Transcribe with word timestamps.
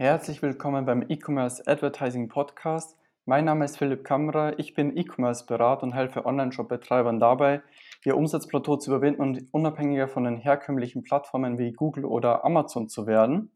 Herzlich 0.00 0.42
willkommen 0.42 0.84
beim 0.84 1.04
E-Commerce 1.08 1.66
Advertising 1.66 2.28
Podcast. 2.28 2.96
Mein 3.24 3.44
Name 3.46 3.64
ist 3.64 3.78
Philipp 3.78 4.04
Kammerer, 4.04 4.56
ich 4.56 4.74
bin 4.74 4.96
E-Commerce-Berater 4.96 5.82
und 5.82 5.92
helfe 5.92 6.24
Online-Shop-Betreibern 6.24 7.18
dabei, 7.18 7.62
ihr 8.04 8.16
Umsatzplateau 8.16 8.76
zu 8.76 8.92
überwinden 8.92 9.20
und 9.20 9.48
unabhängiger 9.50 10.06
von 10.06 10.22
den 10.22 10.36
herkömmlichen 10.36 11.02
Plattformen 11.02 11.58
wie 11.58 11.72
Google 11.72 12.04
oder 12.04 12.44
Amazon 12.44 12.88
zu 12.88 13.08
werden. 13.08 13.50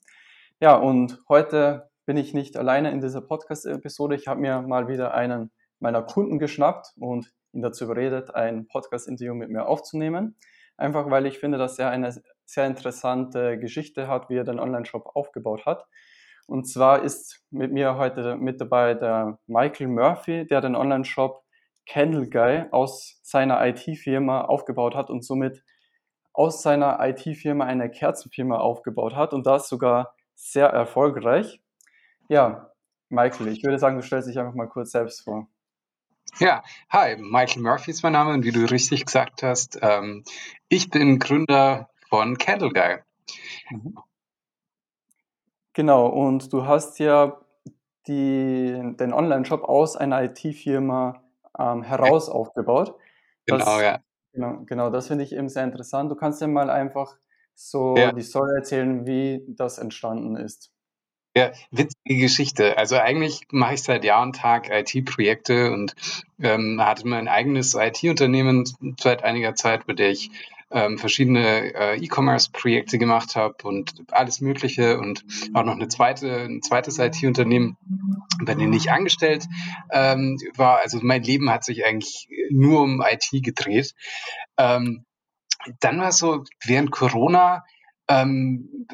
Ja, 0.59 0.75
und 0.75 1.17
heute 1.29 1.89
bin 2.07 2.17
ich 2.17 2.35
nicht 2.35 2.57
alleine 2.57 2.91
in 2.91 3.01
dieser 3.01 3.21
Podcast-Episode. 3.21 4.17
Ich 4.17 4.27
habe 4.27 4.41
mir 4.41 4.63
mal 4.63 4.89
wieder 4.89 5.15
einen 5.15 5.53
meiner 5.79 6.03
Kunden 6.03 6.41
geschnappt 6.41 6.89
und 6.99 7.33
ihn 7.53 7.63
dazu 7.63 7.85
überredet, 7.85 8.35
ein 8.35 8.67
Podcast-Interview 8.67 9.35
mit 9.35 9.49
mir 9.49 9.69
aufzunehmen. 9.69 10.35
Einfach 10.77 11.09
weil 11.09 11.27
ich 11.27 11.39
finde, 11.39 11.59
dass 11.59 11.79
er 11.79 11.91
eine 11.91 12.13
sehr 12.47 12.67
interessante 12.67 13.61
Geschichte 13.61 14.09
hat, 14.09 14.29
wie 14.29 14.39
er 14.39 14.45
den 14.45 14.59
Online-Shop 14.59 15.13
aufgebaut 15.15 15.67
hat. 15.67 15.87
Und 16.47 16.65
zwar 16.65 17.03
ist 17.03 17.43
mit 17.51 17.73
mir 17.73 17.97
heute 17.97 18.37
mit 18.37 18.61
dabei 18.61 18.95
der 18.95 19.39
Michael 19.47 19.89
Murphy, 19.89 20.47
der 20.47 20.61
den 20.61 20.75
Online-Shop 20.75 21.43
Candle 21.87 22.29
Guy 22.29 22.65
aus 22.71 23.21
seiner 23.23 23.65
IT-Firma 23.67 24.43
aufgebaut 24.43 24.95
hat 24.95 25.11
und 25.11 25.25
somit 25.25 25.65
aus 26.33 26.63
seiner 26.63 26.99
IT-Firma 27.01 27.65
eine 27.65 27.91
Kerzenfirma 27.91 28.59
aufgebaut 28.59 29.15
hat 29.15 29.33
und 29.33 29.47
das 29.47 29.69
sogar 29.69 30.15
sehr 30.35 30.69
erfolgreich. 30.69 31.61
Ja, 32.29 32.73
Michael, 33.09 33.49
ich 33.49 33.63
würde 33.63 33.79
sagen, 33.79 33.97
du 33.97 34.03
stellst 34.03 34.29
dich 34.29 34.39
einfach 34.39 34.55
mal 34.55 34.69
kurz 34.69 34.93
selbst 34.93 35.23
vor. 35.23 35.49
Ja, 36.39 36.63
hi, 36.89 37.17
Michael 37.17 37.63
Murphy 37.63 37.91
ist 37.91 38.03
mein 38.03 38.15
Name 38.15 38.33
und 38.33 38.45
wie 38.45 38.53
du 38.53 38.65
richtig 38.65 39.05
gesagt 39.05 39.43
hast, 39.43 39.79
ähm, 39.83 40.25
ich 40.69 40.89
bin 40.89 41.19
Gründer 41.19 41.91
von 42.09 42.39
Candle 42.39 42.71
Guy. 42.71 42.99
Mhm. 43.71 43.99
Genau, 45.75 46.07
und 46.07 46.53
du 46.53 46.67
hast 46.67 46.99
ja 46.99 47.41
die, 48.07 48.95
den 48.99 49.13
Online-Shop 49.13 49.63
aus 49.65 49.97
einer 49.97 50.23
IT-Firma 50.23 51.23
ähm, 51.59 51.83
heraus 51.83 52.29
ja. 52.29 52.35
aufgebaut. 52.35 52.95
Genau, 53.47 53.65
das, 53.65 53.83
ja. 53.83 54.01
Genau, 54.33 54.63
genau 54.67 54.91
das 54.91 55.09
finde 55.09 55.25
ich 55.25 55.33
eben 55.33 55.49
sehr 55.49 55.65
interessant. 55.65 56.11
Du 56.11 56.15
kannst 56.15 56.41
ja 56.41 56.47
mal 56.47 56.71
einfach 56.71 57.17
so 57.55 57.97
ja. 57.97 58.13
die 58.13 58.23
Story 58.23 58.55
erzählen, 58.57 59.07
wie 59.07 59.45
das 59.49 59.79
entstanden 59.79 60.37
ist. 60.37 60.71
Ja, 61.35 61.51
witzige 61.71 62.21
Geschichte. 62.21 62.77
Also 62.77 62.97
eigentlich 62.97 63.41
mache 63.51 63.75
ich 63.75 63.83
seit 63.83 64.05
Jahr 64.05 64.23
und 64.23 64.37
Tag 64.37 64.69
IT-Projekte 64.71 65.73
und 65.73 65.95
ähm, 66.39 66.79
hatte 66.81 67.09
mein 67.09 67.27
eigenes 67.27 67.75
IT-Unternehmen 67.75 68.65
seit 69.01 69.25
einiger 69.25 69.55
Zeit, 69.55 69.89
mit 69.89 69.99
der 69.99 70.11
ich 70.11 70.31
ähm, 70.73 70.99
verschiedene 70.99 71.75
äh, 71.75 71.97
E-Commerce-Projekte 72.05 72.99
gemacht 72.99 73.37
habe 73.37 73.57
und 73.65 74.05
alles 74.11 74.41
Mögliche 74.41 74.99
und 74.99 75.25
auch 75.55 75.65
noch 75.65 75.75
eine 75.75 75.89
zweite, 75.89 76.45
ein 76.45 76.63
zweites 76.63 76.99
IT-Unternehmen, 76.99 77.77
bei 78.45 78.55
dem 78.55 78.73
ich 78.73 78.91
angestellt 78.91 79.47
ähm, 79.91 80.39
war. 80.57 80.81
Also 80.81 80.99
mein 81.03 81.23
Leben 81.23 81.51
hat 81.51 81.65
sich 81.65 81.85
eigentlich 81.85 82.29
nur 82.51 82.83
um 82.83 83.03
IT 83.03 83.43
gedreht. 83.43 83.95
Ähm, 84.57 85.05
dann 85.81 86.01
war 86.01 86.09
es 86.09 86.19
so, 86.19 86.45
während 86.65 86.91
Corona 86.91 87.65
ähm, 88.09 88.87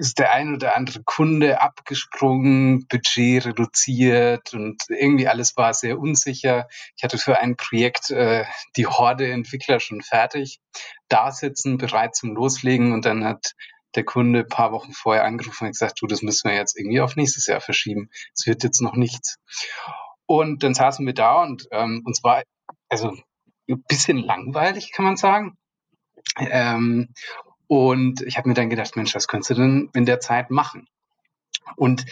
ist 0.00 0.18
der 0.18 0.32
ein 0.32 0.54
oder 0.54 0.76
andere 0.76 1.02
Kunde 1.04 1.60
abgesprungen, 1.60 2.86
Budget 2.88 3.44
reduziert 3.44 4.54
und 4.54 4.82
irgendwie 4.88 5.28
alles 5.28 5.56
war 5.56 5.74
sehr 5.74 5.98
unsicher. 5.98 6.68
Ich 6.96 7.04
hatte 7.04 7.18
für 7.18 7.38
ein 7.38 7.56
Projekt 7.56 8.10
äh, 8.10 8.44
die 8.76 8.86
Horde 8.86 9.30
Entwickler 9.30 9.78
schon 9.78 10.00
fertig, 10.00 10.60
da 11.08 11.30
sitzen, 11.30 11.76
bereit 11.76 12.16
zum 12.16 12.34
Loslegen 12.34 12.92
und 12.92 13.04
dann 13.04 13.24
hat 13.24 13.54
der 13.94 14.04
Kunde 14.04 14.40
ein 14.40 14.48
paar 14.48 14.72
Wochen 14.72 14.92
vorher 14.92 15.24
angerufen 15.24 15.66
und 15.66 15.72
gesagt, 15.72 16.00
du, 16.00 16.06
das 16.06 16.22
müssen 16.22 16.48
wir 16.48 16.56
jetzt 16.56 16.78
irgendwie 16.78 17.00
auf 17.00 17.16
nächstes 17.16 17.46
Jahr 17.46 17.60
verschieben. 17.60 18.08
Es 18.34 18.46
wird 18.46 18.62
jetzt 18.62 18.80
noch 18.80 18.94
nichts. 18.94 19.36
Und 20.24 20.62
dann 20.62 20.74
saßen 20.74 21.04
wir 21.04 21.14
da 21.14 21.42
und 21.42 21.66
ähm, 21.72 22.02
uns 22.06 22.24
war 22.24 22.42
also 22.88 23.16
ein 23.68 23.82
bisschen 23.86 24.16
langweilig, 24.16 24.92
kann 24.92 25.04
man 25.04 25.16
sagen. 25.16 25.58
Ähm, 26.38 27.12
und 27.70 28.22
ich 28.22 28.36
habe 28.36 28.48
mir 28.48 28.56
dann 28.56 28.68
gedacht, 28.68 28.96
Mensch, 28.96 29.14
was 29.14 29.28
könntest 29.28 29.50
du 29.50 29.54
denn 29.54 29.90
in 29.94 30.04
der 30.04 30.18
Zeit 30.18 30.50
machen? 30.50 30.88
Und 31.76 32.04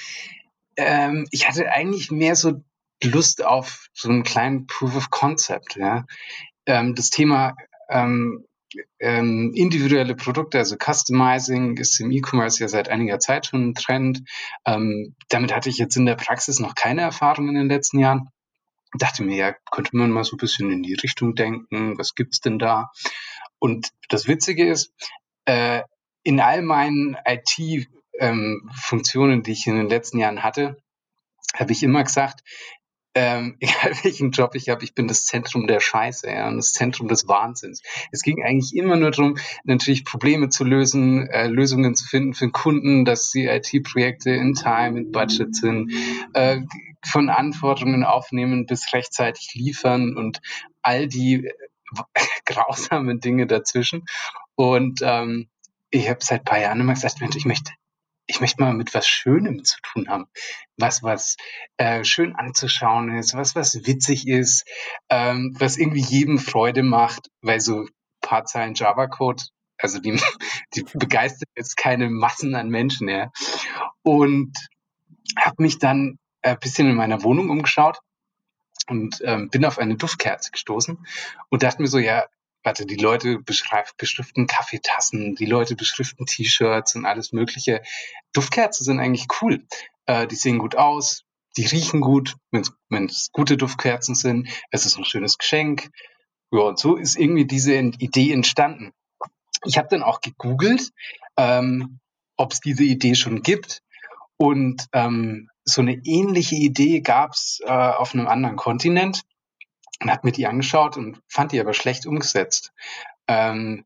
ähm, 0.77 1.27
ich 1.33 1.49
hatte 1.49 1.69
eigentlich 1.73 2.13
mehr 2.13 2.37
so 2.37 2.63
Lust 3.03 3.45
auf 3.45 3.89
so 3.93 4.09
einen 4.09 4.23
kleinen 4.23 4.69
Proof 4.69 4.95
of 4.95 5.11
Concept. 5.11 5.75
Ja? 5.75 6.07
Ähm, 6.65 6.95
das 6.95 7.11
Thema 7.11 7.57
ähm, 7.89 8.45
ähm, 9.01 9.51
individuelle 9.53 10.15
Produkte, 10.15 10.59
also 10.59 10.77
Customizing, 10.77 11.77
ist 11.77 11.99
im 11.99 12.13
E-Commerce 12.13 12.63
ja 12.63 12.69
seit 12.69 12.89
einiger 12.89 13.19
Zeit 13.19 13.47
schon 13.47 13.71
ein 13.71 13.75
Trend. 13.75 14.23
Ähm, 14.65 15.17
damit 15.29 15.53
hatte 15.53 15.71
ich 15.71 15.79
jetzt 15.79 15.97
in 15.97 16.07
der 16.07 16.15
Praxis 16.15 16.61
noch 16.61 16.77
keine 16.77 17.01
Erfahrung 17.01 17.49
in 17.49 17.57
den 17.57 17.69
letzten 17.69 17.99
Jahren. 17.99 18.29
Dachte 18.97 19.25
mir, 19.25 19.35
ja, 19.35 19.57
könnte 19.73 19.97
man 19.97 20.13
mal 20.13 20.23
so 20.23 20.37
ein 20.37 20.39
bisschen 20.39 20.71
in 20.71 20.85
die 20.85 20.95
Richtung 20.95 21.35
denken, 21.35 21.99
was 21.99 22.15
gibt's 22.15 22.41
denn 22.41 22.61
da? 22.61 22.93
Und 23.59 23.89
das 24.09 24.29
Witzige 24.29 24.71
ist, 24.71 24.95
äh, 25.49 25.83
in 26.23 26.41
all 26.41 26.63
meinen 26.63 27.17
IT-Funktionen, 27.25 29.39
ähm, 29.39 29.43
die 29.43 29.53
ich 29.53 29.67
in 29.67 29.77
den 29.77 29.89
letzten 29.89 30.19
Jahren 30.19 30.43
hatte, 30.43 30.77
habe 31.55 31.73
ich 31.73 31.83
immer 31.83 32.05
gesagt, 32.05 32.41
ähm, 33.15 33.57
egal 33.61 33.93
welchen 34.03 34.33
Job 34.33 34.55
ich 34.55 34.69
habe, 34.69 34.85
ich 34.85 34.95
bin 34.95 35.09
das 35.09 35.25
Zentrum 35.25 35.67
der 35.67 35.81
Scheiße, 35.81 36.31
ja, 36.31 36.49
und 36.49 36.59
das 36.59 36.75
Zentrum 36.75 37.09
des 37.09 37.27
Wahnsinns. 37.29 37.81
Es 38.13 38.21
ging 38.21 38.45
eigentlich 38.45 38.77
immer 38.77 38.97
nur 38.97 39.11
darum, 39.11 39.39
natürlich 39.65 40.05
Probleme 40.05 40.51
zu 40.51 40.65
lösen, 40.65 41.27
äh, 41.29 41.47
Lösungen 41.47 41.95
zu 41.95 42.07
finden 42.07 42.35
für 42.35 42.45
den 42.45 42.53
Kunden, 42.53 43.07
dass 43.07 43.31
die 43.31 43.47
IT-Projekte 43.47 44.31
in 44.31 44.53
Time, 44.53 45.01
in 45.01 45.13
Budget 45.13 45.57
sind, 45.57 45.91
äh, 46.35 46.61
von 47.07 47.31
Anforderungen 47.31 48.05
aufnehmen 48.05 48.67
bis 48.67 48.93
rechtzeitig 48.93 49.55
liefern 49.55 50.15
und 50.15 50.43
all 50.83 51.07
die 51.07 51.51
äh, 52.49 52.53
grausamen 52.53 53.21
Dinge 53.21 53.47
dazwischen. 53.47 54.05
Und 54.55 55.01
ähm, 55.03 55.49
ich 55.91 56.09
habe 56.09 56.19
seit 56.23 56.45
paar 56.45 56.59
Jahren 56.59 56.81
immer 56.81 56.95
gesagt, 56.95 57.21
Mensch, 57.21 57.37
ich 57.37 57.47
möchte, 57.47 57.73
ich 58.27 58.41
möchte 58.41 58.63
mal 58.63 58.75
mit 58.75 58.95
was 58.95 59.09
Schönem 59.09 59.65
zu 59.65 59.79
tun 59.83 60.09
haben. 60.09 60.27
Was, 60.77 61.03
was 61.03 61.37
äh, 61.77 62.05
schön 62.05 62.35
anzuschauen 62.37 63.17
ist, 63.17 63.35
was, 63.35 63.55
was 63.55 63.87
witzig 63.87 64.27
ist, 64.29 64.67
ähm, 65.09 65.55
was 65.59 65.79
irgendwie 65.79 66.03
jedem 66.03 66.39
Freude 66.39 66.83
macht, 66.83 67.31
weil 67.41 67.61
so 67.61 67.87
paar 68.21 68.45
Zeilen 68.45 68.75
Java-Code, 68.75 69.45
also 69.79 69.99
die, 70.01 70.21
die 70.75 70.83
begeistert 70.83 71.49
jetzt 71.57 71.77
keine 71.77 72.11
Massen 72.11 72.55
an 72.55 72.69
Menschen, 72.69 73.09
ja. 73.09 73.31
Und 74.03 74.53
habe 75.39 75.63
mich 75.63 75.79
dann 75.79 76.19
ein 76.43 76.59
bisschen 76.59 76.89
in 76.89 76.97
meiner 76.97 77.23
Wohnung 77.23 77.51
umgeschaut 77.51 77.99
und 78.89 79.21
ähm, 79.25 79.49
bin 79.51 79.65
auf 79.65 79.79
eine 79.79 79.97
Duftkerze 79.97 80.51
gestoßen 80.51 81.07
und 81.51 81.63
dachte 81.63 81.83
mir 81.83 81.89
so, 81.89 81.99
ja, 81.99 82.27
warte, 82.63 82.87
die 82.87 82.97
Leute 82.97 83.39
beschriften 83.39 84.47
Kaffeetassen, 84.47 85.35
die 85.35 85.47
Leute 85.47 85.77
beschriften 85.77 86.27
T-Shirts 86.27 86.95
und 86.97 87.07
alles 87.07 87.33
Mögliche. 87.33 87.83
Duftkerzen 88.33 88.85
sind 88.85 89.01
eigentlich 89.01 89.27
cool. 89.41 89.65
Äh, 90.07 90.27
die 90.27 90.37
sehen 90.37 90.59
gut 90.59 90.77
aus, 90.77 91.25
die 91.57 91.67
riechen 91.67 92.01
gut, 92.01 92.37
wenn 92.51 93.07
es 93.07 93.31
gute 93.33 93.57
Duftkerzen 93.57 94.15
sind. 94.15 94.49
Es 94.71 94.87
ist 94.87 94.97
ein 94.97 95.05
schönes 95.05 95.39
Geschenk. 95.39 95.91
Ja, 96.51 96.61
und 96.61 96.79
so 96.79 96.97
ist 96.97 97.17
irgendwie 97.17 97.47
diese 97.47 97.75
Idee 97.75 98.33
entstanden. 98.33 98.93
Ich 99.65 99.77
habe 99.77 99.89
dann 99.91 100.03
auch 100.03 100.21
gegoogelt, 100.21 100.91
ähm, 101.37 102.01
ob 102.37 102.53
es 102.53 102.61
diese 102.61 102.85
Idee 102.85 103.15
schon 103.15 103.43
gibt. 103.43 103.83
Und 104.37 104.87
ähm, 104.93 105.51
so 105.65 105.83
eine 105.83 106.01
ähnliche 106.05 106.55
Idee 106.55 107.01
gab 107.01 107.33
es 107.33 107.61
äh, 107.65 107.71
auf 107.71 108.15
einem 108.15 108.29
anderen 108.29 108.57
Kontinent 108.57 109.23
und 110.01 110.11
hat 110.11 110.25
mir 110.25 110.33
die 110.33 110.47
angeschaut 110.47 110.97
und 110.97 111.21
fand 111.29 111.53
die 111.53 111.61
aber 111.61 111.75
schlecht 111.75 112.07
umgesetzt. 112.07 112.73
Ähm, 113.27 113.85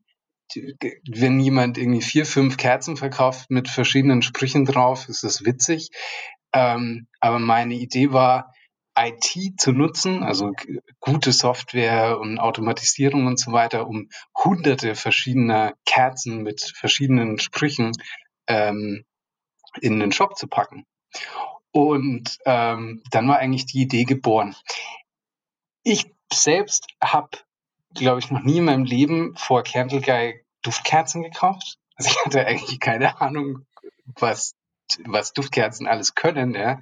wenn 1.09 1.39
jemand 1.39 1.77
irgendwie 1.77 2.01
vier, 2.01 2.25
fünf 2.25 2.57
Kerzen 2.57 2.97
verkauft 2.97 3.49
mit 3.49 3.69
verschiedenen 3.69 4.21
Sprüchen 4.21 4.65
drauf, 4.65 5.09
ist 5.09 5.23
das 5.23 5.45
witzig. 5.45 5.89
Ähm, 6.53 7.07
aber 7.19 7.39
meine 7.39 7.73
Idee 7.73 8.11
war, 8.11 8.53
IT 8.95 9.59
zu 9.59 9.71
nutzen, 9.71 10.21
also 10.21 10.51
gute 10.99 11.31
Software 11.31 12.19
und 12.19 12.37
Automatisierung 12.39 13.25
und 13.25 13.39
so 13.39 13.51
weiter, 13.51 13.87
um 13.87 14.09
hunderte 14.37 14.93
verschiedener 14.93 15.73
Kerzen 15.85 16.43
mit 16.43 16.61
verschiedenen 16.61 17.39
Sprüchen 17.39 17.93
ähm, 18.47 19.03
in 19.81 19.99
den 19.99 20.11
Shop 20.11 20.37
zu 20.37 20.47
packen. 20.47 20.85
Und 21.71 22.37
ähm, 22.45 23.01
dann 23.09 23.27
war 23.27 23.39
eigentlich 23.39 23.65
die 23.65 23.81
Idee 23.81 24.03
geboren. 24.03 24.55
Ich 25.83 26.13
selbst 26.31 26.87
habe, 27.01 27.29
glaube 27.93 28.19
ich, 28.19 28.31
noch 28.31 28.41
nie 28.41 28.57
in 28.57 28.65
meinem 28.65 28.85
Leben 28.85 29.35
vor 29.35 29.63
Candle 29.63 30.01
Guy 30.01 30.43
Duftkerzen 30.61 31.23
gekauft. 31.23 31.77
Also 31.95 32.09
ich 32.09 32.25
hatte 32.25 32.45
eigentlich 32.45 32.79
keine 32.79 33.21
Ahnung, 33.21 33.65
was 34.05 34.55
was 35.05 35.33
Duftkerzen 35.33 35.87
alles 35.87 36.15
können, 36.15 36.53
ja, 36.53 36.79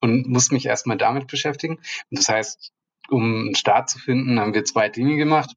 und 0.00 0.28
musste 0.28 0.54
mich 0.54 0.66
erstmal 0.66 0.96
damit 0.96 1.26
beschäftigen. 1.28 1.76
Und 1.76 2.18
das 2.18 2.28
heißt, 2.28 2.72
um 3.08 3.22
einen 3.22 3.54
Start 3.54 3.88
zu 3.88 3.98
finden, 3.98 4.40
haben 4.40 4.54
wir 4.54 4.64
zwei 4.64 4.88
Dinge 4.88 5.16
gemacht. 5.16 5.54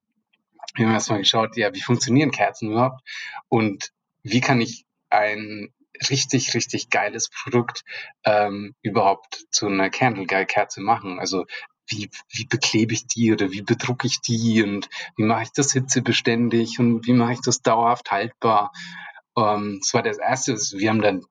Wir 0.76 0.86
haben 0.86 0.94
erstmal 0.94 1.20
geschaut, 1.20 1.58
ja, 1.58 1.74
wie 1.74 1.82
funktionieren 1.82 2.32
Kerzen 2.32 2.72
überhaupt 2.72 3.02
und 3.48 3.92
wie 4.22 4.42
kann 4.42 4.62
ich 4.62 4.86
ein 5.10 5.74
richtig, 6.10 6.54
richtig 6.54 6.90
geiles 6.90 7.30
Produkt 7.30 7.84
ähm, 8.24 8.76
überhaupt 8.82 9.46
zu 9.50 9.68
einer 9.68 9.90
Candle-Kerze 9.90 10.82
machen. 10.82 11.20
Also 11.20 11.46
wie, 11.88 12.10
wie 12.30 12.46
beklebe 12.46 12.94
ich 12.94 13.08
die 13.08 13.34
oder 13.34 13.52
wie 13.52 13.62
bedrucke 13.62 14.08
ich 14.08 14.22
die 14.22 14.64
und 14.64 14.90
wie 15.16 15.24
mache 15.24 15.44
ich 15.44 15.52
das 15.52 15.72
hitzebeständig 15.74 16.80
und 16.80 17.06
wie 17.08 17.14
mache 17.14 17.34
ich 17.34 17.42
das 17.42 17.62
dauerhaft 17.62 18.12
haltbar. 18.12 18.72
Ähm, 19.38 19.80
das 19.82 19.94
war 19.94 20.04
das 20.04 20.18
Erste. 20.18 20.56
Wir 20.78 20.90
haben 20.90 21.02
dann 21.02 21.26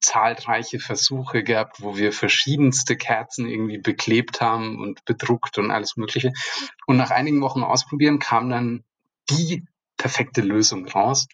zahlreiche 0.00 0.78
Versuche 0.78 1.42
gehabt, 1.42 1.82
wo 1.82 1.96
wir 1.96 2.12
verschiedenste 2.12 2.96
Kerzen 2.96 3.48
irgendwie 3.48 3.78
beklebt 3.78 4.40
haben 4.40 4.80
und 4.80 5.04
bedruckt 5.04 5.58
und 5.58 5.70
alles 5.70 5.96
Mögliche. 5.96 6.32
Und 6.86 6.96
nach 6.96 7.10
einigen 7.10 7.40
Wochen 7.40 7.62
ausprobieren 7.62 8.18
kam 8.18 8.50
dann 8.50 8.84
die 9.30 9.64
perfekte 9.96 10.42
Lösung 10.42 10.86
raus. 10.86 11.26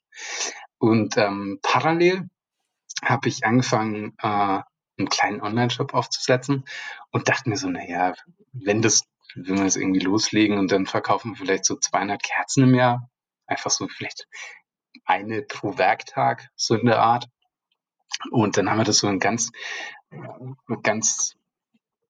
Und 0.78 1.16
ähm, 1.16 1.58
parallel 1.62 2.28
habe 3.04 3.28
ich 3.28 3.44
angefangen, 3.44 4.14
äh, 4.22 4.60
einen 5.02 5.08
kleinen 5.08 5.42
Online-Shop 5.42 5.94
aufzusetzen 5.94 6.64
und 7.10 7.28
dachte 7.28 7.48
mir 7.48 7.56
so, 7.56 7.68
naja, 7.68 8.14
wenn 8.52 8.82
das, 8.82 9.02
wenn 9.34 9.58
wir 9.58 9.64
das 9.64 9.76
irgendwie 9.76 10.00
loslegen 10.00 10.58
und 10.58 10.72
dann 10.72 10.86
verkaufen 10.86 11.32
wir 11.32 11.36
vielleicht 11.36 11.64
so 11.64 11.76
200 11.76 12.22
Kerzen 12.22 12.64
im 12.64 12.74
Jahr, 12.74 13.10
einfach 13.46 13.70
so 13.70 13.88
vielleicht 13.88 14.26
eine 15.04 15.42
pro 15.42 15.78
Werktag, 15.78 16.48
so 16.56 16.74
in 16.74 16.86
der 16.86 17.00
Art. 17.00 17.28
Und 18.30 18.56
dann 18.56 18.70
haben 18.70 18.78
wir 18.78 18.84
das 18.84 18.98
so 18.98 19.08
ein 19.08 19.18
ganz, 19.18 19.50
ganz 20.82 21.36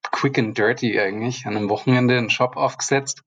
quick 0.03 0.39
and 0.39 0.57
dirty 0.59 0.99
eigentlich 0.99 1.47
an 1.47 1.57
einem 1.57 1.69
Wochenende 1.69 2.19
einen 2.19 2.31
Shop 2.31 2.57
aufgesetzt. 2.57 3.23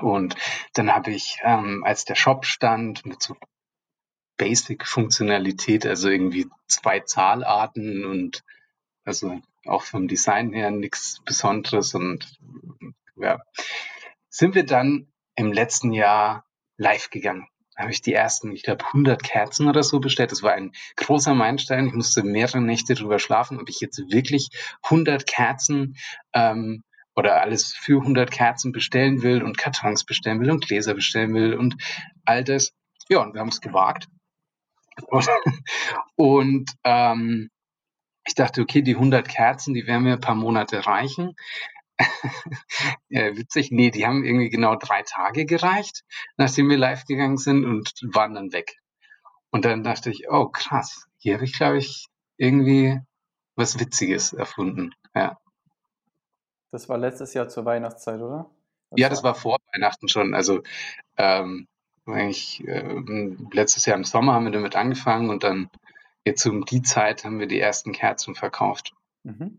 Und 0.00 0.36
dann 0.74 0.92
habe 0.94 1.10
ich, 1.10 1.38
ähm, 1.42 1.82
als 1.84 2.04
der 2.04 2.14
Shop 2.14 2.44
stand, 2.44 3.04
mit 3.06 3.22
so 3.22 3.36
Basic-Funktionalität, 4.36 5.84
also 5.84 6.08
irgendwie 6.08 6.48
zwei 6.66 7.00
Zahlarten 7.00 8.06
und 8.06 8.42
also 9.10 9.40
auch 9.66 9.82
vom 9.82 10.06
Design 10.06 10.52
her 10.52 10.70
nichts 10.70 11.20
Besonderes 11.24 11.94
und 11.96 12.38
ja, 13.16 13.40
sind 14.28 14.54
wir 14.54 14.64
dann 14.64 15.08
im 15.34 15.52
letzten 15.52 15.92
Jahr 15.92 16.44
live 16.76 17.10
gegangen. 17.10 17.48
Da 17.74 17.82
habe 17.82 17.92
ich 17.92 18.02
die 18.02 18.12
ersten, 18.12 18.52
ich 18.52 18.62
glaube, 18.62 18.86
100 18.86 19.20
Kerzen 19.24 19.68
oder 19.68 19.82
so 19.82 19.98
bestellt. 19.98 20.30
Das 20.30 20.44
war 20.44 20.52
ein 20.52 20.70
großer 20.94 21.34
Meilenstein. 21.34 21.88
Ich 21.88 21.92
musste 21.92 22.22
mehrere 22.22 22.60
Nächte 22.60 22.94
drüber 22.94 23.18
schlafen, 23.18 23.58
ob 23.58 23.68
ich 23.68 23.80
jetzt 23.80 23.98
wirklich 24.12 24.48
100 24.84 25.26
Kerzen 25.26 25.96
ähm, 26.32 26.84
oder 27.16 27.40
alles 27.40 27.74
für 27.74 28.00
100 28.00 28.30
Kerzen 28.30 28.70
bestellen 28.70 29.22
will 29.22 29.42
und 29.42 29.58
Kartons 29.58 30.04
bestellen 30.04 30.40
will 30.40 30.52
und 30.52 30.64
Gläser 30.64 30.94
bestellen 30.94 31.34
will 31.34 31.54
und 31.54 31.74
all 32.24 32.44
das. 32.44 32.72
Ja, 33.08 33.22
und 33.22 33.34
wir 33.34 33.40
haben 33.40 33.48
es 33.48 33.60
gewagt. 33.60 34.06
Und, 35.08 35.26
und 36.14 36.70
ähm, 36.84 37.50
ich 38.24 38.34
dachte, 38.34 38.62
okay, 38.62 38.82
die 38.82 38.94
100 38.94 39.28
Kerzen, 39.28 39.74
die 39.74 39.86
werden 39.86 40.04
mir 40.04 40.14
ein 40.14 40.20
paar 40.20 40.34
Monate 40.34 40.86
reichen. 40.86 41.34
ja, 43.08 43.36
witzig, 43.36 43.70
nee, 43.70 43.90
die 43.90 44.06
haben 44.06 44.24
irgendwie 44.24 44.48
genau 44.48 44.76
drei 44.76 45.02
Tage 45.02 45.44
gereicht, 45.44 46.02
nachdem 46.36 46.68
wir 46.70 46.78
live 46.78 47.04
gegangen 47.04 47.36
sind 47.36 47.64
und 47.64 47.92
waren 48.14 48.34
dann 48.34 48.52
weg. 48.52 48.78
Und 49.50 49.64
dann 49.64 49.82
dachte 49.82 50.10
ich, 50.10 50.30
oh 50.30 50.48
krass, 50.48 51.06
hier 51.18 51.34
habe 51.34 51.44
ich, 51.44 51.52
glaube 51.52 51.78
ich, 51.78 52.06
irgendwie 52.36 52.98
was 53.56 53.78
Witziges 53.78 54.32
erfunden. 54.32 54.94
Ja. 55.14 55.38
Das 56.70 56.88
war 56.88 56.98
letztes 56.98 57.34
Jahr 57.34 57.48
zur 57.48 57.64
Weihnachtszeit, 57.64 58.20
oder? 58.20 58.50
Das 58.90 59.00
ja, 59.00 59.08
das 59.08 59.22
war 59.22 59.34
vor 59.34 59.58
Weihnachten 59.72 60.08
schon. 60.08 60.34
Also 60.34 60.62
ähm, 61.16 61.66
eigentlich 62.06 62.66
äh, 62.66 63.02
letztes 63.52 63.86
Jahr 63.86 63.96
im 63.96 64.04
Sommer 64.04 64.34
haben 64.34 64.44
wir 64.44 64.52
damit 64.52 64.76
angefangen 64.76 65.30
und 65.30 65.44
dann 65.44 65.68
jetzt 66.24 66.44
um 66.46 66.64
die 66.64 66.82
Zeit 66.82 67.24
haben 67.24 67.38
wir 67.38 67.46
die 67.46 67.60
ersten 67.60 67.92
Kerzen 67.92 68.34
verkauft. 68.34 68.94
Mhm. 69.22 69.58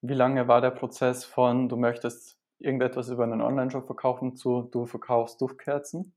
Wie 0.00 0.14
lange 0.14 0.48
war 0.48 0.60
der 0.60 0.70
Prozess 0.70 1.24
von, 1.24 1.68
du 1.68 1.76
möchtest 1.76 2.36
irgendetwas 2.58 3.08
über 3.08 3.24
einen 3.24 3.40
Online-Shop 3.40 3.86
verkaufen, 3.86 4.36
zu 4.36 4.62
du 4.62 4.86
verkaufst 4.86 5.40
Duftkerzen? 5.40 6.12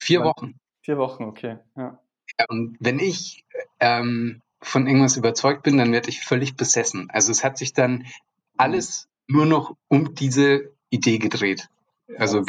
Vier 0.00 0.24
Wochen. 0.24 0.58
Vier 0.82 0.98
Wochen, 0.98 1.24
okay. 1.24 1.58
Ja. 1.76 1.98
ja 2.38 2.46
und 2.48 2.76
wenn 2.80 2.98
ich 2.98 3.44
ähm, 3.78 4.42
von 4.60 4.86
irgendwas 4.86 5.16
überzeugt 5.16 5.62
bin, 5.62 5.76
dann 5.78 5.92
werde 5.92 6.08
ich 6.08 6.20
völlig 6.20 6.56
besessen. 6.56 7.08
Also 7.10 7.30
es 7.30 7.44
hat 7.44 7.58
sich 7.58 7.72
dann 7.72 8.06
alles 8.56 9.08
nur 9.26 9.46
noch 9.46 9.76
um 9.88 10.14
diese 10.14 10.72
Idee 10.90 11.18
gedreht. 11.18 11.68
Also 12.18 12.44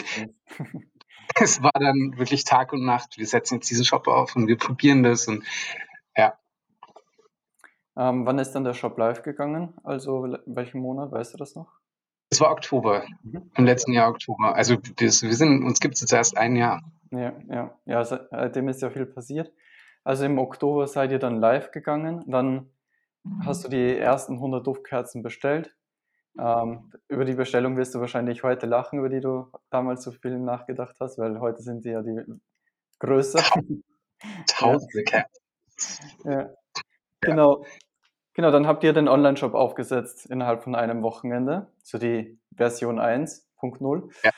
es 1.40 1.62
war 1.62 1.72
dann 1.74 2.18
wirklich 2.18 2.44
Tag 2.44 2.74
und 2.74 2.84
Nacht. 2.84 3.18
Wir 3.18 3.28
setzen 3.28 3.56
jetzt 3.56 3.70
diesen 3.70 3.86
Shop 3.86 4.08
auf 4.08 4.36
und 4.36 4.48
wir 4.48 4.58
probieren 4.58 5.04
das 5.04 5.28
und. 5.28 5.44
Ähm, 7.98 8.26
wann 8.26 8.40
ist 8.40 8.54
dann 8.54 8.64
der 8.64 8.74
Shop 8.74 8.98
live 8.98 9.24
gegangen? 9.24 9.74
Also 9.84 10.38
welchen 10.46 10.82
Monat, 10.82 11.12
weißt 11.12 11.34
du 11.34 11.38
das 11.38 11.56
noch? 11.56 11.72
Es 12.30 12.40
war 12.40 12.52
Oktober, 12.52 13.04
mhm. 13.24 13.52
im 13.56 13.66
letzten 13.66 13.92
Jahr 13.92 14.10
Oktober. 14.10 14.56
Also 14.56 14.78
das, 14.78 15.22
wir 15.22 15.34
sind, 15.34 15.64
uns 15.66 15.80
gibt 15.80 15.96
es 15.96 16.02
jetzt 16.02 16.14
erst 16.14 16.38
ein 16.38 16.56
Jahr. 16.56 16.82
Ja, 17.12 17.34
ja, 17.50 17.76
ja, 17.86 18.04
seitdem 18.06 18.70
ist 18.70 18.82
ja 18.82 18.90
viel 18.90 19.06
passiert. 19.06 19.52
Also 20.04 20.26
im 20.26 20.40
Oktober 20.40 20.88
seid 20.88 21.12
ihr 21.12 21.20
dann 21.20 21.42
live 21.42 21.72
gegangen, 21.72 22.24
dann 22.28 22.72
hast 23.44 23.66
du 23.66 23.68
die 23.68 23.98
ersten 23.98 24.36
100 24.36 24.66
Duftkerzen 24.66 25.22
bestellt. 25.22 25.76
Ähm, 26.40 26.92
über 27.10 27.26
die 27.26 27.34
Bestellung 27.34 27.76
wirst 27.76 27.94
du 27.94 28.00
wahrscheinlich 28.00 28.44
heute 28.44 28.66
lachen, 28.66 29.00
über 29.00 29.10
die 29.10 29.20
du 29.20 29.52
damals 29.70 30.04
so 30.04 30.12
viel 30.12 30.40
nachgedacht 30.40 30.96
hast, 31.02 31.18
weil 31.18 31.40
heute 31.42 31.62
sind 31.62 31.84
die 31.84 31.90
ja 31.90 32.02
die 32.02 32.24
größer. 33.00 33.44
Tausende 34.48 35.04
Kerzen. 35.04 35.44
Ja. 36.24 36.50
Genau. 37.22 37.66
Genau, 38.34 38.50
dann 38.50 38.66
habt 38.66 38.84
ihr 38.84 38.94
den 38.94 39.10
Online-Shop 39.10 39.54
aufgesetzt 39.54 40.26
innerhalb 40.28 40.64
von 40.64 40.74
einem 40.74 41.04
Wochenende, 41.04 41.68
so 41.84 41.98
die 41.98 42.40
Version 42.56 42.98
1.0. 43.00 44.10
Ja. 44.24 44.32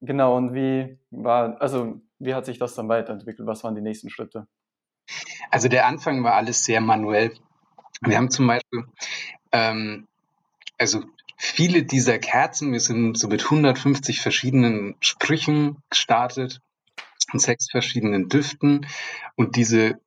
Genau, 0.00 0.36
und 0.36 0.54
wie 0.54 0.98
war, 1.10 1.60
also 1.60 2.00
wie 2.18 2.34
hat 2.34 2.46
sich 2.46 2.58
das 2.58 2.74
dann 2.74 2.88
weiterentwickelt? 2.88 3.46
Was 3.48 3.64
waren 3.64 3.74
die 3.74 3.80
nächsten 3.80 4.08
Schritte? 4.08 4.46
Also 5.50 5.68
der 5.68 5.86
Anfang 5.86 6.22
war 6.22 6.34
alles 6.34 6.64
sehr 6.64 6.80
manuell. 6.80 7.32
Wir 8.02 8.16
haben 8.16 8.30
zum 8.30 8.46
Beispiel, 8.46 8.84
ähm, 9.50 10.06
also 10.78 11.02
viele 11.36 11.82
dieser 11.82 12.18
Kerzen, 12.18 12.72
wir 12.72 12.80
sind 12.80 13.18
so 13.18 13.26
mit 13.28 13.44
150 13.44 14.20
verschiedenen 14.20 14.94
Sprüchen 15.00 15.82
gestartet 15.90 16.62
und 17.32 17.40
sechs 17.40 17.68
verschiedenen 17.70 18.28
Düften 18.28 18.86
und 19.34 19.56
diese 19.56 20.00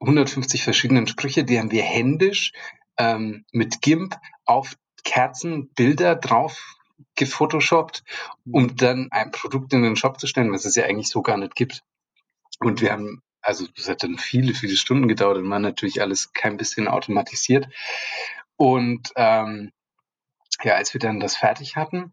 150 0.00 0.62
verschiedenen 0.62 1.06
Sprüche, 1.06 1.44
die 1.44 1.58
haben 1.58 1.70
wir 1.70 1.82
händisch 1.82 2.52
ähm, 2.96 3.44
mit 3.52 3.82
GIMP 3.82 4.16
auf 4.44 4.76
Kerzenbilder 5.04 6.16
drauf 6.16 6.76
gefotoshoppt, 7.16 8.02
um 8.50 8.76
dann 8.76 9.08
ein 9.10 9.30
Produkt 9.30 9.72
in 9.72 9.82
den 9.82 9.96
Shop 9.96 10.20
zu 10.20 10.26
stellen, 10.26 10.52
was 10.52 10.64
es 10.64 10.74
ja 10.74 10.84
eigentlich 10.84 11.08
so 11.08 11.22
gar 11.22 11.36
nicht 11.36 11.54
gibt. 11.54 11.82
Und 12.58 12.80
wir 12.80 12.92
haben, 12.92 13.22
also 13.40 13.66
das 13.74 13.88
hat 13.88 14.02
dann 14.02 14.18
viele, 14.18 14.54
viele 14.54 14.76
Stunden 14.76 15.08
gedauert 15.08 15.38
und 15.38 15.50
war 15.50 15.58
natürlich 15.58 16.00
alles 16.00 16.32
kein 16.32 16.56
bisschen 16.56 16.88
automatisiert. 16.88 17.68
Und 18.56 19.12
ähm, 19.16 19.72
ja, 20.62 20.74
als 20.74 20.92
wir 20.92 21.00
dann 21.00 21.20
das 21.20 21.36
fertig 21.36 21.76
hatten 21.76 22.12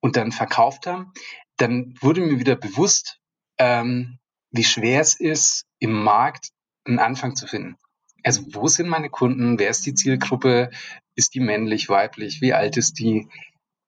und 0.00 0.16
dann 0.16 0.32
verkauft 0.32 0.86
haben, 0.86 1.12
dann 1.56 1.94
wurde 2.00 2.20
mir 2.20 2.40
wieder 2.40 2.56
bewusst, 2.56 3.20
ähm, 3.58 4.18
wie 4.50 4.64
schwer 4.64 5.00
es 5.00 5.18
ist, 5.18 5.66
im 5.78 5.92
Markt 5.92 6.50
einen 6.84 6.98
Anfang 6.98 7.36
zu 7.36 7.46
finden. 7.46 7.76
Also 8.22 8.42
wo 8.52 8.68
sind 8.68 8.88
meine 8.88 9.10
Kunden? 9.10 9.58
Wer 9.58 9.70
ist 9.70 9.84
die 9.86 9.94
Zielgruppe? 9.94 10.70
Ist 11.14 11.34
die 11.34 11.40
männlich, 11.40 11.88
weiblich? 11.88 12.40
Wie 12.40 12.54
alt 12.54 12.76
ist 12.76 12.98
die? 12.98 13.28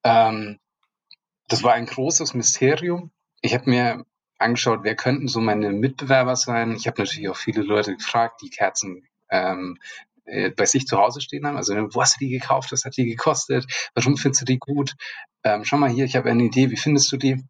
Ähm, 0.03 0.59
das 1.47 1.63
war 1.63 1.73
ein 1.73 1.85
großes 1.85 2.33
Mysterium. 2.33 3.11
Ich 3.41 3.53
habe 3.53 3.69
mir 3.69 4.05
angeschaut, 4.37 4.81
wer 4.83 4.95
könnten 4.95 5.27
so 5.27 5.39
meine 5.41 5.71
Mitbewerber 5.71 6.35
sein. 6.35 6.75
Ich 6.75 6.87
habe 6.87 7.01
natürlich 7.01 7.29
auch 7.29 7.37
viele 7.37 7.61
Leute 7.61 7.95
gefragt, 7.95 8.41
die 8.41 8.49
Kerzen 8.49 9.07
ähm, 9.29 9.77
äh, 10.25 10.51
bei 10.51 10.65
sich 10.65 10.85
zu 10.85 10.97
Hause 10.97 11.21
stehen 11.21 11.45
haben. 11.47 11.57
Also 11.57 11.73
wo 11.75 12.01
hast 12.01 12.15
du 12.15 12.25
die 12.25 12.31
gekauft? 12.31 12.71
Was 12.71 12.85
hat 12.85 12.97
die 12.97 13.05
gekostet? 13.05 13.65
Warum 13.95 14.17
findest 14.17 14.41
du 14.41 14.45
die 14.45 14.59
gut? 14.59 14.95
Ähm, 15.43 15.63
schau 15.63 15.77
mal 15.77 15.89
hier, 15.89 16.05
ich 16.05 16.15
habe 16.15 16.29
eine 16.29 16.43
Idee. 16.43 16.69
Wie 16.69 16.77
findest 16.77 17.11
du 17.11 17.17
die? 17.17 17.43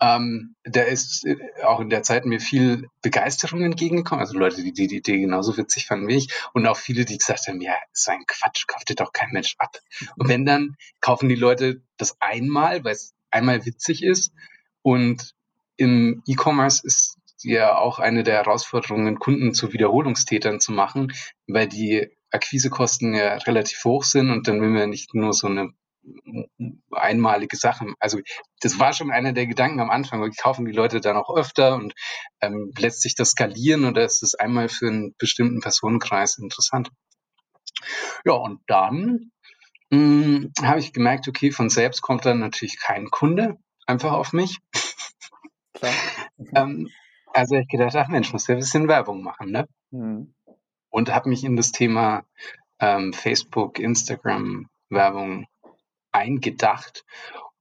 Ähm, 0.00 0.54
da 0.64 0.82
ist 0.82 1.24
äh, 1.24 1.36
auch 1.64 1.80
in 1.80 1.90
der 1.90 2.02
Zeit 2.02 2.24
mir 2.24 2.40
viel 2.40 2.88
Begeisterung 3.02 3.62
entgegengekommen. 3.62 4.20
Also 4.20 4.38
Leute, 4.38 4.62
die 4.62 4.72
die 4.72 4.96
Idee 4.96 5.20
genauso 5.20 5.56
witzig 5.56 5.86
fanden 5.86 6.08
wie 6.08 6.16
ich. 6.16 6.28
Und 6.52 6.66
auch 6.66 6.76
viele, 6.76 7.04
die 7.04 7.18
gesagt 7.18 7.46
haben, 7.48 7.60
ja, 7.60 7.74
ist 7.92 8.08
ein 8.08 8.24
Quatsch, 8.26 8.66
kauft 8.66 8.88
dir 8.88 8.96
doch 8.96 9.12
kein 9.12 9.30
Mensch 9.30 9.54
ab. 9.58 9.78
Und 10.16 10.28
wenn 10.28 10.44
dann, 10.44 10.76
kaufen 11.00 11.28
die 11.28 11.34
Leute 11.34 11.82
das 11.96 12.16
einmal, 12.20 12.84
weil 12.84 12.92
es 12.92 13.14
einmal 13.30 13.64
witzig 13.66 14.02
ist. 14.02 14.32
Und 14.82 15.34
im 15.76 16.22
E-Commerce 16.26 16.82
ist 16.84 17.18
ja 17.42 17.76
auch 17.76 17.98
eine 17.98 18.22
der 18.22 18.36
Herausforderungen, 18.36 19.18
Kunden 19.18 19.54
zu 19.54 19.72
Wiederholungstätern 19.72 20.60
zu 20.60 20.72
machen, 20.72 21.12
weil 21.46 21.68
die 21.68 22.10
Akquisekosten 22.30 23.14
ja 23.14 23.34
relativ 23.34 23.84
hoch 23.84 24.04
sind 24.04 24.30
und 24.30 24.48
dann 24.48 24.60
will 24.60 24.70
man 24.70 24.90
nicht 24.90 25.14
nur 25.14 25.32
so 25.32 25.46
eine 25.46 25.72
einmalige 26.90 27.56
Sachen. 27.56 27.94
Also 27.98 28.20
das 28.60 28.78
war 28.78 28.92
schon 28.92 29.10
einer 29.10 29.32
der 29.32 29.46
Gedanken 29.46 29.80
am 29.80 29.90
Anfang, 29.90 30.20
weil 30.20 30.30
kaufen 30.30 30.64
die 30.64 30.72
Leute 30.72 31.00
dann 31.00 31.16
auch 31.16 31.34
öfter 31.34 31.74
und 31.74 31.94
ähm, 32.40 32.72
lässt 32.78 33.02
sich 33.02 33.14
das 33.14 33.30
skalieren 33.30 33.84
oder 33.84 34.04
ist 34.04 34.22
es 34.22 34.34
einmal 34.34 34.68
für 34.68 34.88
einen 34.88 35.14
bestimmten 35.18 35.60
Personenkreis 35.60 36.38
interessant? 36.38 36.90
Ja, 38.24 38.34
und 38.34 38.60
dann 38.66 39.30
hm, 39.90 40.52
habe 40.62 40.80
ich 40.80 40.92
gemerkt, 40.92 41.28
okay, 41.28 41.50
von 41.50 41.70
selbst 41.70 42.02
kommt 42.02 42.24
dann 42.24 42.38
natürlich 42.38 42.78
kein 42.78 43.10
Kunde 43.10 43.58
einfach 43.86 44.12
auf 44.12 44.32
mich. 44.32 44.58
Ähm, 46.54 46.88
also 47.34 47.56
ich 47.56 47.68
gedacht, 47.68 47.94
ach 47.96 48.08
Mensch, 48.08 48.32
muss 48.32 48.46
ja 48.46 48.54
ein 48.54 48.60
bisschen 48.60 48.88
Werbung 48.88 49.22
machen, 49.22 49.50
ne? 49.50 49.68
Mhm. 49.90 50.32
Und 50.88 51.12
habe 51.12 51.28
mich 51.28 51.44
in 51.44 51.56
das 51.56 51.72
Thema 51.72 52.24
ähm, 52.78 53.12
Facebook, 53.12 53.78
Instagram 53.78 54.70
Werbung 54.88 55.46
eingedacht. 56.14 57.04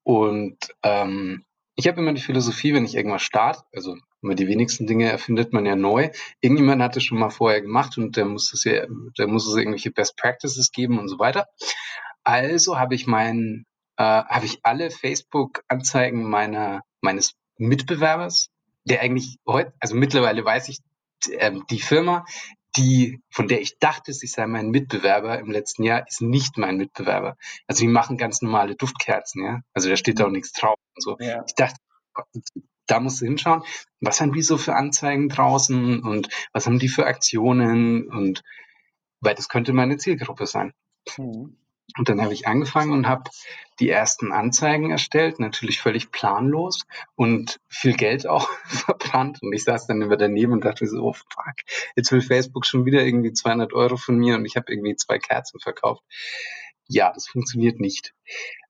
Und 0.04 0.58
ähm, 0.84 1.44
ich 1.76 1.88
habe 1.88 2.00
immer 2.02 2.14
die 2.14 2.22
Philosophie, 2.22 2.74
wenn 2.74 2.86
ich 2.86 2.96
irgendwas 2.96 3.24
starte, 3.24 3.64
also 3.74 3.98
immer 4.22 4.36
die 4.36 4.48
wenigsten 4.48 4.88
Dinge 4.88 5.10
erfindet 5.10 5.54
man 5.54 5.66
ja 5.66 5.76
neu. 5.76 6.10
Irgendjemand 6.40 6.82
hat 6.82 6.96
es 6.96 7.04
schon 7.04 7.20
mal 7.20 7.30
vorher 7.30 7.62
gemacht 7.62 7.98
und 7.98 8.16
der 8.16 8.26
muss 8.26 8.54
es 8.54 8.64
ja, 8.64 8.86
der 9.18 9.28
muss 9.28 9.48
es 9.48 9.56
irgendwelche 9.56 9.92
Best 9.92 10.16
Practices 10.18 10.72
geben 10.72 11.00
und 11.00 11.10
so 11.10 11.20
weiter. 11.20 11.48
Also 12.24 12.80
habe 12.80 12.96
ich 12.96 13.08
meinen, 13.08 13.66
äh, 13.98 14.04
habe 14.04 14.46
ich 14.46 14.60
alle 14.64 14.92
Facebook-Anzeigen 14.92 16.24
meiner 16.24 16.84
meines 17.02 17.34
Mitbewerbers, 17.58 18.50
der 18.86 19.02
eigentlich 19.02 19.38
heute, 19.48 19.74
also 19.80 19.96
mittlerweile 19.96 20.46
weiß 20.46 20.70
ich, 20.70 20.80
äh, 21.30 21.52
die 21.70 21.80
Firma, 21.82 22.26
die, 22.76 23.22
von 23.30 23.48
der 23.48 23.62
ich 23.62 23.78
dachte, 23.80 24.14
sie 24.14 24.28
sei 24.28 24.48
mein 24.48 24.70
Mitbewerber 24.70 25.40
im 25.40 25.52
letzten 25.52 25.84
Jahr, 25.84 26.06
ist 26.08 26.22
nicht 26.22 26.58
mein 26.58 26.78
Mitbewerber. 26.78 27.38
Also 27.68 27.82
die 27.82 27.88
machen 27.88 28.18
ganz 28.18 28.42
normale 28.42 28.76
Duftkerzen, 28.76 29.44
ja. 29.44 29.62
Also 29.74 29.90
da 29.90 29.96
steht 29.96 30.22
auch 30.22 30.30
nichts 30.30 30.54
drauf 30.54 30.78
und 30.96 31.04
so. 31.04 31.18
Ja. 31.20 31.44
Ich 31.48 31.56
dachte, 31.56 31.78
da 32.88 33.00
musst 33.00 33.22
du 33.22 33.26
hinschauen, 33.26 33.64
was 34.02 34.22
haben 34.22 34.34
die 34.34 34.42
so 34.42 34.58
für 34.58 34.76
Anzeigen 34.76 35.30
draußen 35.30 36.02
und 36.04 36.30
was 36.52 36.66
haben 36.66 36.80
die 36.80 36.90
für 36.90 37.06
Aktionen 37.06 38.08
und 38.08 38.44
weil 39.22 39.36
das 39.36 39.50
könnte 39.50 39.74
meine 39.74 39.98
Zielgruppe 39.98 40.48
sein. 40.48 40.74
Mhm. 41.18 41.58
Und 41.98 42.10
dann 42.10 42.22
habe 42.22 42.34
ich 42.34 42.48
angefangen 42.48 42.92
und 42.92 43.08
habe 43.08 43.30
die 43.80 43.90
ersten 43.90 44.32
Anzeigen 44.32 44.92
erstellt, 44.92 45.40
natürlich 45.40 45.80
völlig 45.80 46.12
planlos 46.12 46.86
und 47.16 47.60
viel 47.68 47.94
Geld 47.94 48.28
auch 48.28 48.50
verbrannt. 48.66 49.42
Und 49.42 49.54
ich 49.54 49.64
saß 49.64 49.88
dann 49.88 50.02
immer 50.02 50.18
daneben 50.18 50.54
und 50.54 50.66
dachte 50.66 50.88
so, 50.88 51.02
oh 51.04 51.14
fuck, 51.14 51.56
jetzt 51.96 52.12
will 52.12 52.22
Facebook 52.22 52.66
schon 52.66 52.86
wieder 52.86 53.04
irgendwie 53.04 53.34
200 53.34 53.74
Euro 53.74 53.98
von 53.98 54.18
mir 54.18 54.36
und 54.36 54.46
ich 54.46 54.56
habe 54.56 54.72
irgendwie 54.72 54.96
zwei 54.96 55.20
Kerzen 55.20 55.60
verkauft. 55.60 56.04
Ja, 56.88 57.12
das 57.14 57.28
funktioniert 57.28 57.80
nicht. 57.80 58.14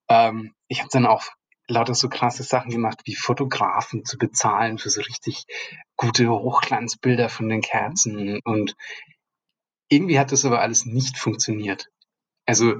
Ähm, 0.09 0.53
ich 0.67 0.79
habe 0.79 0.89
dann 0.91 1.05
auch 1.05 1.23
lauter 1.67 1.95
so 1.95 2.09
krasse 2.09 2.43
Sachen 2.43 2.71
gemacht, 2.71 3.01
wie 3.05 3.15
Fotografen 3.15 4.05
zu 4.05 4.17
bezahlen 4.17 4.77
für 4.77 4.89
so 4.89 5.01
richtig 5.01 5.45
gute 5.95 6.29
Hochglanzbilder 6.29 7.29
von 7.29 7.49
den 7.49 7.61
Kerzen. 7.61 8.39
Und 8.43 8.75
irgendwie 9.87 10.19
hat 10.19 10.31
das 10.31 10.45
aber 10.45 10.61
alles 10.61 10.85
nicht 10.85 11.17
funktioniert. 11.17 11.89
Also 12.45 12.79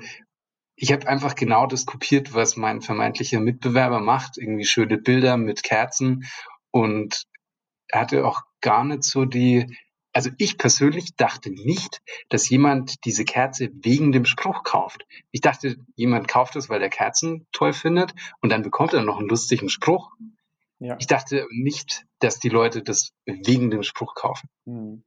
ich 0.75 0.91
habe 0.91 1.07
einfach 1.07 1.35
genau 1.35 1.67
das 1.67 1.85
kopiert, 1.85 2.33
was 2.33 2.57
mein 2.57 2.81
vermeintlicher 2.81 3.39
Mitbewerber 3.39 3.99
macht. 3.99 4.37
Irgendwie 4.37 4.65
schöne 4.65 4.97
Bilder 4.97 5.37
mit 5.37 5.63
Kerzen 5.63 6.25
und 6.71 7.25
hatte 7.91 8.25
auch 8.25 8.41
gar 8.61 8.83
nicht 8.83 9.03
so 9.03 9.25
die, 9.25 9.77
also 10.13 10.31
ich 10.37 10.57
persönlich 10.57 11.15
dachte 11.15 11.51
nicht, 11.51 12.01
dass 12.29 12.49
jemand 12.49 13.05
diese 13.05 13.25
Kerze 13.25 13.69
wegen 13.73 14.11
dem 14.11 14.25
Spruch 14.25 14.63
kauft. 14.63 15.05
Ich 15.31 15.41
dachte, 15.41 15.77
jemand 15.95 16.27
kauft 16.27 16.55
es, 16.55 16.69
weil 16.69 16.81
er 16.81 16.89
Kerzen 16.89 17.45
toll 17.51 17.73
findet 17.73 18.13
und 18.41 18.49
dann 18.49 18.63
bekommt 18.63 18.93
er 18.93 19.03
noch 19.03 19.19
einen 19.19 19.29
lustigen 19.29 19.69
Spruch. 19.69 20.11
Ja. 20.79 20.97
Ich 20.99 21.07
dachte 21.07 21.47
nicht, 21.51 22.05
dass 22.19 22.39
die 22.39 22.49
Leute 22.49 22.81
das 22.81 23.13
wegen 23.25 23.69
dem 23.69 23.83
Spruch 23.83 24.15
kaufen. 24.15 24.49
Mhm. 24.65 25.03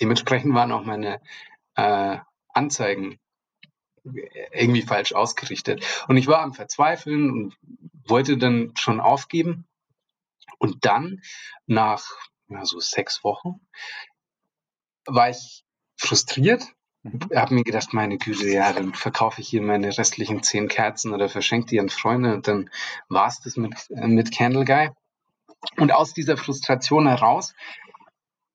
Dementsprechend 0.00 0.54
waren 0.54 0.72
auch 0.72 0.84
meine 0.84 1.20
äh, 1.76 2.18
Anzeigen 2.52 3.18
irgendwie 4.52 4.82
falsch 4.82 5.12
ausgerichtet. 5.12 5.84
Und 6.08 6.16
ich 6.16 6.26
war 6.26 6.40
am 6.40 6.54
Verzweifeln 6.54 7.30
und 7.30 7.56
wollte 8.06 8.36
dann 8.36 8.72
schon 8.76 9.00
aufgeben. 9.00 9.66
Und 10.58 10.84
dann, 10.84 11.20
nach 11.66 12.04
ja, 12.48 12.64
so 12.64 12.80
sechs 12.80 13.22
Wochen, 13.24 13.60
war 15.06 15.30
ich 15.30 15.64
frustriert. 15.96 16.64
Mhm. 17.02 17.20
Habe 17.34 17.54
mir 17.54 17.64
gedacht, 17.64 17.92
meine 17.92 18.18
Güte, 18.18 18.48
ja, 18.48 18.72
dann 18.72 18.94
verkaufe 18.94 19.40
ich 19.40 19.48
hier 19.48 19.62
meine 19.62 19.96
restlichen 19.96 20.42
zehn 20.42 20.68
Kerzen 20.68 21.12
oder 21.12 21.28
verschenke 21.28 21.68
die 21.68 21.80
an 21.80 21.90
Freunde 21.90 22.34
und 22.34 22.48
dann 22.48 22.70
war 23.08 23.28
es 23.28 23.40
das 23.40 23.56
mit, 23.56 23.74
mit 23.90 24.36
Candle 24.36 24.64
Guy. 24.64 24.90
Und 25.76 25.92
aus 25.92 26.14
dieser 26.14 26.36
Frustration 26.36 27.06
heraus 27.06 27.54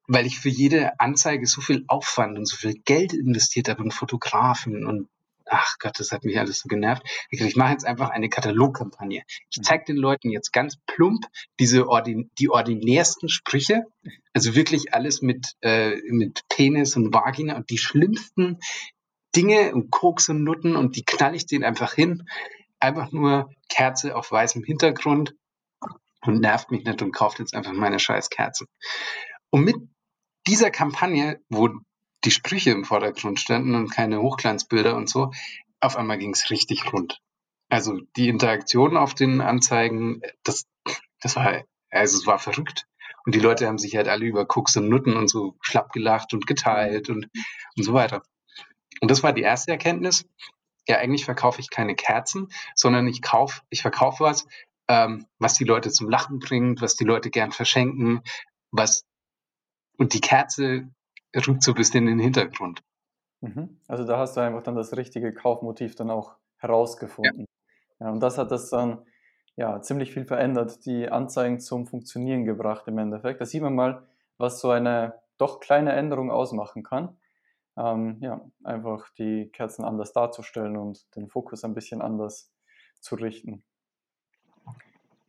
weil 0.07 0.25
ich 0.25 0.39
für 0.39 0.49
jede 0.49 0.99
Anzeige 0.99 1.45
so 1.47 1.61
viel 1.61 1.85
Aufwand 1.87 2.37
und 2.37 2.45
so 2.45 2.55
viel 2.57 2.73
Geld 2.85 3.13
investiert 3.13 3.69
habe 3.69 3.83
in 3.83 3.91
Fotografen 3.91 4.85
und 4.85 5.09
ach 5.45 5.77
Gott, 5.79 5.99
das 5.99 6.11
hat 6.11 6.23
mich 6.23 6.39
alles 6.39 6.59
so 6.59 6.67
genervt. 6.67 7.03
Ich 7.29 7.55
mache 7.55 7.71
jetzt 7.71 7.85
einfach 7.85 8.09
eine 8.09 8.29
Katalogkampagne. 8.29 9.23
Ich 9.49 9.61
zeige 9.61 9.85
den 9.85 9.97
Leuten 9.97 10.29
jetzt 10.29 10.51
ganz 10.51 10.77
plump 10.85 11.25
diese 11.59 11.87
ordin 11.87 12.31
die 12.39 12.49
ordinärsten 12.49 13.29
Sprüche, 13.29 13.83
also 14.33 14.55
wirklich 14.55 14.93
alles 14.93 15.21
mit, 15.21 15.53
äh, 15.61 15.95
mit 16.09 16.41
Penis 16.49 16.95
und 16.95 17.13
Vagina 17.13 17.55
und 17.55 17.69
die 17.69 17.77
schlimmsten 17.77 18.59
Dinge 19.35 19.73
und 19.73 19.89
Koks 19.91 20.29
und 20.29 20.43
Nutten 20.43 20.75
und 20.75 20.95
die 20.95 21.03
knall 21.03 21.35
ich 21.35 21.45
denen 21.45 21.63
einfach 21.63 21.93
hin. 21.93 22.27
Einfach 22.79 23.11
nur 23.11 23.49
Kerze 23.69 24.15
auf 24.15 24.31
weißem 24.31 24.63
Hintergrund 24.63 25.35
und 26.21 26.39
nervt 26.41 26.71
mich 26.71 26.83
nicht 26.83 27.01
und 27.01 27.11
kauft 27.11 27.39
jetzt 27.39 27.55
einfach 27.55 27.73
meine 27.73 27.99
scheiß 27.99 28.29
Kerzen. 28.29 28.67
Und 29.49 29.63
mit 29.63 29.75
dieser 30.47 30.71
Kampagne, 30.71 31.41
wo 31.49 31.69
die 32.25 32.31
Sprüche 32.31 32.71
im 32.71 32.85
Vordergrund 32.85 33.39
standen 33.39 33.75
und 33.75 33.89
keine 33.89 34.21
Hochglanzbilder 34.21 34.95
und 34.95 35.09
so, 35.09 35.31
auf 35.79 35.97
einmal 35.97 36.17
ging 36.17 36.31
es 36.31 36.49
richtig 36.49 36.93
rund. 36.93 37.19
Also 37.69 37.99
die 38.15 38.29
Interaktion 38.29 38.97
auf 38.97 39.13
den 39.13 39.41
Anzeigen, 39.41 40.21
das, 40.43 40.65
das 41.21 41.35
war, 41.35 41.63
also 41.89 42.17
es 42.17 42.25
war 42.25 42.39
verrückt. 42.39 42.85
Und 43.25 43.35
die 43.35 43.39
Leute 43.39 43.67
haben 43.67 43.77
sich 43.77 43.95
halt 43.95 44.07
alle 44.07 44.25
über 44.25 44.45
Cooks 44.49 44.75
und 44.77 44.89
Nutten 44.89 45.15
und 45.15 45.29
so 45.29 45.55
schlapp 45.61 45.91
gelacht 45.91 46.33
und 46.33 46.45
geteilt 46.45 47.09
und, 47.09 47.29
und 47.75 47.83
so 47.83 47.93
weiter. 47.93 48.23
Und 49.01 49.09
das 49.09 49.23
war 49.23 49.33
die 49.33 49.41
erste 49.41 49.71
Erkenntnis. 49.71 50.25
Ja, 50.87 50.97
eigentlich 50.97 51.25
verkaufe 51.25 51.61
ich 51.61 51.69
keine 51.69 51.95
Kerzen, 51.95 52.49
sondern 52.75 53.07
ich 53.07 53.21
kaufe, 53.21 53.61
ich 53.69 53.81
verkaufe 53.81 54.23
was, 54.23 54.45
ähm, 54.89 55.25
was 55.39 55.53
die 55.53 55.63
Leute 55.63 55.91
zum 55.91 56.09
Lachen 56.09 56.39
bringt, 56.39 56.81
was 56.81 56.95
die 56.95 57.05
Leute 57.05 57.29
gern 57.29 57.51
verschenken, 57.53 58.21
was 58.71 59.05
und 59.97 60.13
die 60.13 60.21
Kerze 60.21 60.89
rückt 61.35 61.63
so 61.63 61.71
ein 61.71 61.75
bisschen 61.75 62.07
in 62.07 62.17
den 62.17 62.19
Hintergrund. 62.19 62.83
Mhm. 63.41 63.79
Also 63.87 64.05
da 64.05 64.17
hast 64.17 64.37
du 64.37 64.41
einfach 64.41 64.63
dann 64.63 64.75
das 64.75 64.95
richtige 64.95 65.33
Kaufmotiv 65.33 65.95
dann 65.95 66.09
auch 66.09 66.35
herausgefunden. 66.57 67.45
Ja. 67.99 68.07
ja. 68.07 68.11
und 68.11 68.21
das 68.21 68.37
hat 68.37 68.51
das 68.51 68.69
dann 68.69 69.05
ja 69.55 69.81
ziemlich 69.81 70.13
viel 70.13 70.25
verändert, 70.25 70.85
die 70.85 71.09
Anzeigen 71.09 71.59
zum 71.59 71.85
Funktionieren 71.85 72.45
gebracht 72.45 72.87
im 72.87 72.97
Endeffekt. 72.97 73.41
Da 73.41 73.45
sieht 73.45 73.61
man 73.61 73.75
mal, 73.75 74.07
was 74.37 74.59
so 74.59 74.69
eine 74.69 75.15
doch 75.37 75.59
kleine 75.59 75.93
Änderung 75.93 76.31
ausmachen 76.31 76.83
kann. 76.83 77.17
Ähm, 77.75 78.17
ja, 78.21 78.41
einfach 78.63 79.09
die 79.17 79.49
Kerzen 79.51 79.83
anders 79.83 80.13
darzustellen 80.13 80.77
und 80.77 81.15
den 81.15 81.27
Fokus 81.27 81.63
ein 81.63 81.73
bisschen 81.73 82.01
anders 82.01 82.51
zu 82.99 83.15
richten. 83.15 83.63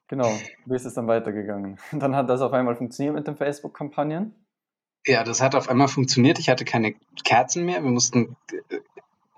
Genau, 0.08 0.30
wie 0.66 0.74
ist 0.74 0.84
es 0.84 0.94
dann 0.94 1.06
weitergegangen? 1.06 1.78
Dann 1.92 2.14
hat 2.14 2.28
das 2.28 2.42
auf 2.42 2.52
einmal 2.52 2.76
funktioniert 2.76 3.14
mit 3.14 3.26
den 3.26 3.36
Facebook-Kampagnen. 3.36 4.34
Ja, 5.06 5.22
das 5.22 5.40
hat 5.40 5.54
auf 5.54 5.68
einmal 5.68 5.88
funktioniert. 5.88 6.38
Ich 6.38 6.48
hatte 6.48 6.64
keine 6.64 6.94
Kerzen 7.24 7.64
mehr. 7.64 7.82
Wir 7.82 7.90
mussten 7.90 8.36
äh, 8.70 8.78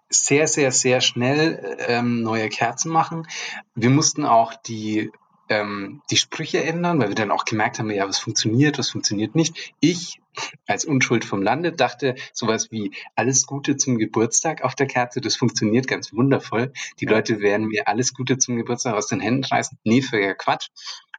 sehr, 0.08 0.46
sehr, 0.46 0.70
sehr 0.70 1.00
schnell 1.00 1.76
ähm, 1.88 2.23
neue 2.23 2.49
Kerzen 2.49 2.90
machen. 2.92 3.26
Wir 3.75 3.90
mussten 3.90 4.25
auch 4.25 4.54
die, 4.54 5.11
ähm, 5.49 6.02
die 6.11 6.16
Sprüche 6.16 6.62
ändern, 6.62 7.00
weil 7.00 7.08
wir 7.08 7.16
dann 7.16 7.32
auch 7.32 7.44
gemerkt 7.44 7.80
haben, 7.80 7.90
ja, 7.90 8.08
was 8.08 8.18
funktioniert, 8.18 8.78
was 8.78 8.90
funktioniert 8.90 9.35
nicht. 9.35 9.75
Ich 9.80 10.20
als 10.66 10.85
Unschuld 10.85 11.25
vom 11.25 11.42
Lande 11.42 11.73
dachte 11.73 12.14
sowas 12.32 12.70
wie 12.70 12.92
alles 13.14 13.46
Gute 13.46 13.76
zum 13.76 13.99
Geburtstag 13.99 14.62
auf 14.62 14.75
der 14.75 14.87
Kerze, 14.87 15.20
das 15.20 15.35
funktioniert 15.35 15.88
ganz 15.88 16.12
wundervoll. 16.12 16.73
Die 17.00 17.06
Leute 17.06 17.40
werden 17.40 17.68
mir 17.68 17.88
alles 17.88 18.12
Gute 18.12 18.38
zum 18.38 18.56
Geburtstag 18.56 18.94
aus 18.94 19.06
den 19.06 19.20
Händen 19.20 19.44
reißen. 19.44 19.78
Nee, 19.85 20.02
für 20.02 20.35
Quatsch. 20.35 20.68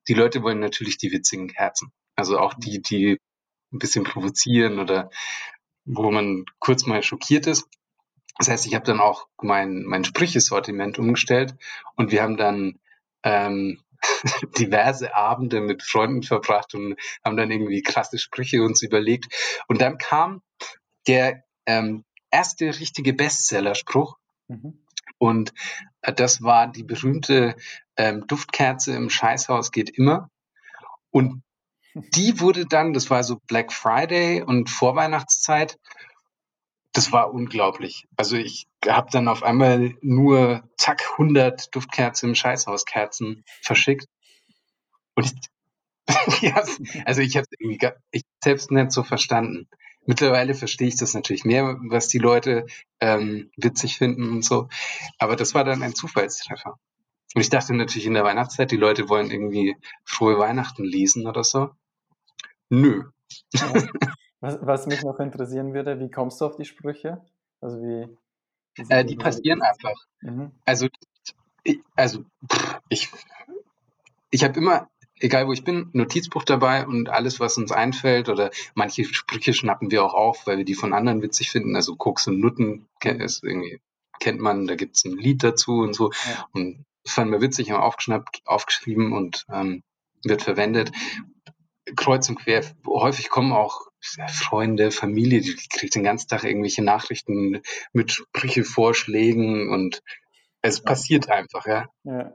Die 0.08 0.14
Leute 0.14 0.44
wollen 0.44 0.60
natürlich 0.60 0.98
die 0.98 1.12
witzigen 1.12 1.48
Kerzen. 1.48 1.92
Also 2.16 2.40
auch 2.40 2.54
die, 2.54 2.82
die 2.82 3.20
ein 3.72 3.80
bisschen 3.80 4.04
provozieren 4.04 4.80
oder 4.80 5.10
wo 5.86 6.12
man 6.12 6.46
kurz 6.60 6.86
mal 6.86 7.04
schockiert 7.04 7.48
ist. 7.48 7.68
Das 8.38 8.50
heißt, 8.50 8.68
ich 8.68 8.76
habe 8.76 8.86
dann 8.86 9.00
auch 9.00 9.28
mein, 9.42 9.84
mein 9.84 10.04
Sprüchesortiment 10.04 11.00
umgestellt 11.00 11.56
und 11.96 12.12
wir 12.12 12.22
haben 12.22 12.38
dann 12.38 12.80
ähm, 13.24 13.82
diverse 14.58 15.16
Abende 15.16 15.62
mit 15.62 15.84
Freunden 15.84 16.24
verbracht 16.24 16.76
und 16.76 16.96
haben 17.24 17.38
dann 17.38 17.52
irgendwie 17.52 17.82
krasse 17.82 18.20
Sprüche 18.20 18.62
uns 18.64 18.84
überlegt. 18.84 19.34
Und 19.68 19.82
dann 19.82 19.98
kam 19.98 20.42
der 21.08 21.44
ähm, 21.66 22.04
erste 22.32 22.68
richtige 22.80 23.14
Bestsellerspruch. 23.14 24.18
Mhm. 24.48 24.84
Und 25.18 25.54
Das 26.02 26.44
war 26.44 26.68
die 26.68 26.84
berühmte 26.84 27.56
ähm, 27.96 28.28
Duftkerze 28.28 28.96
im 28.96 29.10
Scheißhaus 29.10 29.72
geht 29.72 29.90
immer. 29.90 30.30
Und 31.10 31.42
die 32.16 32.40
wurde 32.40 32.66
dann, 32.66 32.94
das 32.94 33.10
war 33.10 33.24
so 33.24 33.38
Black 33.48 33.74
Friday 33.74 34.42
und 34.42 34.70
Vorweihnachtszeit, 34.70 35.78
das 36.94 37.12
war 37.12 37.34
unglaublich. 37.34 38.08
Also 38.16 38.38
ich 38.38 38.68
habe 38.88 39.12
dann 39.12 39.28
auf 39.28 39.44
einmal 39.44 39.94
nur 40.02 40.64
zack 40.78 41.04
100 41.12 41.76
Duftkerzen 41.76 42.30
im 42.30 42.36
Scheißhauskerzen 42.36 43.44
verschickt. 43.62 44.08
Und 45.14 45.26
ich, 45.26 46.54
also 47.06 47.22
ich 47.22 47.38
habe 47.38 47.46
irgendwie 47.60 47.88
ich 48.12 48.24
selbst 48.44 48.72
nicht 48.72 48.92
so 48.92 49.04
verstanden. 49.04 49.68
Mittlerweile 50.06 50.56
verstehe 50.56 50.88
ich 50.88 50.96
das 50.96 51.14
natürlich 51.14 51.44
mehr, 51.44 51.78
was 51.90 52.08
die 52.08 52.18
Leute 52.18 52.66
ähm, 53.02 53.52
witzig 53.58 53.98
finden 53.98 54.32
und 54.32 54.46
so. 54.46 54.70
Aber 55.20 55.36
das 55.36 55.54
war 55.54 55.66
dann 55.66 55.84
ein 55.84 55.94
Zufallstreffer. 55.94 56.80
Und 57.36 57.42
ich 57.42 57.50
dachte 57.50 57.76
natürlich 57.76 58.08
in 58.08 58.14
der 58.14 58.24
Weihnachtszeit, 58.24 58.72
die 58.72 58.78
Leute 58.78 59.10
wollen 59.10 59.30
irgendwie 59.30 59.76
frohe 60.06 60.40
Weihnachten 60.40 60.84
lesen 60.84 61.28
oder 61.28 61.44
so. 61.44 61.72
Nö. 62.70 63.04
Ja. 63.54 63.74
Was, 64.40 64.60
was, 64.62 64.86
mich 64.86 65.02
noch 65.02 65.20
interessieren 65.20 65.74
würde, 65.74 66.00
wie 66.00 66.12
kommst 66.12 66.40
du 66.40 66.46
auf 66.46 66.58
die 66.58 66.64
Sprüche? 66.64 67.26
Also 67.60 67.78
wie, 67.78 68.08
wie 68.76 68.86
äh, 68.88 69.04
die 69.04 69.16
passieren 69.16 69.64
einfach. 69.64 69.96
Mhm. 70.22 70.52
Also, 70.64 70.90
ich, 71.64 71.80
also 71.96 72.24
ich, 72.88 73.10
ich 74.30 74.44
habe 74.44 74.60
immer 74.60 74.90
egal 75.20 75.48
wo 75.48 75.54
ich 75.54 75.64
bin, 75.64 75.90
Notizbuch 75.94 76.44
dabei 76.44 76.86
und 76.86 77.10
alles, 77.10 77.40
was 77.40 77.58
uns 77.58 77.72
einfällt 77.72 78.30
oder 78.30 78.52
manche 78.74 79.06
Sprüche 79.06 79.54
schnappen 79.54 79.92
wir 79.92 80.04
auch 80.04 80.14
auf, 80.14 80.48
weil 80.48 80.58
wir 80.58 80.66
die 80.66 80.76
von 80.76 80.94
anderen 80.94 81.22
witzig 81.22 81.50
finden. 81.50 81.76
Also 81.76 81.96
Koks 81.96 82.28
und 82.28 82.40
Nutten 82.40 82.88
ist 83.04 83.44
irgendwie, 83.44 83.80
kennt 84.20 84.40
man, 84.40 84.68
da 84.68 84.76
gibt's 84.76 85.06
ein 85.06 85.18
Lied 85.18 85.44
dazu 85.44 85.80
und 85.80 85.94
so. 85.94 86.12
Ja. 86.12 86.48
Und 86.52 86.86
das 87.04 87.14
fanden 87.14 87.34
wir 87.34 87.42
witzig, 87.42 87.72
haben 87.72 87.82
aufgeschnappt, 87.82 88.42
aufgeschrieben 88.46 89.14
und 89.14 89.46
ähm, 89.52 89.84
wird 90.24 90.42
verwendet. 90.42 90.92
Kreuz 91.96 92.28
und 92.30 92.40
quer, 92.40 92.64
häufig 92.86 93.30
kommen 93.30 93.54
auch 93.54 93.88
Freunde, 94.28 94.92
Familie, 94.92 95.42
die 95.42 95.56
kriegt 95.70 95.96
den 95.96 96.04
ganzen 96.04 96.28
Tag 96.28 96.44
irgendwelche 96.44 96.84
Nachrichten 96.84 97.62
mit 97.94 98.12
Sprüchevorschlägen 98.12 99.70
und 99.70 100.02
es 100.62 100.82
passiert 100.82 101.30
einfach, 101.30 101.66
ja. 101.66 101.86
ja 102.04 102.34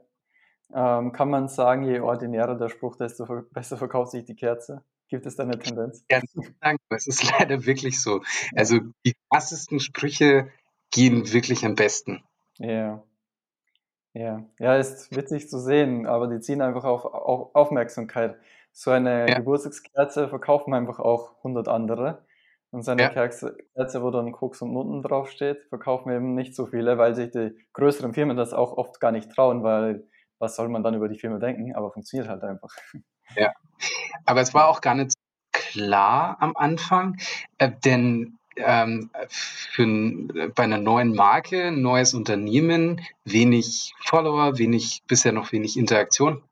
ähm, 0.74 1.12
kann 1.12 1.28
man 1.28 1.48
sagen, 1.48 1.84
je 1.84 2.00
ordinärer 2.00 2.56
der 2.56 2.68
Spruch, 2.68 2.96
desto 2.96 3.26
besser 3.52 3.76
verkauft 3.76 4.12
sich 4.12 4.24
die 4.24 4.34
Kerze? 4.34 4.82
Gibt 5.08 5.26
es 5.26 5.36
da 5.36 5.42
eine 5.42 5.58
Tendenz? 5.58 6.04
Ja, 6.10 6.20
danke. 6.60 6.82
Es 6.88 7.06
ist 7.06 7.30
leider 7.30 7.66
wirklich 7.66 8.00
so. 8.00 8.22
Also 8.56 8.78
die 9.04 9.14
krassesten 9.30 9.78
Sprüche 9.78 10.50
gehen 10.90 11.30
wirklich 11.32 11.66
am 11.66 11.74
besten. 11.74 12.22
Ja. 12.56 13.02
Ja, 14.14 14.44
ja, 14.58 14.76
ist 14.76 15.14
witzig 15.16 15.48
zu 15.48 15.58
sehen, 15.58 16.06
aber 16.06 16.28
die 16.28 16.40
ziehen 16.40 16.60
einfach 16.60 16.84
auf, 16.84 17.04
auf 17.06 17.54
Aufmerksamkeit. 17.54 18.36
So 18.72 18.90
eine 18.90 19.28
ja. 19.28 19.36
Geburtstagskerze 19.36 20.28
verkaufen 20.28 20.74
einfach 20.74 20.98
auch 20.98 21.36
100 21.38 21.68
andere. 21.68 22.24
Und 22.70 22.82
seine 22.82 23.02
ja. 23.02 23.08
Kerze, 23.10 23.58
Kerze, 23.74 24.02
wo 24.02 24.10
dann 24.10 24.32
Koks 24.32 24.62
und 24.62 24.72
Nutten 24.72 25.02
draufsteht, 25.02 25.62
verkaufen 25.68 26.10
eben 26.10 26.34
nicht 26.34 26.56
so 26.56 26.66
viele, 26.66 26.96
weil 26.96 27.14
sich 27.14 27.30
die 27.30 27.54
größeren 27.74 28.14
Firmen 28.14 28.36
das 28.36 28.54
auch 28.54 28.78
oft 28.78 28.98
gar 28.98 29.12
nicht 29.12 29.30
trauen, 29.30 29.62
weil 29.62 30.08
was 30.38 30.56
soll 30.56 30.68
man 30.68 30.82
dann 30.82 30.94
über 30.94 31.08
die 31.08 31.18
Firma 31.18 31.38
denken? 31.38 31.74
Aber 31.74 31.92
funktioniert 31.92 32.28
halt 32.28 32.42
einfach. 32.42 32.70
Ja, 33.36 33.52
aber 34.26 34.40
es 34.40 34.52
war 34.54 34.68
auch 34.68 34.80
gar 34.80 34.94
nicht 34.94 35.14
klar 35.52 36.36
am 36.40 36.56
Anfang, 36.56 37.16
äh, 37.58 37.70
denn 37.84 38.38
ähm, 38.56 39.10
für, 39.28 39.86
bei 40.54 40.64
einer 40.64 40.78
neuen 40.78 41.14
Marke, 41.14 41.72
neues 41.72 42.14
Unternehmen, 42.14 43.00
wenig 43.24 43.94
Follower, 44.00 44.58
wenig, 44.58 45.02
bisher 45.06 45.32
noch 45.32 45.52
wenig 45.52 45.76
Interaktion. 45.76 46.42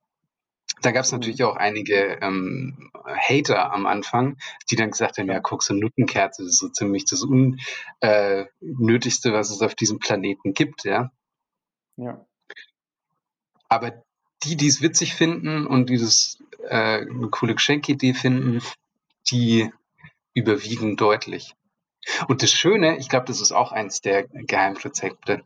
Da 0.83 0.93
gab 0.93 1.05
es 1.05 1.13
mhm. 1.13 1.19
natürlich 1.19 1.43
auch 1.45 1.57
einige 1.57 2.19
ähm, 2.23 2.91
Hater 3.05 3.73
am 3.73 3.87
Anfang, 3.87 4.39
die 4.71 4.77
dann 4.77 4.91
gesagt 4.91 5.19
haben, 5.19 5.29
ja, 5.29 5.41
Koks 5.41 5.71
und 5.71 5.81
Nuttenkerze 5.81 6.45
ist 6.45 6.59
so 6.59 6.69
ziemlich 6.69 7.05
das 7.05 7.23
Unnötigste, 7.23 9.29
äh, 9.29 9.33
was 9.33 9.51
es 9.51 9.63
auf 9.63 9.75
diesem 9.75 9.99
Planeten 9.99 10.55
gibt, 10.55 10.85
ja. 10.85 11.11
Ja. 11.97 12.25
Aber 13.69 14.02
die, 14.43 14.57
die 14.57 14.67
es 14.67 14.81
witzig 14.81 15.15
finden 15.15 15.67
und 15.67 15.91
dieses 15.91 16.39
äh, 16.69 17.02
eine 17.02 17.28
coole 17.31 17.54
Geschenkidee 17.54 18.15
finden, 18.15 18.63
die 19.31 19.71
überwiegen 20.35 20.97
deutlich. 20.97 21.54
Und 22.28 22.43
das 22.43 22.52
Schöne, 22.52 22.99
ich 22.99 23.09
glaube, 23.09 23.26
das 23.26 23.41
ist 23.41 23.52
auch 23.52 23.73
eins 23.73 24.00
der 24.00 24.26
Geheimrezepte. 24.28 25.43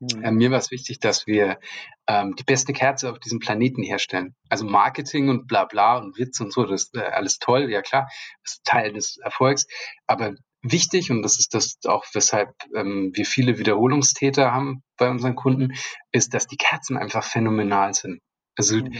Mhm. 0.00 0.36
Mir 0.36 0.50
war 0.50 0.58
es 0.58 0.70
wichtig, 0.70 1.00
dass 1.00 1.26
wir 1.26 1.58
ähm, 2.06 2.36
die 2.36 2.44
beste 2.44 2.72
Kerze 2.72 3.10
auf 3.10 3.18
diesem 3.18 3.40
Planeten 3.40 3.82
herstellen. 3.82 4.34
Also 4.48 4.64
Marketing 4.64 5.28
und 5.28 5.46
bla 5.46 5.64
bla 5.64 5.98
und 5.98 6.18
Witz 6.18 6.40
und 6.40 6.52
so, 6.52 6.64
das 6.64 6.84
ist 6.84 6.96
äh, 6.96 7.00
alles 7.00 7.38
toll, 7.38 7.70
ja 7.70 7.82
klar, 7.82 8.08
das 8.44 8.54
ist 8.54 8.64
Teil 8.64 8.92
des 8.92 9.18
Erfolgs. 9.18 9.66
Aber 10.06 10.34
wichtig, 10.62 11.10
und 11.10 11.22
das 11.22 11.38
ist 11.38 11.54
das 11.54 11.78
auch, 11.84 12.04
weshalb 12.12 12.54
ähm, 12.74 13.10
wir 13.14 13.26
viele 13.26 13.58
Wiederholungstäter 13.58 14.52
haben 14.52 14.82
bei 14.96 15.10
unseren 15.10 15.34
Kunden, 15.34 15.74
ist, 16.12 16.34
dass 16.34 16.46
die 16.46 16.56
Kerzen 16.56 16.96
einfach 16.96 17.24
phänomenal 17.24 17.94
sind. 17.94 18.20
Also 18.56 18.76
mhm. 18.76 18.94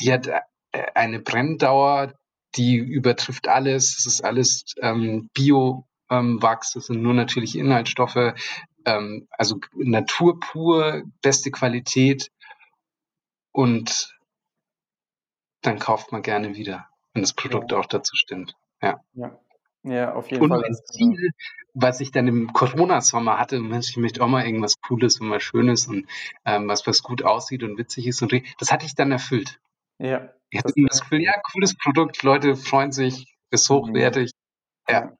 die 0.00 0.12
hat 0.12 0.28
äh, 0.28 0.40
eine 0.94 1.20
Brenndauer, 1.20 2.14
die 2.56 2.76
übertrifft 2.76 3.48
alles. 3.48 3.98
Es 3.98 4.06
ist 4.06 4.24
alles 4.24 4.74
ähm, 4.80 5.28
Bio-Wachs, 5.34 6.74
ähm, 6.74 6.78
das 6.78 6.86
sind 6.86 7.02
nur 7.02 7.14
natürliche 7.14 7.58
Inhaltsstoffe, 7.58 8.34
ähm, 8.84 9.28
also 9.30 9.60
Natur 9.74 10.40
pur, 10.40 11.02
beste 11.22 11.50
Qualität 11.50 12.30
und 13.52 14.16
dann 15.62 15.78
kauft 15.78 16.12
man 16.12 16.22
gerne 16.22 16.56
wieder, 16.56 16.88
wenn 17.12 17.22
das 17.22 17.32
Produkt 17.32 17.72
ja. 17.72 17.78
auch 17.78 17.86
dazu 17.86 18.16
stimmt. 18.16 18.54
Ja. 18.82 19.00
ja. 19.14 19.38
Ja, 19.86 20.14
auf 20.14 20.30
jeden 20.30 20.42
und 20.42 20.48
Fall. 20.48 20.64
Ein 20.64 20.74
Ziel, 20.74 21.32
was 21.74 22.00
ich 22.00 22.10
dann 22.10 22.26
im 22.26 22.54
Corona-Sommer 22.54 23.38
hatte, 23.38 23.60
Mensch, 23.60 23.90
ich 23.90 23.98
möchte 23.98 24.22
auch 24.24 24.28
mal 24.28 24.46
irgendwas 24.46 24.80
Cooles 24.80 25.20
und 25.20 25.28
mal 25.28 25.40
Schönes 25.40 25.86
und 25.86 26.06
ähm, 26.46 26.68
was, 26.68 26.86
was 26.86 27.02
gut 27.02 27.22
aussieht 27.22 27.62
und 27.62 27.76
witzig 27.76 28.06
ist 28.06 28.22
und 28.22 28.32
das 28.58 28.72
hatte 28.72 28.86
ich 28.86 28.94
dann 28.94 29.12
erfüllt. 29.12 29.60
Ja. 29.98 30.30
Ich 30.48 30.58
hatte 30.58 30.72
das, 30.74 30.84
das 30.88 31.00
Gefühl, 31.02 31.20
ja, 31.20 31.32
cooles 31.52 31.76
Produkt, 31.76 32.22
Leute 32.22 32.56
freuen 32.56 32.92
sich, 32.92 33.36
ist 33.50 33.68
mhm. 33.68 33.74
hochwertig. 33.74 34.30
Ja. 34.88 34.94
Ja. 35.00 35.16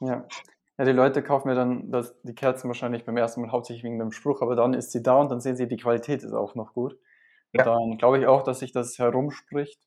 Ja, 0.00 0.26
die 0.84 0.92
Leute 0.92 1.22
kaufen 1.22 1.48
mir 1.48 1.54
dann 1.54 1.90
das, 1.90 2.20
die 2.22 2.34
Kerzen 2.34 2.68
wahrscheinlich 2.68 3.04
beim 3.04 3.16
ersten 3.16 3.40
Mal 3.40 3.50
hauptsächlich 3.50 3.84
wegen 3.84 3.98
dem 3.98 4.12
Spruch, 4.12 4.42
aber 4.42 4.56
dann 4.56 4.74
ist 4.74 4.92
sie 4.92 5.02
da 5.02 5.16
und 5.16 5.30
dann 5.30 5.40
sehen 5.40 5.56
sie, 5.56 5.68
die 5.68 5.78
Qualität 5.78 6.22
ist 6.22 6.34
auch 6.34 6.54
noch 6.54 6.74
gut. 6.74 6.98
Ja. 7.52 7.64
Dann 7.64 7.96
glaube 7.96 8.18
ich 8.18 8.26
auch, 8.26 8.42
dass 8.42 8.58
sich 8.58 8.72
das 8.72 8.98
herumspricht. 8.98 9.80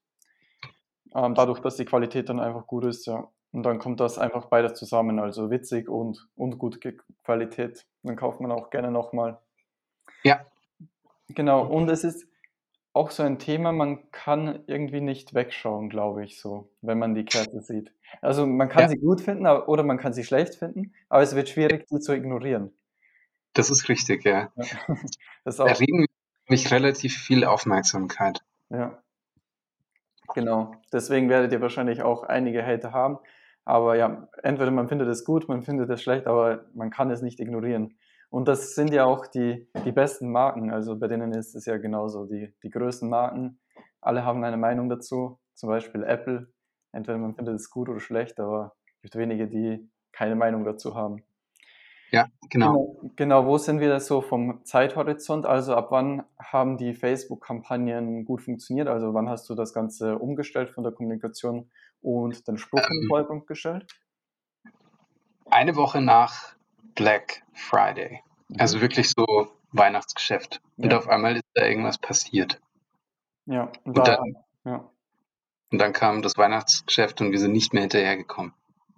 Ähm, 1.13 1.35
dadurch, 1.35 1.59
dass 1.59 1.75
die 1.75 1.85
Qualität 1.85 2.29
dann 2.29 2.39
einfach 2.39 2.65
gut 2.67 2.85
ist, 2.85 3.05
ja. 3.05 3.27
Und 3.51 3.63
dann 3.63 3.79
kommt 3.79 3.99
das 3.99 4.19
einfach 4.19 4.45
beides 4.45 4.75
zusammen, 4.75 5.19
also 5.19 5.49
witzig 5.49 5.89
und, 5.89 6.27
und 6.35 6.59
gute 6.59 6.93
Qualität. 7.23 7.85
Dann 8.03 8.15
kauft 8.15 8.41
man 8.41 8.51
auch 8.51 8.69
gerne 8.69 8.91
nochmal. 8.91 9.39
Ja. 10.23 10.45
Genau, 11.29 11.65
und 11.65 11.89
es 11.89 12.03
ist 12.03 12.28
auch 12.99 13.11
so 13.11 13.23
ein 13.23 13.39
Thema, 13.39 13.71
man 13.71 14.11
kann 14.11 14.63
irgendwie 14.67 14.99
nicht 14.99 15.33
wegschauen, 15.33 15.89
glaube 15.89 16.25
ich, 16.25 16.37
so, 16.37 16.69
wenn 16.81 16.99
man 16.99 17.15
die 17.15 17.23
Kerze 17.23 17.61
sieht. 17.61 17.93
Also 18.21 18.45
man 18.45 18.67
kann 18.67 18.83
ja. 18.83 18.89
sie 18.89 18.97
gut 18.97 19.21
finden 19.21 19.47
oder 19.47 19.83
man 19.83 19.97
kann 19.97 20.11
sie 20.11 20.25
schlecht 20.25 20.55
finden, 20.55 20.93
aber 21.07 21.21
es 21.21 21.33
wird 21.33 21.47
schwierig, 21.47 21.87
die 21.87 21.99
zu 21.99 22.13
ignorieren. 22.13 22.73
Das 23.53 23.69
ist 23.69 23.87
richtig, 23.87 24.25
ja. 24.25 24.51
ja. 24.55 24.65
Das 25.45 25.61
auch. 25.61 25.79
Wir 25.79 26.05
mich 26.49 26.71
relativ 26.71 27.15
viel 27.15 27.45
Aufmerksamkeit. 27.45 28.41
Ja. 28.69 29.01
Genau. 30.33 30.73
Deswegen 30.91 31.29
werdet 31.29 31.53
ihr 31.53 31.61
wahrscheinlich 31.61 32.01
auch 32.01 32.23
einige 32.23 32.65
Hater 32.65 32.91
haben. 32.91 33.17
Aber 33.63 33.95
ja, 33.95 34.27
entweder 34.43 34.71
man 34.71 34.89
findet 34.89 35.07
es 35.07 35.23
gut, 35.23 35.47
man 35.47 35.63
findet 35.63 35.89
es 35.89 36.01
schlecht, 36.01 36.27
aber 36.27 36.65
man 36.73 36.89
kann 36.89 37.11
es 37.11 37.21
nicht 37.21 37.39
ignorieren. 37.39 37.95
Und 38.29 38.47
das 38.47 38.75
sind 38.75 38.93
ja 38.93 39.05
auch 39.05 39.25
die, 39.27 39.67
die 39.85 39.91
besten 39.91 40.31
Marken. 40.31 40.71
Also 40.71 40.97
bei 40.97 41.07
denen 41.07 41.33
ist 41.33 41.55
es 41.55 41.65
ja 41.65 41.77
genauso. 41.77 42.25
Die, 42.25 42.53
die 42.63 42.69
größten 42.69 43.09
Marken, 43.09 43.59
alle 44.01 44.23
haben 44.23 44.43
eine 44.43 44.57
Meinung 44.57 44.89
dazu. 44.89 45.39
Zum 45.55 45.69
Beispiel 45.69 46.03
Apple. 46.03 46.51
Entweder 46.91 47.17
man 47.17 47.35
findet 47.35 47.55
es 47.55 47.69
gut 47.69 47.89
oder 47.89 47.99
schlecht, 47.99 48.39
aber 48.39 48.75
es 48.95 49.01
gibt 49.03 49.15
wenige, 49.15 49.47
die 49.47 49.89
keine 50.11 50.35
Meinung 50.35 50.63
dazu 50.63 50.95
haben. 50.95 51.23
Ja, 52.11 52.27
genau. 52.49 52.73
genau. 52.73 53.11
Genau, 53.15 53.45
wo 53.45 53.57
sind 53.57 53.79
wir 53.79 53.99
so 53.99 54.21
vom 54.21 54.63
Zeithorizont? 54.65 55.45
Also 55.45 55.75
ab 55.75 55.87
wann 55.91 56.23
haben 56.39 56.77
die 56.77 56.93
Facebook-Kampagnen 56.93 58.25
gut 58.25 58.41
funktioniert? 58.41 58.87
Also 58.87 59.13
wann 59.13 59.29
hast 59.29 59.49
du 59.49 59.55
das 59.55 59.73
Ganze 59.73 60.17
umgestellt 60.17 60.71
von 60.71 60.83
der 60.83 60.93
Kommunikation 60.93 61.69
und 62.01 62.47
den 62.47 62.57
Spruch 62.57 62.79
ähm, 62.79 62.87
in 62.91 63.01
den. 63.01 63.07
Vordergrund 63.07 63.47
gestellt? 63.47 63.85
Eine 65.51 65.75
Woche 65.75 66.01
nach 66.01 66.55
Black 66.95 67.43
Friday. 67.53 68.21
Also 68.57 68.77
mhm. 68.77 68.81
wirklich 68.81 69.09
so 69.09 69.51
Weihnachtsgeschäft. 69.71 70.61
Ja. 70.77 70.85
Und 70.85 70.93
auf 70.93 71.07
einmal 71.07 71.35
ist 71.35 71.45
da 71.53 71.65
irgendwas 71.65 71.97
passiert. 71.97 72.59
Ja, 73.45 73.71
und, 73.83 73.97
und 73.97 74.07
dann, 74.07 74.35
ja. 74.65 74.89
und 75.71 75.79
dann 75.79 75.93
kam 75.93 76.21
das 76.21 76.37
Weihnachtsgeschäft 76.37 77.21
und 77.21 77.31
wir 77.31 77.39
sind 77.39 77.51
nicht 77.51 77.73
mehr 77.73 77.81
hinterhergekommen. 77.81 78.53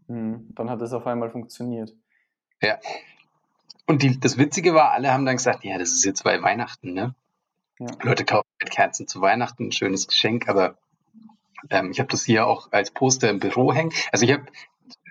Mhm. 0.07 0.49
Dann 0.55 0.69
hat 0.69 0.81
es 0.81 0.93
auf 0.93 1.07
einmal 1.07 1.29
funktioniert. 1.29 1.93
Ja. 2.61 2.77
und 3.87 4.03
die, 4.03 4.19
das 4.19 4.37
Witzige 4.37 4.75
war, 4.75 4.91
alle 4.91 5.11
haben 5.11 5.25
dann 5.25 5.37
gesagt, 5.37 5.63
ja, 5.63 5.79
das 5.79 5.93
ist 5.93 6.05
jetzt 6.05 6.23
bei 6.23 6.43
Weihnachten, 6.43 6.93
ne? 6.93 7.15
Ja. 7.79 7.87
Leute 8.03 8.23
kaufen 8.23 8.47
halt 8.61 8.71
Kerzen 8.71 9.07
zu 9.07 9.21
Weihnachten, 9.21 9.67
ein 9.67 9.71
schönes 9.71 10.07
Geschenk, 10.07 10.47
aber 10.47 10.77
ähm, 11.71 11.89
ich 11.91 11.99
habe 11.99 12.09
das 12.09 12.23
hier 12.23 12.45
auch 12.45 12.71
als 12.71 12.91
Poster 12.91 13.29
im 13.31 13.39
Büro 13.39 13.73
hängen. 13.73 13.91
Also 14.11 14.25
ich 14.25 14.31
habe 14.31 14.45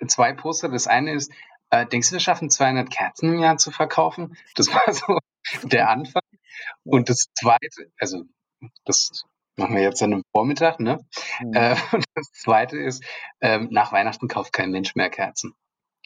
zwei 0.06 0.32
Poster. 0.32 0.68
Das 0.68 0.86
eine 0.86 1.12
ist, 1.12 1.32
äh, 1.70 1.86
denkst 1.86 2.08
du, 2.08 2.14
wir 2.14 2.20
schaffen 2.20 2.50
200 2.50 2.90
Kerzen 2.90 3.32
im 3.32 3.40
Jahr 3.40 3.56
zu 3.56 3.70
verkaufen? 3.70 4.36
Das 4.54 4.72
war 4.72 4.92
so 4.92 5.18
der 5.68 5.88
Anfang. 5.88 6.22
Und 6.84 7.08
das 7.08 7.28
zweite, 7.34 7.90
also 7.98 8.24
das 8.84 9.24
machen 9.56 9.76
wir 9.76 9.82
jetzt 9.82 10.02
an 10.02 10.12
einem 10.12 10.24
Vormittag, 10.32 10.80
ne? 10.80 10.98
Mhm. 11.40 11.54
Äh, 11.54 11.76
und 11.92 12.04
das 12.14 12.32
zweite 12.32 12.78
ist, 12.78 13.04
ähm, 13.40 13.68
nach 13.70 13.92
Weihnachten 13.92 14.28
kauft 14.28 14.52
kein 14.52 14.70
Mensch 14.70 14.94
mehr 14.94 15.10
Kerzen. 15.10 15.54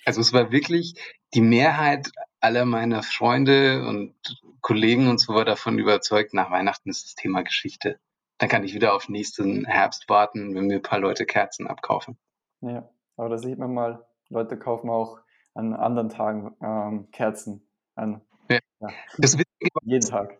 Also 0.04 0.20
es 0.20 0.32
war 0.32 0.52
wirklich 0.52 0.94
die 1.32 1.40
Mehrheit 1.40 2.10
aller 2.40 2.66
meiner 2.66 3.02
Freunde 3.02 3.86
und 3.86 4.14
Kollegen 4.60 5.08
und 5.08 5.18
so 5.18 5.34
war 5.34 5.46
davon 5.46 5.78
überzeugt, 5.78 6.34
nach 6.34 6.50
Weihnachten 6.50 6.90
ist 6.90 7.04
das 7.04 7.14
Thema 7.14 7.42
Geschichte. 7.42 7.98
Dann 8.38 8.48
kann 8.48 8.64
ich 8.64 8.74
wieder 8.74 8.94
auf 8.94 9.08
nächsten 9.08 9.64
Herbst 9.64 10.08
warten, 10.08 10.54
wenn 10.54 10.66
mir 10.66 10.76
ein 10.76 10.82
paar 10.82 10.98
Leute 10.98 11.24
Kerzen 11.24 11.66
abkaufen. 11.66 12.18
Ja, 12.60 12.88
aber 13.16 13.30
da 13.30 13.38
sieht 13.38 13.58
man 13.58 13.72
mal, 13.72 14.06
Leute 14.28 14.58
kaufen 14.58 14.90
auch 14.90 15.20
an 15.54 15.72
anderen 15.74 16.08
Tagen 16.08 16.52
ähm, 16.62 17.10
Kerzen 17.12 17.66
an. 17.94 18.20
Ja. 18.50 18.58
Ja, 18.80 18.88
Das 19.18 19.38
Witzige 19.38 19.70
jeden 19.84 20.06
Tag. 20.08 20.38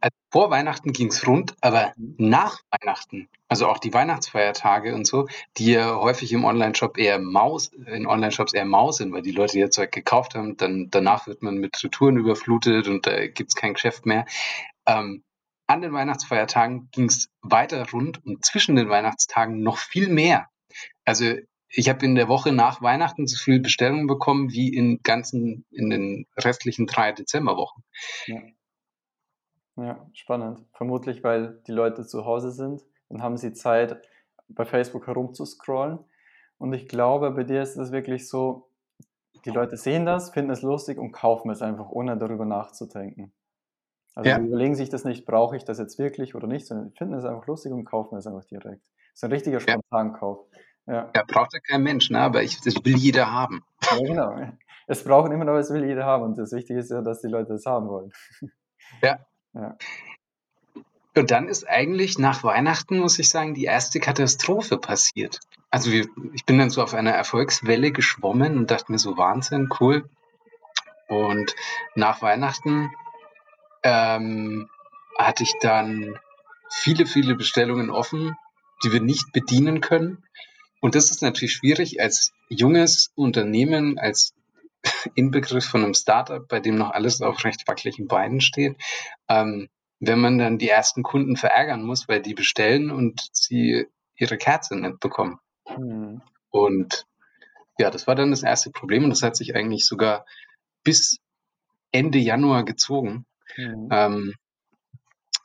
also 0.00 0.16
vor 0.32 0.50
Weihnachten 0.50 0.92
ging's 0.92 1.26
rund, 1.26 1.54
aber 1.60 1.92
Mhm. 1.96 2.14
nach 2.18 2.60
Weihnachten, 2.70 3.28
also 3.48 3.68
auch 3.68 3.78
die 3.78 3.92
Weihnachtsfeiertage 3.92 4.94
und 4.94 5.06
so, 5.06 5.28
die 5.58 5.72
ja 5.72 5.94
häufig 5.96 6.32
im 6.32 6.44
Online-Shop 6.44 6.96
eher 6.98 7.18
Maus, 7.18 7.68
in 7.68 8.06
Online-Shops 8.06 8.54
eher 8.54 8.64
Maus 8.64 8.96
sind, 8.96 9.12
weil 9.12 9.22
die 9.22 9.30
Leute 9.32 9.58
ihr 9.58 9.70
Zeug 9.70 9.92
gekauft 9.92 10.34
haben, 10.34 10.56
dann 10.56 10.88
danach 10.90 11.26
wird 11.26 11.42
man 11.42 11.58
mit 11.58 11.82
Retouren 11.84 12.16
überflutet 12.16 12.88
und 12.88 13.06
da 13.06 13.26
gibt's 13.28 13.54
kein 13.54 13.74
Geschäft 13.74 14.06
mehr. 14.06 14.24
Ähm, 14.86 15.22
an 15.66 15.82
den 15.82 15.92
Weihnachtsfeiertagen 15.92 16.88
ging's 16.90 17.28
weiter 17.42 17.88
rund 17.92 18.24
und 18.26 18.44
zwischen 18.44 18.74
den 18.76 18.88
Weihnachtstagen 18.88 19.62
noch 19.62 19.76
viel 19.78 20.08
mehr. 20.08 20.48
Also 21.04 21.34
ich 21.70 21.88
habe 21.88 22.04
in 22.04 22.14
der 22.14 22.28
Woche 22.28 22.52
nach 22.52 22.82
Weihnachten 22.82 23.26
so 23.26 23.36
viel 23.36 23.60
Bestellungen 23.60 24.06
bekommen 24.06 24.52
wie 24.52 24.74
in 24.74 25.02
ganzen, 25.02 25.64
in 25.70 25.90
den 25.90 26.26
restlichen 26.36 26.86
drei 26.86 27.12
Dezemberwochen. 27.12 27.84
Ja. 28.26 28.40
ja, 29.76 30.10
spannend. 30.12 30.64
Vermutlich, 30.72 31.22
weil 31.22 31.60
die 31.66 31.72
Leute 31.72 32.04
zu 32.04 32.24
Hause 32.24 32.50
sind, 32.50 32.82
dann 33.08 33.22
haben 33.22 33.36
sie 33.36 33.52
Zeit, 33.52 34.02
bei 34.48 34.64
Facebook 34.64 35.06
herumzuscrollen. 35.06 36.00
Und 36.58 36.72
ich 36.72 36.88
glaube, 36.88 37.30
bei 37.30 37.44
dir 37.44 37.62
ist 37.62 37.76
es 37.76 37.92
wirklich 37.92 38.28
so, 38.28 38.68
die 39.44 39.50
Leute 39.50 39.76
sehen 39.76 40.04
das, 40.04 40.30
finden 40.30 40.50
es 40.50 40.62
lustig 40.62 40.98
und 40.98 41.12
kaufen 41.12 41.50
es 41.50 41.62
einfach, 41.62 41.88
ohne 41.88 42.16
darüber 42.18 42.44
nachzudenken. 42.44 43.32
Also 44.14 44.28
Ja. 44.28 44.38
überlegen 44.38 44.74
sich 44.74 44.88
das 44.90 45.04
nicht, 45.04 45.24
brauche 45.24 45.56
ich 45.56 45.64
das 45.64 45.78
jetzt 45.78 45.98
wirklich 45.98 46.34
oder 46.34 46.48
nicht, 46.48 46.66
sondern 46.66 46.90
finden 46.92 47.14
es 47.14 47.24
einfach 47.24 47.46
lustig 47.46 47.72
und 47.72 47.84
kaufen 47.84 48.16
es 48.18 48.26
einfach 48.26 48.44
direkt. 48.44 48.82
Das 48.82 49.14
ist 49.14 49.24
ein 49.24 49.32
richtiger. 49.32 49.60
Spontankauf. 49.60 50.46
Ja, 50.52 50.58
Ja, 50.90 51.22
braucht 51.26 51.52
ja 51.52 51.60
kein 51.60 51.82
Mensch, 51.82 52.10
ne? 52.10 52.20
aber 52.20 52.42
ich, 52.42 52.60
das 52.60 52.74
will 52.84 52.96
jeder 52.96 53.30
haben. 53.30 53.62
ja 53.90 53.98
genau. 53.98 54.36
Es 54.88 55.04
brauchen 55.04 55.30
immer 55.30 55.44
noch, 55.44 55.54
es 55.54 55.70
will 55.72 55.84
jeder 55.84 56.04
haben. 56.04 56.24
Und 56.24 56.38
das 56.38 56.50
Wichtige 56.50 56.80
ist 56.80 56.90
ja, 56.90 57.00
dass 57.00 57.20
die 57.20 57.28
Leute 57.28 57.52
es 57.54 57.64
haben 57.64 57.88
wollen. 57.88 58.12
Ja. 59.02 59.20
Ja. 59.54 59.76
Und 61.16 61.30
dann 61.30 61.48
ist 61.48 61.68
eigentlich 61.68 62.18
nach 62.18 62.42
Weihnachten, 62.42 62.98
muss 62.98 63.18
ich 63.18 63.28
sagen, 63.28 63.54
die 63.54 63.64
erste 63.64 64.00
Katastrophe 64.00 64.78
passiert. 64.78 65.40
Also 65.70 65.92
wir, 65.92 66.08
ich 66.32 66.44
bin 66.44 66.58
dann 66.58 66.70
so 66.70 66.82
auf 66.82 66.94
einer 66.94 67.12
Erfolgswelle 67.12 67.92
geschwommen 67.92 68.58
und 68.58 68.70
dachte 68.70 68.90
mir 68.90 68.98
so, 68.98 69.16
Wahnsinn, 69.16 69.68
cool. 69.80 70.08
Und 71.08 71.54
nach 71.94 72.22
Weihnachten 72.22 72.90
ähm, 73.82 74.68
hatte 75.18 75.44
ich 75.44 75.54
dann 75.60 76.18
viele, 76.68 77.06
viele 77.06 77.34
Bestellungen 77.34 77.90
offen, 77.90 78.36
die 78.82 78.92
wir 78.92 79.00
nicht 79.00 79.32
bedienen 79.32 79.80
können. 79.80 80.24
Und 80.80 80.94
das 80.94 81.10
ist 81.10 81.22
natürlich 81.22 81.52
schwierig 81.52 82.00
als 82.00 82.32
junges 82.48 83.12
Unternehmen, 83.14 83.98
als 83.98 84.34
Inbegriff 85.14 85.64
von 85.64 85.84
einem 85.84 85.94
Startup, 85.94 86.46
bei 86.46 86.60
dem 86.60 86.76
noch 86.76 86.90
alles 86.90 87.20
auf 87.20 87.44
recht 87.44 87.68
wackeligen 87.68 88.08
Beinen 88.08 88.40
steht, 88.40 88.76
ähm, 89.28 89.68
wenn 90.00 90.18
man 90.18 90.38
dann 90.38 90.58
die 90.58 90.68
ersten 90.68 91.02
Kunden 91.02 91.36
verärgern 91.36 91.82
muss, 91.82 92.08
weil 92.08 92.22
die 92.22 92.34
bestellen 92.34 92.90
und 92.90 93.28
sie 93.32 93.86
ihre 94.16 94.38
Kerze 94.38 94.76
nicht 94.76 95.00
bekommen. 95.00 95.38
Hm. 95.66 96.22
Und 96.48 97.06
ja, 97.78 97.90
das 97.90 98.06
war 98.06 98.14
dann 98.14 98.30
das 98.30 98.42
erste 98.42 98.70
Problem 98.70 99.04
und 99.04 99.10
das 99.10 99.22
hat 99.22 99.36
sich 99.36 99.54
eigentlich 99.54 99.86
sogar 99.86 100.24
bis 100.82 101.18
Ende 101.92 102.18
Januar 102.18 102.64
gezogen. 102.64 103.26
Hm. 103.54 103.88
Ähm, 103.90 104.34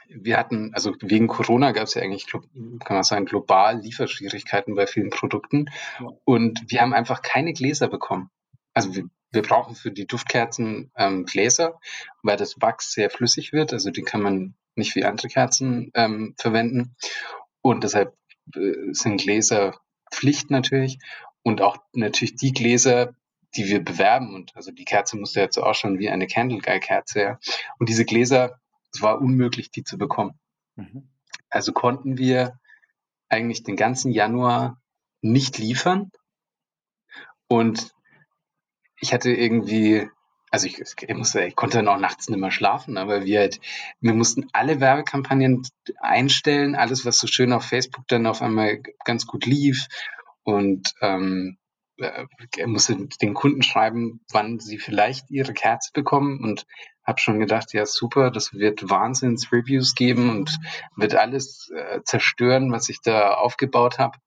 wir 0.09 0.37
hatten, 0.37 0.71
also 0.73 0.95
wegen 1.01 1.27
Corona 1.27 1.71
gab 1.71 1.83
es 1.83 1.93
ja 1.93 2.01
eigentlich, 2.01 2.27
kann 2.27 2.43
man 2.89 3.03
sagen, 3.03 3.25
global 3.25 3.79
Lieferschwierigkeiten 3.79 4.75
bei 4.75 4.87
vielen 4.87 5.09
Produkten. 5.09 5.65
Ja. 5.99 6.09
Und 6.23 6.63
wir 6.67 6.81
haben 6.81 6.93
einfach 6.93 7.21
keine 7.21 7.53
Gläser 7.53 7.87
bekommen. 7.87 8.29
Also 8.73 8.95
wir, 8.95 9.09
wir 9.31 9.41
brauchen 9.41 9.75
für 9.75 9.91
die 9.91 10.07
Duftkerzen 10.07 10.91
ähm, 10.95 11.25
Gläser, 11.25 11.79
weil 12.23 12.37
das 12.37 12.61
Wachs 12.61 12.91
sehr 12.93 13.09
flüssig 13.09 13.53
wird. 13.53 13.73
Also 13.73 13.91
die 13.91 14.03
kann 14.03 14.21
man 14.21 14.55
nicht 14.75 14.95
wie 14.95 15.05
andere 15.05 15.27
Kerzen 15.27 15.91
ähm, 15.93 16.35
verwenden. 16.37 16.95
Und 17.61 17.83
deshalb 17.83 18.15
äh, 18.55 18.91
sind 18.91 19.21
Gläser 19.21 19.79
Pflicht 20.11 20.51
natürlich. 20.51 20.99
Und 21.43 21.61
auch 21.61 21.77
natürlich 21.93 22.35
die 22.35 22.53
Gläser, 22.53 23.13
die 23.55 23.67
wir 23.67 23.83
bewerben. 23.83 24.33
Und 24.33 24.55
also 24.55 24.71
die 24.71 24.85
Kerze 24.85 25.17
musste 25.17 25.39
jetzt 25.39 25.57
auch 25.57 25.75
schon 25.75 25.99
wie 25.99 26.09
eine 26.09 26.27
Candle 26.27 26.59
Guy 26.59 26.79
Kerze. 26.79 27.19
Ja. 27.19 27.39
Und 27.79 27.89
diese 27.89 28.05
Gläser, 28.05 28.59
es 28.95 29.01
war 29.01 29.19
unmöglich, 29.19 29.71
die 29.71 29.83
zu 29.83 29.97
bekommen. 29.97 30.39
Mhm. 30.75 31.09
Also 31.49 31.73
konnten 31.73 32.17
wir 32.17 32.59
eigentlich 33.29 33.63
den 33.63 33.75
ganzen 33.75 34.11
Januar 34.11 34.81
nicht 35.21 35.57
liefern. 35.57 36.11
Und 37.47 37.93
ich 38.99 39.13
hatte 39.13 39.31
irgendwie, 39.31 40.07
also 40.49 40.67
ich, 40.67 40.79
ich, 40.79 41.15
musste, 41.15 41.43
ich 41.43 41.55
konnte 41.55 41.77
dann 41.77 41.87
auch 41.87 41.99
nachts 41.99 42.29
nicht 42.29 42.39
mehr 42.39 42.51
schlafen, 42.51 42.97
aber 42.97 43.25
wir 43.25 43.39
halt, 43.39 43.59
wir 43.99 44.13
mussten 44.13 44.47
alle 44.53 44.79
Werbekampagnen 44.79 45.67
einstellen, 45.99 46.75
alles, 46.75 47.05
was 47.05 47.17
so 47.17 47.27
schön 47.27 47.53
auf 47.53 47.65
Facebook 47.65 48.07
dann 48.07 48.25
auf 48.25 48.41
einmal 48.41 48.81
ganz 49.03 49.27
gut 49.27 49.45
lief. 49.45 49.87
Und 50.43 50.93
ähm, 51.01 51.57
äh, 51.97 52.25
er 52.57 52.67
musste 52.67 53.07
den 53.21 53.33
Kunden 53.33 53.63
schreiben, 53.63 54.21
wann 54.31 54.59
sie 54.59 54.77
vielleicht 54.77 55.29
ihre 55.31 55.53
Kerze 55.53 55.91
bekommen 55.93 56.43
und 56.43 56.65
habe 57.03 57.19
schon 57.19 57.39
gedacht, 57.39 57.73
ja 57.73 57.85
super, 57.85 58.31
das 58.31 58.53
wird 58.53 58.89
Wahnsinns-Reviews 58.89 59.95
geben 59.95 60.29
und 60.29 60.57
wird 60.95 61.15
alles 61.15 61.69
äh, 61.75 62.01
zerstören, 62.03 62.71
was 62.71 62.89
ich 62.89 63.01
da 63.01 63.35
aufgebaut 63.35 63.99
habe. 63.99 64.17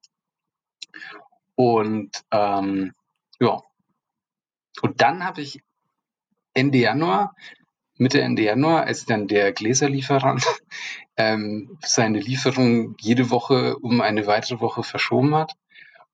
Und 1.55 2.23
ähm, 2.31 2.93
ja, 3.39 3.61
und 4.81 5.01
dann 5.01 5.25
habe 5.25 5.41
ich 5.41 5.61
Ende 6.53 6.77
Januar, 6.77 7.35
Mitte 7.97 8.21
Ende 8.21 8.43
Januar, 8.43 8.85
als 8.85 9.05
dann 9.05 9.27
der 9.27 9.51
Gläserlieferant 9.51 10.45
ähm, 11.17 11.77
seine 11.83 12.19
Lieferung 12.19 12.95
jede 12.99 13.29
Woche 13.29 13.77
um 13.77 13.99
eine 13.99 14.25
weitere 14.25 14.61
Woche 14.61 14.83
verschoben 14.83 15.35
hat 15.35 15.53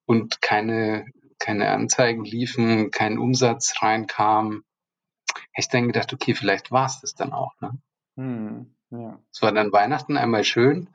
und 0.05 0.41
keine, 0.41 1.05
keine 1.45 1.69
Anzeigen 1.69 2.25
liefen, 2.25 2.89
kein 2.89 3.19
Umsatz 3.19 3.75
reinkam, 3.79 4.63
habe 5.29 5.43
ich 5.57 5.69
dann 5.69 5.85
gedacht, 5.85 6.11
okay, 6.11 6.33
vielleicht 6.33 6.71
war 6.71 6.87
es 6.87 7.01
das 7.01 7.13
dann 7.13 7.33
auch. 7.33 7.53
Ne? 7.61 7.77
Hm. 8.15 8.75
Ja. 8.89 9.19
Es 9.31 9.43
war 9.43 9.51
dann 9.51 9.71
Weihnachten 9.71 10.17
einmal 10.17 10.43
schön, 10.43 10.89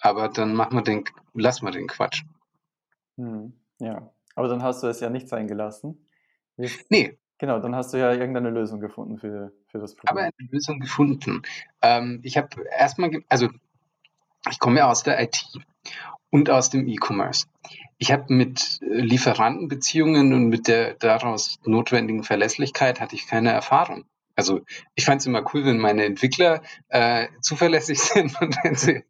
aber 0.00 0.28
dann 0.28 0.54
machen 0.54 0.76
wir 0.76 0.82
den, 0.82 1.04
lassen 1.34 1.64
wir 1.64 1.70
den 1.70 1.86
Quatsch. 1.86 2.24
Hm. 3.16 3.52
ja. 3.78 4.10
Aber 4.34 4.48
dann 4.48 4.64
hast 4.64 4.82
du 4.82 4.88
es 4.88 4.98
ja 4.98 5.08
nicht 5.08 5.28
sein 5.28 5.46
gelassen. 5.46 6.04
Jetzt, 6.56 6.90
Nee, 6.90 7.16
genau, 7.38 7.60
dann 7.60 7.76
hast 7.76 7.94
du 7.94 7.98
ja 7.98 8.12
irgendeine 8.12 8.50
Lösung 8.50 8.80
gefunden 8.80 9.18
für, 9.18 9.52
für 9.68 9.78
das 9.78 9.96
aber 10.00 10.22
Problem. 10.22 10.32
eine 10.36 10.48
Lösung 10.50 10.80
gefunden. 10.80 11.42
Ähm, 11.80 12.18
ich 12.24 12.36
habe 12.36 12.48
erstmal, 12.76 13.22
also 13.28 13.50
ich 14.50 14.58
komme 14.58 14.78
ja 14.78 14.90
aus 14.90 15.02
der 15.02 15.20
IT 15.22 15.46
und 16.30 16.50
aus 16.50 16.70
dem 16.70 16.88
E-Commerce. 16.88 17.46
Ich 17.98 18.12
habe 18.12 18.32
mit 18.34 18.80
äh, 18.82 19.00
Lieferantenbeziehungen 19.00 20.32
und 20.32 20.48
mit 20.48 20.68
der 20.68 20.94
daraus 20.94 21.58
notwendigen 21.64 22.24
Verlässlichkeit 22.24 23.00
hatte 23.00 23.14
ich 23.14 23.26
keine 23.26 23.52
Erfahrung. 23.52 24.04
Also 24.36 24.62
ich 24.96 25.04
fand 25.04 25.20
es 25.20 25.26
immer 25.26 25.44
cool, 25.54 25.64
wenn 25.64 25.78
meine 25.78 26.04
Entwickler 26.04 26.62
äh, 26.88 27.28
zuverlässig 27.40 28.00
sind 28.00 28.40
und 28.40 28.56
wenn 28.64 28.74
sie 28.74 29.04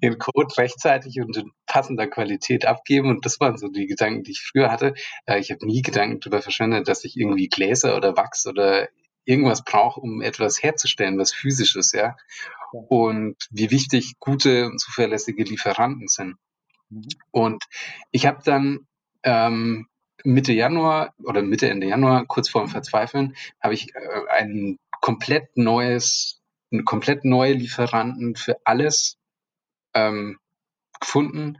ihren 0.00 0.18
Code 0.18 0.56
rechtzeitig 0.56 1.20
und 1.20 1.36
in 1.36 1.52
passender 1.66 2.06
Qualität 2.06 2.64
abgeben. 2.64 3.10
Und 3.10 3.26
das 3.26 3.40
waren 3.40 3.58
so 3.58 3.68
die 3.68 3.86
Gedanken, 3.86 4.22
die 4.22 4.32
ich 4.32 4.40
früher 4.40 4.70
hatte. 4.70 4.94
Äh, 5.26 5.38
ich 5.40 5.50
habe 5.50 5.66
nie 5.66 5.82
Gedanken 5.82 6.20
darüber 6.20 6.40
verschwendet, 6.40 6.88
dass 6.88 7.04
ich 7.04 7.16
irgendwie 7.16 7.48
Gläser 7.48 7.96
oder 7.96 8.16
Wachs 8.16 8.46
oder 8.46 8.88
irgendwas 9.26 9.64
brauche, 9.64 10.00
um 10.00 10.22
etwas 10.22 10.62
herzustellen, 10.62 11.18
was 11.18 11.34
physisches, 11.34 11.92
ja. 11.92 12.16
Ja. 12.72 12.80
Und 12.88 13.36
wie 13.50 13.70
wichtig 13.70 14.14
gute 14.18 14.66
und 14.66 14.80
zuverlässige 14.80 15.44
Lieferanten 15.44 16.08
sind. 16.08 16.36
Mhm. 16.88 17.08
Und 17.30 17.64
ich 18.10 18.26
habe 18.26 18.40
dann 18.44 18.86
ähm, 19.22 19.88
Mitte 20.24 20.52
Januar 20.52 21.14
oder 21.22 21.42
Mitte, 21.42 21.68
Ende 21.68 21.86
Januar, 21.86 22.24
kurz 22.26 22.48
vor 22.48 22.62
dem 22.62 22.70
Verzweifeln, 22.70 23.36
habe 23.60 23.74
ich 23.74 23.94
äh, 23.94 24.28
ein 24.30 24.78
komplett 25.00 25.56
neues, 25.56 26.40
eine 26.72 26.84
komplett 26.84 27.24
neue 27.24 27.52
Lieferanten 27.52 28.34
für 28.34 28.56
alles 28.64 29.18
ähm, 29.94 30.38
gefunden 30.98 31.58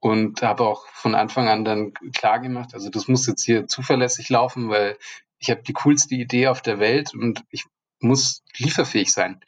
und 0.00 0.42
habe 0.42 0.64
auch 0.64 0.86
von 0.88 1.14
Anfang 1.14 1.48
an 1.48 1.64
dann 1.64 1.92
klar 2.12 2.40
gemacht, 2.40 2.74
also 2.74 2.90
das 2.90 3.06
muss 3.08 3.26
jetzt 3.26 3.44
hier 3.44 3.68
zuverlässig 3.68 4.28
laufen, 4.28 4.68
weil 4.68 4.98
ich 5.42 5.50
habe 5.50 5.62
die 5.62 5.72
coolste 5.72 6.14
Idee 6.14 6.46
auf 6.46 6.62
der 6.62 6.78
Welt 6.78 7.14
und 7.14 7.44
ich 7.50 7.64
muss 7.98 8.42
lieferfähig 8.56 9.12
sein. 9.12 9.40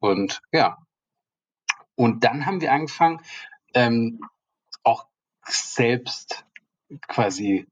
Und 0.00 0.40
ja. 0.52 0.78
Und 1.94 2.24
dann 2.24 2.44
haben 2.44 2.60
wir 2.60 2.72
angefangen, 2.72 3.20
ähm, 3.72 4.20
auch 4.82 5.06
selbst 5.44 6.44
quasi 7.06 7.66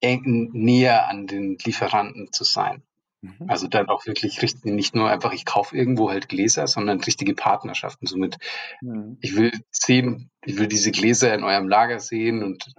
eng, 0.00 0.50
näher 0.52 1.08
an 1.08 1.26
den 1.26 1.56
Lieferanten 1.64 2.32
zu 2.32 2.44
sein. 2.44 2.82
Mhm. 3.22 3.48
Also 3.48 3.66
dann 3.66 3.88
auch 3.88 4.06
wirklich 4.06 4.42
richtig, 4.42 4.66
nicht 4.66 4.94
nur 4.94 5.10
einfach, 5.10 5.32
ich 5.32 5.46
kaufe 5.46 5.74
irgendwo 5.74 6.10
halt 6.10 6.28
Gläser, 6.28 6.66
sondern 6.66 7.00
richtige 7.00 7.34
Partnerschaften. 7.34 8.06
Somit, 8.06 8.36
mhm. 8.82 9.16
ich 9.22 9.36
will 9.36 9.52
sehen, 9.70 10.30
ich 10.44 10.58
will 10.58 10.68
diese 10.68 10.92
Gläser 10.92 11.34
in 11.34 11.44
eurem 11.44 11.68
Lager 11.68 11.98
sehen 11.98 12.42
und 12.42 12.74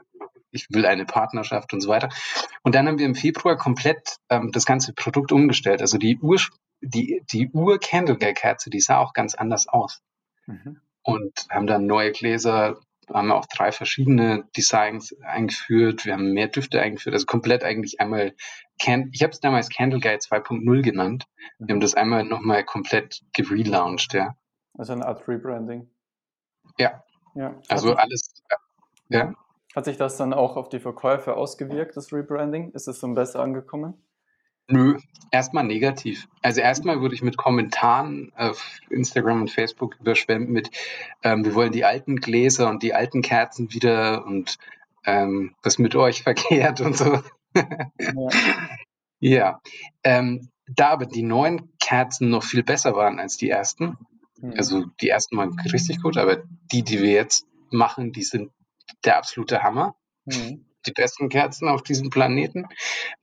ich 0.55 0.67
will 0.69 0.85
eine 0.85 1.05
Partnerschaft 1.05 1.73
und 1.73 1.81
so 1.81 1.89
weiter. 1.89 2.09
Und 2.63 2.75
dann 2.75 2.87
haben 2.87 2.99
wir 2.99 3.05
im 3.05 3.15
Februar 3.15 3.57
komplett 3.57 4.17
ähm, 4.29 4.51
das 4.51 4.65
ganze 4.65 4.93
Produkt 4.93 5.31
umgestellt. 5.31 5.81
Also 5.81 5.97
die 5.97 6.17
Ur, 6.19 6.39
die, 6.81 7.21
die 7.31 7.49
Ur-Candlegate-Kerze, 7.51 8.69
die 8.69 8.79
sah 8.79 8.99
auch 8.99 9.13
ganz 9.13 9.35
anders 9.35 9.67
aus. 9.67 10.01
Mhm. 10.45 10.79
Und 11.03 11.47
haben 11.49 11.67
dann 11.67 11.85
neue 11.85 12.11
Gläser, 12.11 12.79
haben 13.13 13.31
auch 13.31 13.45
drei 13.45 13.71
verschiedene 13.71 14.45
Designs 14.57 15.15
eingeführt. 15.21 16.05
Wir 16.05 16.13
haben 16.13 16.31
mehr 16.31 16.47
Düfte 16.47 16.81
eingeführt. 16.81 17.13
Also 17.13 17.25
komplett 17.25 17.63
eigentlich 17.63 17.99
einmal, 17.99 18.33
Can 18.81 19.09
ich 19.13 19.21
habe 19.21 19.31
es 19.31 19.39
damals 19.39 19.69
Candlegate 19.69 20.19
2.0 20.19 20.81
genannt. 20.81 21.25
Wir 21.59 21.73
haben 21.73 21.77
mhm. 21.77 21.81
das 21.81 21.93
einmal 21.93 22.23
nochmal 22.23 22.63
komplett 22.63 23.21
gelauncht, 23.33 24.13
ja. 24.13 24.35
Also 24.77 24.93
eine 24.93 25.05
Art 25.05 25.27
Rebranding. 25.27 25.89
Ja. 26.77 27.03
ja. 27.35 27.55
Also 27.69 27.95
alles, 27.95 28.43
ja. 29.09 29.33
Hat 29.75 29.83
sich 29.83 29.97
das 29.97 30.15
dann 30.15 30.33
auch 30.33 30.55
auf 30.55 30.69
die 30.69 30.79
Verkäufe 30.79 31.35
ausgewirkt, 31.35 31.97
das 31.97 32.13
Rebranding? 32.13 32.71
Ist 32.71 32.87
es 32.87 33.01
so 33.01 33.13
besser 33.13 33.41
angekommen? 33.41 33.95
Nö, 34.67 34.97
erstmal 35.31 35.65
negativ. 35.65 36.27
Also 36.41 36.61
erstmal 36.61 37.01
wurde 37.01 37.13
ich 37.13 37.21
mit 37.21 37.35
Kommentaren 37.35 38.31
auf 38.35 38.79
Instagram 38.89 39.41
und 39.41 39.51
Facebook 39.51 39.97
überschwemmt 39.99 40.49
mit, 40.49 40.71
ähm, 41.23 41.43
wir 41.43 41.53
wollen 41.53 41.73
die 41.73 41.83
alten 41.83 42.15
Gläser 42.15 42.69
und 42.69 42.81
die 42.81 42.93
alten 42.93 43.21
Kerzen 43.21 43.73
wieder 43.73 44.25
und 44.25 44.57
ähm, 45.05 45.53
was 45.61 45.77
mit 45.77 45.93
euch 45.95 46.23
verkehrt 46.23 46.79
und 46.79 46.97
so. 46.97 47.19
ja. 47.53 48.29
ja. 49.19 49.61
Ähm, 50.03 50.49
da 50.67 50.89
aber 50.89 51.05
die 51.05 51.21
neuen 51.21 51.73
Kerzen 51.79 52.29
noch 52.29 52.43
viel 52.43 52.63
besser 52.63 52.95
waren 52.95 53.19
als 53.19 53.35
die 53.37 53.49
ersten, 53.49 53.97
mhm. 54.39 54.53
also 54.57 54.85
die 55.01 55.09
ersten 55.09 55.37
waren 55.37 55.59
richtig 55.59 56.01
gut, 56.01 56.17
aber 56.17 56.37
die, 56.71 56.81
die 56.81 57.01
wir 57.01 57.11
jetzt 57.11 57.45
machen, 57.69 58.13
die 58.13 58.23
sind 58.23 58.51
der 59.05 59.17
absolute 59.17 59.63
Hammer. 59.63 59.95
Mhm. 60.25 60.65
Die 60.85 60.91
besten 60.91 61.29
Kerzen 61.29 61.67
auf 61.67 61.81
diesem 61.81 62.09
Planeten. 62.09 62.67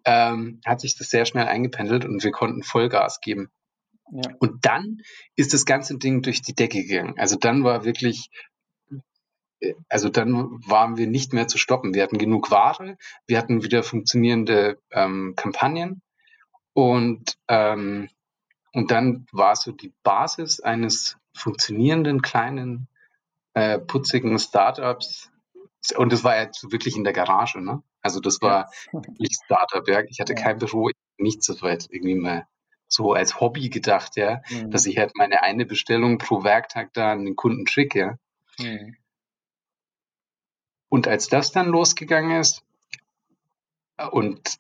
Ähm, 0.04 0.60
hat 0.64 0.80
sich 0.80 0.96
das 0.96 1.10
sehr 1.10 1.26
schnell 1.26 1.46
eingependelt 1.46 2.04
und 2.04 2.24
wir 2.24 2.32
konnten 2.32 2.62
Vollgas 2.62 3.20
geben. 3.20 3.50
Ja. 4.10 4.30
Und 4.40 4.66
dann 4.66 4.98
ist 5.36 5.54
das 5.54 5.64
ganze 5.64 5.96
Ding 5.96 6.22
durch 6.22 6.42
die 6.42 6.54
Decke 6.54 6.82
gegangen. 6.82 7.14
Also 7.18 7.36
dann 7.36 7.64
war 7.64 7.84
wirklich, 7.84 8.30
also 9.88 10.08
dann 10.08 10.60
waren 10.66 10.96
wir 10.96 11.06
nicht 11.06 11.32
mehr 11.32 11.48
zu 11.48 11.56
stoppen. 11.56 11.94
Wir 11.94 12.02
hatten 12.02 12.18
genug 12.18 12.50
Ware, 12.50 12.98
wir 13.26 13.38
hatten 13.38 13.62
wieder 13.62 13.82
funktionierende 13.82 14.78
ähm, 14.90 15.34
Kampagnen 15.36 16.02
und, 16.74 17.38
ähm, 17.48 18.08
und 18.72 18.90
dann 18.90 19.26
war 19.32 19.56
so 19.56 19.72
die 19.72 19.92
Basis 20.02 20.60
eines 20.60 21.16
funktionierenden 21.34 22.22
kleinen, 22.22 22.88
äh, 23.54 23.78
putzigen 23.78 24.38
Startups 24.38 25.30
und 25.96 26.12
das 26.12 26.22
war 26.22 26.36
ja 26.36 26.48
wirklich 26.62 26.96
in 26.96 27.04
der 27.04 27.12
Garage, 27.12 27.60
ne? 27.60 27.82
Also 28.02 28.20
das 28.20 28.40
war 28.40 28.70
wirklich 28.92 29.36
Startup, 29.44 29.86
ja. 29.88 30.02
Ich 30.08 30.20
hatte 30.20 30.34
kein 30.34 30.58
Büro, 30.58 30.90
nichts, 31.18 31.46
das 31.46 31.62
war 31.62 31.70
jetzt 31.70 31.92
irgendwie 31.92 32.14
mal 32.14 32.46
so 32.88 33.14
als 33.14 33.40
Hobby 33.40 33.68
gedacht, 33.70 34.16
ja, 34.16 34.42
mhm. 34.50 34.70
dass 34.70 34.86
ich 34.86 34.98
halt 34.98 35.16
meine 35.16 35.42
eine 35.42 35.66
Bestellung 35.66 36.18
pro 36.18 36.44
Werktag 36.44 36.92
da 36.92 37.12
an 37.12 37.24
den 37.24 37.36
Kunden 37.36 37.66
schicke. 37.66 38.18
Ja. 38.58 38.70
Mhm. 38.70 38.96
Und 40.88 41.08
als 41.08 41.28
das 41.28 41.52
dann 41.52 41.68
losgegangen 41.68 42.38
ist 42.38 42.62
und 44.10 44.58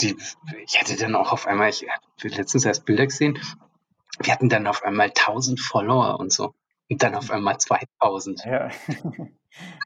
die, 0.00 0.16
ich 0.64 0.80
hatte 0.80 0.96
dann 0.96 1.16
auch 1.16 1.32
auf 1.32 1.46
einmal, 1.46 1.70
ich 1.70 1.86
habe 1.88 2.28
letztens 2.34 2.64
erst 2.64 2.84
Bilder 2.84 3.06
gesehen, 3.06 3.40
wir 4.20 4.32
hatten 4.32 4.48
dann 4.48 4.66
auf 4.68 4.84
einmal 4.84 5.08
1000 5.08 5.60
Follower 5.60 6.20
und 6.20 6.32
so. 6.32 6.54
Und 6.88 7.02
dann 7.02 7.16
auf 7.16 7.30
einmal 7.30 7.58
2000. 7.58 8.44
Ja. 8.44 8.70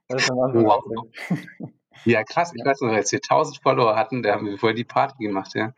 Das 0.09 0.23
ist 0.23 0.31
ein 0.31 0.37
wow. 0.37 0.85
Ja, 2.05 2.25
krass. 2.25 2.53
Ich 2.55 2.65
weiß 2.65 2.81
noch, 2.83 2.93
als 2.93 3.13
wir 3.13 3.19
1000 3.19 3.61
Follower 3.63 3.97
hatten, 3.97 4.23
da 4.23 4.33
haben 4.33 4.47
wir 4.47 4.59
voll 4.59 4.75
die 4.75 4.85
Party 4.85 5.25
gemacht, 5.25 5.55
ja. 5.55 5.75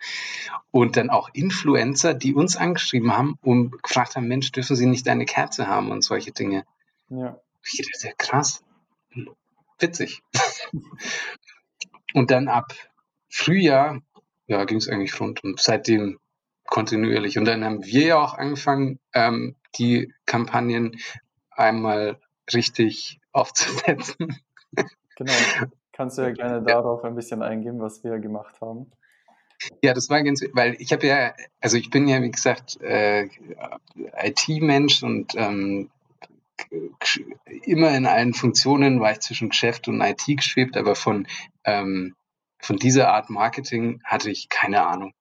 Und 0.70 0.96
dann 0.96 1.10
auch 1.10 1.30
Influencer, 1.32 2.14
die 2.14 2.34
uns 2.34 2.56
angeschrieben 2.56 3.16
haben 3.16 3.38
und 3.40 3.82
gefragt 3.82 4.16
haben, 4.16 4.28
Mensch, 4.28 4.52
dürfen 4.52 4.76
Sie 4.76 4.86
nicht 4.86 5.08
eine 5.08 5.24
Kerze 5.24 5.66
haben 5.66 5.90
und 5.90 6.02
solche 6.02 6.32
Dinge. 6.32 6.64
Ja. 7.08 7.40
Ich 7.64 7.86
dachte, 7.92 8.08
ja 8.08 8.12
krass. 8.16 8.64
Witzig. 9.78 10.22
und 12.14 12.30
dann 12.30 12.48
ab 12.48 12.74
Frühjahr, 13.28 14.00
ja, 14.46 14.64
ging 14.64 14.78
es 14.78 14.88
eigentlich 14.88 15.18
rund 15.20 15.42
und 15.42 15.60
seitdem 15.60 16.18
kontinuierlich. 16.66 17.38
Und 17.38 17.46
dann 17.46 17.64
haben 17.64 17.84
wir 17.84 18.04
ja 18.04 18.18
auch 18.18 18.34
angefangen, 18.34 18.98
ähm, 19.14 19.56
die 19.78 20.12
Kampagnen 20.26 21.00
einmal 21.50 22.20
richtig 22.54 23.20
aufzusetzen. 23.32 24.40
Genau. 25.16 25.32
Kannst 25.92 26.16
du 26.16 26.22
ja 26.22 26.30
gerne 26.30 26.62
darauf 26.62 27.04
ein 27.04 27.14
bisschen 27.14 27.42
eingehen, 27.42 27.80
was 27.80 28.02
wir 28.02 28.18
gemacht 28.18 28.60
haben? 28.60 28.90
Ja, 29.82 29.92
das 29.92 30.08
war 30.08 30.22
ganz, 30.22 30.42
weil 30.54 30.76
ich 30.78 30.92
habe 30.92 31.06
ja, 31.06 31.34
also 31.60 31.76
ich 31.76 31.90
bin 31.90 32.08
ja 32.08 32.22
wie 32.22 32.30
gesagt 32.30 32.80
äh, 32.80 33.28
IT-Mensch 34.22 35.02
und 35.02 35.34
ähm, 35.36 35.90
immer 37.64 37.94
in 37.94 38.06
allen 38.06 38.32
Funktionen 38.32 39.00
war 39.00 39.12
ich 39.12 39.20
zwischen 39.20 39.50
Geschäft 39.50 39.88
und 39.88 40.00
IT 40.00 40.24
geschwebt, 40.26 40.78
aber 40.78 40.94
von 40.94 41.26
ähm, 41.64 42.14
von 42.60 42.76
dieser 42.76 43.12
Art 43.12 43.30
Marketing 43.30 44.00
hatte 44.04 44.30
ich 44.30 44.48
keine 44.48 44.86
Ahnung. 44.86 45.12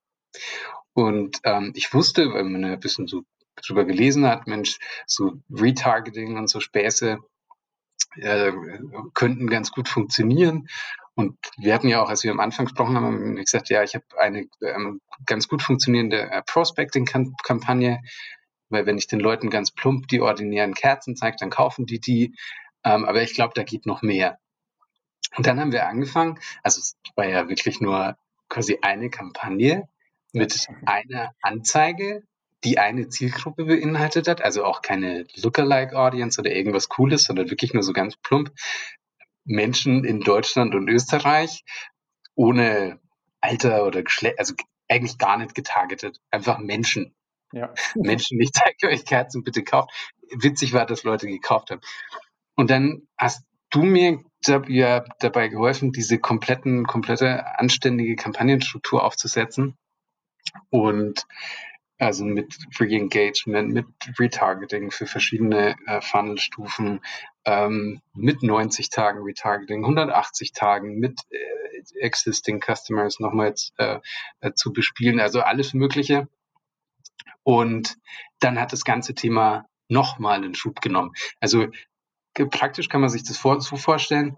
Und 0.94 1.40
ähm, 1.44 1.72
ich 1.76 1.94
wusste, 1.94 2.34
weil 2.34 2.44
man 2.44 2.66
ein 2.66 2.80
bisschen 2.80 3.08
so 3.08 3.24
drüber 3.62 3.86
gelesen 3.86 4.26
hat, 4.26 4.48
Mensch, 4.48 4.80
so 5.06 5.42
Retargeting 5.50 6.38
und 6.38 6.50
so 6.50 6.60
Späße 6.60 7.20
äh, 8.16 8.52
könnten 9.14 9.48
ganz 9.48 9.72
gut 9.72 9.88
funktionieren. 9.88 10.68
Und 11.16 11.38
wir 11.58 11.74
hatten 11.74 11.90
ja 11.90 12.02
auch, 12.02 12.10
als 12.10 12.24
wir 12.24 12.32
am 12.32 12.40
Anfang 12.40 12.66
gesprochen 12.66 12.96
haben, 12.96 13.06
haben 13.06 13.36
wir 13.36 13.44
gesagt, 13.44 13.70
ja, 13.70 13.84
ich 13.84 13.94
habe 13.94 14.06
eine 14.18 14.48
ähm, 14.62 15.02
ganz 15.26 15.48
gut 15.48 15.62
funktionierende 15.62 16.32
äh, 16.32 16.42
Prospecting-Kampagne, 16.44 18.02
weil 18.70 18.86
wenn 18.86 18.98
ich 18.98 19.08
den 19.08 19.20
Leuten 19.20 19.50
ganz 19.50 19.72
plump 19.72 20.08
die 20.08 20.22
ordinären 20.22 20.74
Kerzen 20.74 21.16
zeige, 21.16 21.38
dann 21.40 21.50
kaufen 21.50 21.86
die 21.86 22.00
die. 22.00 22.36
Ähm, 22.86 23.04
aber 23.04 23.22
ich 23.22 23.34
glaube, 23.34 23.54
da 23.54 23.64
geht 23.64 23.86
noch 23.86 24.02
mehr. 24.02 24.40
Und 25.36 25.46
dann 25.46 25.60
haben 25.60 25.72
wir 25.72 25.88
angefangen, 25.88 26.40
also 26.64 26.80
es 26.80 26.98
war 27.16 27.28
ja 27.28 27.50
wirklich 27.50 27.82
nur 27.82 28.18
quasi 28.48 28.80
eine 28.82 29.10
Kampagne 29.10 29.88
mit 30.32 30.68
einer 30.86 31.32
Anzeige 31.42 32.24
die 32.64 32.78
eine 32.78 33.08
Zielgruppe 33.08 33.66
beinhaltet 33.66 34.28
hat, 34.28 34.42
also 34.42 34.66
auch 34.66 34.82
keine 34.82 35.26
Lookalike 35.36 35.98
Audience 35.98 36.40
oder 36.40 36.52
irgendwas 36.52 36.90
Cooles, 36.90 37.24
sondern 37.24 37.50
wirklich 37.50 37.74
nur 37.74 37.84
so 37.84 37.94
ganz 37.94 38.18
plump 38.18 38.52
Menschen 39.46 40.04
in 40.04 40.20
Deutschland 40.22 40.76
und 40.76 40.90
Österreich 40.90 41.64
ohne 42.36 43.00
Alter 43.42 43.86
oder 43.86 44.04
Geschlecht, 44.04 44.40
also 44.40 44.54
eigentlich 44.88 45.18
gar 45.18 45.38
nicht 45.38 45.56
getargetet, 45.56 46.20
einfach 46.32 46.60
Menschen. 46.60 47.16
Ja. 47.52 47.74
Menschen, 47.96 48.40
ich 48.42 48.52
zeige 48.52 48.94
euch 48.94 49.06
Kerzen, 49.06 49.44
bitte 49.44 49.64
kauft. 49.64 49.90
Witzig 50.32 50.74
war, 50.74 50.86
dass 50.86 51.04
Leute 51.04 51.28
gekauft 51.28 51.72
haben. 51.72 51.82
Und 52.56 52.70
dann 52.70 53.08
hast 53.18 53.44
du 53.72 53.84
mir 53.84 54.24
ja 54.68 55.04
dabei 55.20 55.48
geholfen, 55.48 55.92
diese 55.92 56.20
kompletten, 56.20 56.86
komplette 56.86 57.58
anständige 57.60 58.16
Kampagnenstruktur 58.16 59.04
aufzusetzen. 59.04 59.78
Und 60.70 61.26
also 62.00 62.24
mit 62.24 62.58
Re-Engagement, 62.80 63.74
mit 63.74 63.86
Retargeting 64.18 64.90
für 64.90 65.06
verschiedene 65.06 65.76
äh, 65.86 66.02
Funnelstufen, 66.02 67.02
ähm, 67.46 68.02
mit 68.14 68.42
90 68.42 68.90
Tagen 68.90 69.20
Retargeting, 69.22 69.84
180 69.84 70.54
Tagen 70.54 70.98
mit 71.00 71.20
äh, 71.30 72.00
Existing 72.00 72.62
Customers 72.62 73.20
nochmals 73.20 73.74
äh, 73.78 74.00
äh, 74.40 74.54
zu 74.54 74.72
bespielen, 74.72 75.20
also 75.20 75.42
alles 75.42 75.74
Mögliche. 75.74 76.28
Und 77.44 77.98
dann 78.40 78.60
hat 78.60 78.72
das 78.72 78.86
ganze 78.86 79.14
Thema 79.14 79.66
nochmal 79.90 80.38
einen 80.38 80.56
Schub 80.56 80.82
genommen. 80.82 81.12
Also 81.40 81.68
praktisch 82.34 82.88
kann 82.88 83.02
man 83.02 83.10
sich 83.10 83.24
das 83.24 83.38
vor, 83.38 83.60
so 83.60 83.76
vorstellen. 83.76 84.38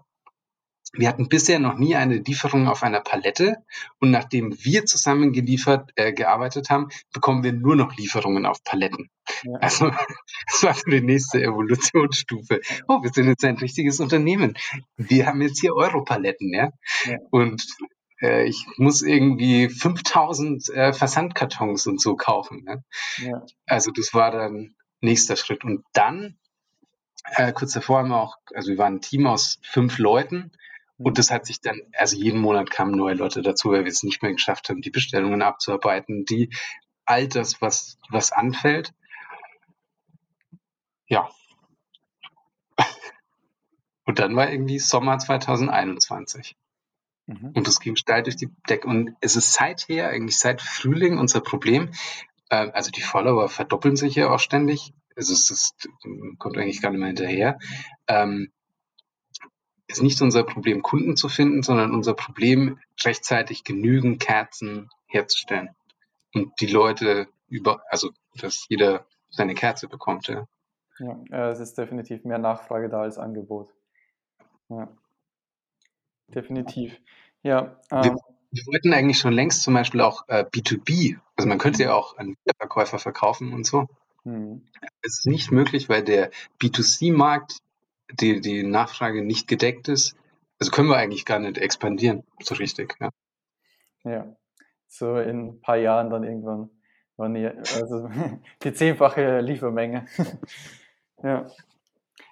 Wir 0.92 1.08
hatten 1.08 1.28
bisher 1.28 1.58
noch 1.58 1.78
nie 1.78 1.96
eine 1.96 2.16
Lieferung 2.16 2.68
auf 2.68 2.82
einer 2.82 3.00
Palette 3.00 3.56
und 3.98 4.10
nachdem 4.10 4.54
wir 4.62 4.84
zusammen 4.84 5.32
geliefert, 5.32 5.90
äh, 5.96 6.12
gearbeitet 6.12 6.68
haben, 6.68 6.88
bekommen 7.12 7.42
wir 7.42 7.52
nur 7.52 7.76
noch 7.76 7.96
Lieferungen 7.96 8.44
auf 8.44 8.62
Paletten. 8.62 9.10
Ja. 9.42 9.58
Also 9.60 9.90
das 10.50 10.62
war 10.62 10.74
so 10.74 10.90
die 10.90 11.00
nächste 11.00 11.42
Evolutionsstufe. 11.42 12.60
Oh, 12.88 13.02
wir 13.02 13.10
sind 13.10 13.26
jetzt 13.26 13.44
ein 13.44 13.56
richtiges 13.56 14.00
Unternehmen. 14.00 14.54
Wir 14.96 15.26
haben 15.26 15.40
jetzt 15.40 15.60
hier 15.60 15.74
Europaletten, 15.74 16.52
ja. 16.52 16.70
ja. 17.06 17.16
Und 17.30 17.64
äh, 18.20 18.44
ich 18.44 18.66
muss 18.76 19.02
irgendwie 19.02 19.70
5000 19.70 20.68
äh, 20.68 20.92
Versandkartons 20.92 21.86
und 21.86 22.00
so 22.02 22.16
kaufen. 22.16 22.64
Ne? 22.64 22.84
Ja. 23.18 23.42
Also 23.66 23.90
das 23.92 24.12
war 24.12 24.30
dann 24.30 24.74
nächster 25.00 25.36
Schritt. 25.36 25.64
Und 25.64 25.84
dann 25.94 26.36
äh, 27.24 27.52
kurz 27.52 27.72
davor 27.72 28.00
haben 28.00 28.08
wir 28.08 28.20
auch, 28.20 28.36
also 28.54 28.70
wir 28.70 28.78
waren 28.78 28.96
ein 28.96 29.00
Team 29.00 29.26
aus 29.26 29.58
fünf 29.62 29.98
Leuten 29.98 30.52
und 31.02 31.18
das 31.18 31.30
hat 31.30 31.46
sich 31.46 31.60
dann, 31.60 31.80
also 31.92 32.16
jeden 32.16 32.40
Monat 32.40 32.70
kamen 32.70 32.92
neue 32.92 33.14
Leute 33.14 33.42
dazu, 33.42 33.70
weil 33.70 33.84
wir 33.84 33.90
es 33.90 34.02
nicht 34.02 34.22
mehr 34.22 34.32
geschafft 34.32 34.68
haben, 34.68 34.82
die 34.82 34.90
Bestellungen 34.90 35.42
abzuarbeiten, 35.42 36.24
die 36.24 36.50
all 37.04 37.28
das, 37.28 37.60
was, 37.60 37.98
was 38.08 38.32
anfällt. 38.32 38.92
Ja. 41.06 41.30
Und 44.04 44.18
dann 44.18 44.34
war 44.36 44.50
irgendwie 44.50 44.78
Sommer 44.78 45.18
2021. 45.18 46.56
Mhm. 47.26 47.52
Und 47.54 47.66
das 47.66 47.80
ging 47.80 47.96
steil 47.96 48.22
durch 48.22 48.36
die 48.36 48.50
Decke. 48.68 48.88
Und 48.88 49.16
es 49.20 49.36
ist 49.36 49.52
seither, 49.52 50.08
eigentlich 50.08 50.38
seit 50.38 50.60
Frühling, 50.60 51.18
unser 51.18 51.40
Problem. 51.40 51.90
Äh, 52.48 52.70
also 52.72 52.90
die 52.90 53.02
Follower 53.02 53.48
verdoppeln 53.48 53.96
sich 53.96 54.14
ja 54.14 54.30
auch 54.30 54.40
ständig. 54.40 54.92
Also 55.16 55.34
es 55.34 55.50
ist, 55.50 55.88
kommt 56.38 56.56
eigentlich 56.56 56.80
gar 56.80 56.90
nicht 56.90 57.00
mehr 57.00 57.08
hinterher. 57.08 57.58
Ähm, 58.08 58.50
ist 59.92 60.02
nicht 60.02 60.20
unser 60.22 60.44
Problem, 60.44 60.82
Kunden 60.82 61.16
zu 61.16 61.28
finden, 61.28 61.62
sondern 61.62 61.92
unser 61.92 62.14
Problem, 62.14 62.78
rechtzeitig 63.04 63.64
genügend 63.64 64.20
Kerzen 64.20 64.90
herzustellen. 65.06 65.70
Und 66.34 66.52
die 66.60 66.66
Leute 66.66 67.28
über, 67.48 67.82
also, 67.90 68.10
dass 68.40 68.66
jeder 68.68 69.06
seine 69.30 69.54
Kerze 69.54 69.88
bekommt, 69.88 70.28
ja. 70.28 70.46
Ja, 71.30 71.50
es 71.50 71.58
ist 71.58 71.76
definitiv 71.76 72.24
mehr 72.24 72.38
Nachfrage 72.38 72.88
da 72.88 73.02
als 73.02 73.18
Angebot. 73.18 73.72
Ja. 74.68 74.88
Definitiv. 76.28 76.98
Ja. 77.42 77.76
Ähm, 77.90 78.02
wir, 78.02 78.16
wir, 78.50 78.66
wollten 78.66 78.92
eigentlich 78.92 79.18
schon 79.18 79.32
längst 79.32 79.62
zum 79.62 79.74
Beispiel 79.74 80.00
auch 80.00 80.28
äh, 80.28 80.44
B2B, 80.44 81.18
also 81.36 81.48
man 81.48 81.58
könnte 81.58 81.82
ja 81.82 81.94
auch 81.94 82.16
an 82.18 82.36
Verkäufer 82.56 82.98
verkaufen 82.98 83.52
und 83.52 83.66
so. 83.66 83.88
Mhm. 84.24 84.62
Es 85.02 85.18
ist 85.18 85.26
nicht 85.26 85.50
möglich, 85.50 85.88
weil 85.88 86.02
der 86.02 86.30
B2C-Markt 86.60 87.58
die, 88.20 88.40
die 88.40 88.62
Nachfrage 88.62 89.22
nicht 89.22 89.48
gedeckt 89.48 89.88
ist, 89.88 90.16
also 90.58 90.70
können 90.70 90.88
wir 90.88 90.96
eigentlich 90.96 91.24
gar 91.24 91.38
nicht 91.38 91.58
expandieren, 91.58 92.24
so 92.40 92.54
richtig. 92.54 92.96
Ja, 93.00 93.10
ja. 94.04 94.36
so 94.88 95.16
in 95.16 95.48
ein 95.48 95.60
paar 95.60 95.76
Jahren 95.76 96.10
dann 96.10 96.22
irgendwann, 96.22 96.70
wann 97.16 97.34
ihr, 97.34 97.56
also 97.58 98.08
die 98.62 98.72
zehnfache 98.72 99.40
Liefermenge. 99.40 100.06
ja. 101.22 101.46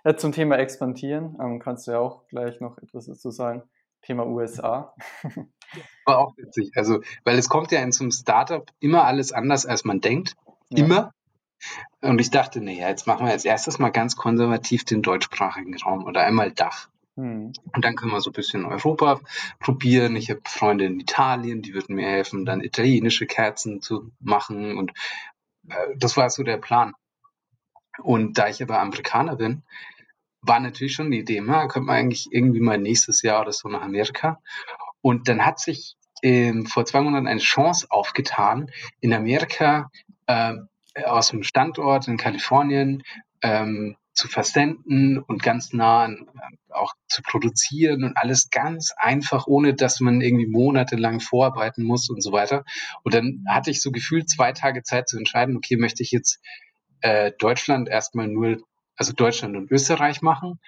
ja. 0.04 0.16
Zum 0.16 0.32
Thema 0.32 0.58
expandieren 0.58 1.36
ähm, 1.40 1.58
kannst 1.58 1.86
du 1.86 1.92
ja 1.92 1.98
auch 1.98 2.26
gleich 2.28 2.60
noch 2.60 2.78
etwas 2.78 3.06
dazu 3.06 3.30
sagen. 3.30 3.62
Thema 4.02 4.26
USA. 4.26 4.94
War 6.06 6.18
auch 6.18 6.36
witzig. 6.36 6.70
Also, 6.74 7.00
weil 7.24 7.36
es 7.36 7.48
kommt 7.48 7.70
ja 7.72 7.80
in 7.80 7.92
so 7.92 8.04
einem 8.04 8.12
Startup 8.12 8.68
immer 8.78 9.04
alles 9.04 9.32
anders, 9.32 9.66
als 9.66 9.84
man 9.84 10.00
denkt. 10.00 10.36
Ja. 10.70 10.84
Immer. 10.84 11.12
Und 12.00 12.20
ich 12.20 12.30
dachte, 12.30 12.60
naja, 12.60 12.88
jetzt 12.88 13.06
machen 13.06 13.26
wir 13.26 13.32
als 13.32 13.44
erstes 13.44 13.78
mal 13.78 13.90
ganz 13.90 14.16
konservativ 14.16 14.84
den 14.84 15.02
deutschsprachigen 15.02 15.76
Raum 15.76 16.04
oder 16.04 16.22
einmal 16.22 16.50
Dach. 16.52 16.88
Mhm. 17.16 17.52
Und 17.72 17.84
dann 17.84 17.96
können 17.96 18.12
wir 18.12 18.20
so 18.20 18.30
ein 18.30 18.34
bisschen 18.34 18.64
Europa 18.64 19.20
probieren. 19.58 20.16
Ich 20.16 20.30
habe 20.30 20.40
Freunde 20.46 20.86
in 20.86 21.00
Italien, 21.00 21.62
die 21.62 21.74
würden 21.74 21.96
mir 21.96 22.08
helfen, 22.08 22.44
dann 22.44 22.62
italienische 22.62 23.26
Kerzen 23.26 23.80
zu 23.82 24.10
machen. 24.20 24.78
Und 24.78 24.92
äh, 25.68 25.74
das 25.96 26.16
war 26.16 26.30
so 26.30 26.42
der 26.42 26.56
Plan. 26.56 26.94
Und 28.02 28.38
da 28.38 28.48
ich 28.48 28.62
aber 28.62 28.80
Amerikaner 28.80 29.36
bin, 29.36 29.62
war 30.42 30.60
natürlich 30.60 30.94
schon 30.94 31.10
die 31.10 31.18
Idee, 31.18 31.42
na, 31.44 31.66
könnte 31.66 31.86
man 31.86 31.96
eigentlich 31.96 32.28
irgendwie 32.30 32.60
mal 32.60 32.78
nächstes 32.78 33.22
Jahr 33.22 33.42
oder 33.42 33.52
so 33.52 33.68
nach 33.68 33.82
Amerika. 33.82 34.40
Und 35.02 35.28
dann 35.28 35.44
hat 35.44 35.60
sich 35.60 35.96
ähm, 36.22 36.66
vor 36.66 36.84
zwei 36.84 37.00
Monaten 37.02 37.26
eine 37.26 37.40
Chance 37.40 37.86
aufgetan, 37.90 38.70
in 39.00 39.12
Amerika 39.12 39.90
äh, 40.26 40.54
aus 41.04 41.28
dem 41.28 41.42
Standort 41.42 42.08
in 42.08 42.16
Kalifornien 42.16 43.02
ähm, 43.42 43.96
zu 44.12 44.28
versenden 44.28 45.18
und 45.18 45.42
ganz 45.42 45.72
nah 45.72 46.04
an, 46.04 46.28
äh, 46.34 46.72
auch 46.72 46.92
zu 47.08 47.22
produzieren 47.22 48.04
und 48.04 48.16
alles 48.16 48.50
ganz 48.50 48.92
einfach, 48.96 49.46
ohne 49.46 49.74
dass 49.74 50.00
man 50.00 50.20
irgendwie 50.20 50.46
monatelang 50.46 51.20
vorarbeiten 51.20 51.84
muss 51.84 52.10
und 52.10 52.22
so 52.22 52.32
weiter. 52.32 52.64
Und 53.02 53.14
dann 53.14 53.44
hatte 53.48 53.70
ich 53.70 53.80
so 53.80 53.90
gefühlt 53.90 54.28
zwei 54.28 54.52
Tage 54.52 54.82
Zeit 54.82 55.08
zu 55.08 55.16
entscheiden, 55.16 55.56
okay, 55.56 55.76
möchte 55.76 56.02
ich 56.02 56.10
jetzt 56.10 56.40
äh, 57.00 57.32
Deutschland 57.38 57.88
erstmal 57.88 58.28
nur, 58.28 58.58
also 58.96 59.12
Deutschland 59.12 59.56
und 59.56 59.70
Österreich 59.70 60.22
machen 60.22 60.60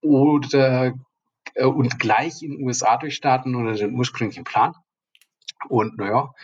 oder 0.00 0.94
äh, 1.54 1.64
und 1.64 1.98
gleich 1.98 2.42
in 2.42 2.52
den 2.52 2.66
USA 2.66 2.96
durchstarten 2.96 3.54
oder 3.54 3.74
den 3.74 3.94
ursprünglichen 3.94 4.44
Plan. 4.44 4.74
Und 5.68 5.98
naja, 5.98 6.34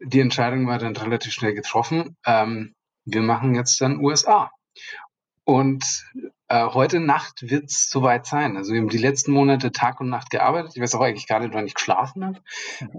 die 0.00 0.20
Entscheidung 0.20 0.66
war 0.66 0.78
dann 0.78 0.96
relativ 0.96 1.32
schnell 1.32 1.54
getroffen. 1.54 2.16
Ähm, 2.26 2.74
wir 3.04 3.22
machen 3.22 3.54
jetzt 3.54 3.80
dann 3.80 4.00
USA. 4.00 4.50
Und 5.44 6.04
äh, 6.48 6.66
heute 6.66 7.00
Nacht 7.00 7.48
wird 7.48 7.70
es 7.70 7.88
soweit 7.88 8.26
sein. 8.26 8.56
Also 8.56 8.72
wir 8.72 8.80
haben 8.80 8.88
die 8.88 8.98
letzten 8.98 9.32
Monate 9.32 9.72
Tag 9.72 10.00
und 10.00 10.08
Nacht 10.08 10.30
gearbeitet. 10.30 10.72
Ich 10.74 10.82
weiß 10.82 10.94
auch 10.96 11.00
eigentlich 11.00 11.28
gar 11.28 11.40
nicht, 11.40 11.54
wann 11.54 11.66
ich 11.66 11.74
geschlafen 11.74 12.24
habe. 12.24 12.40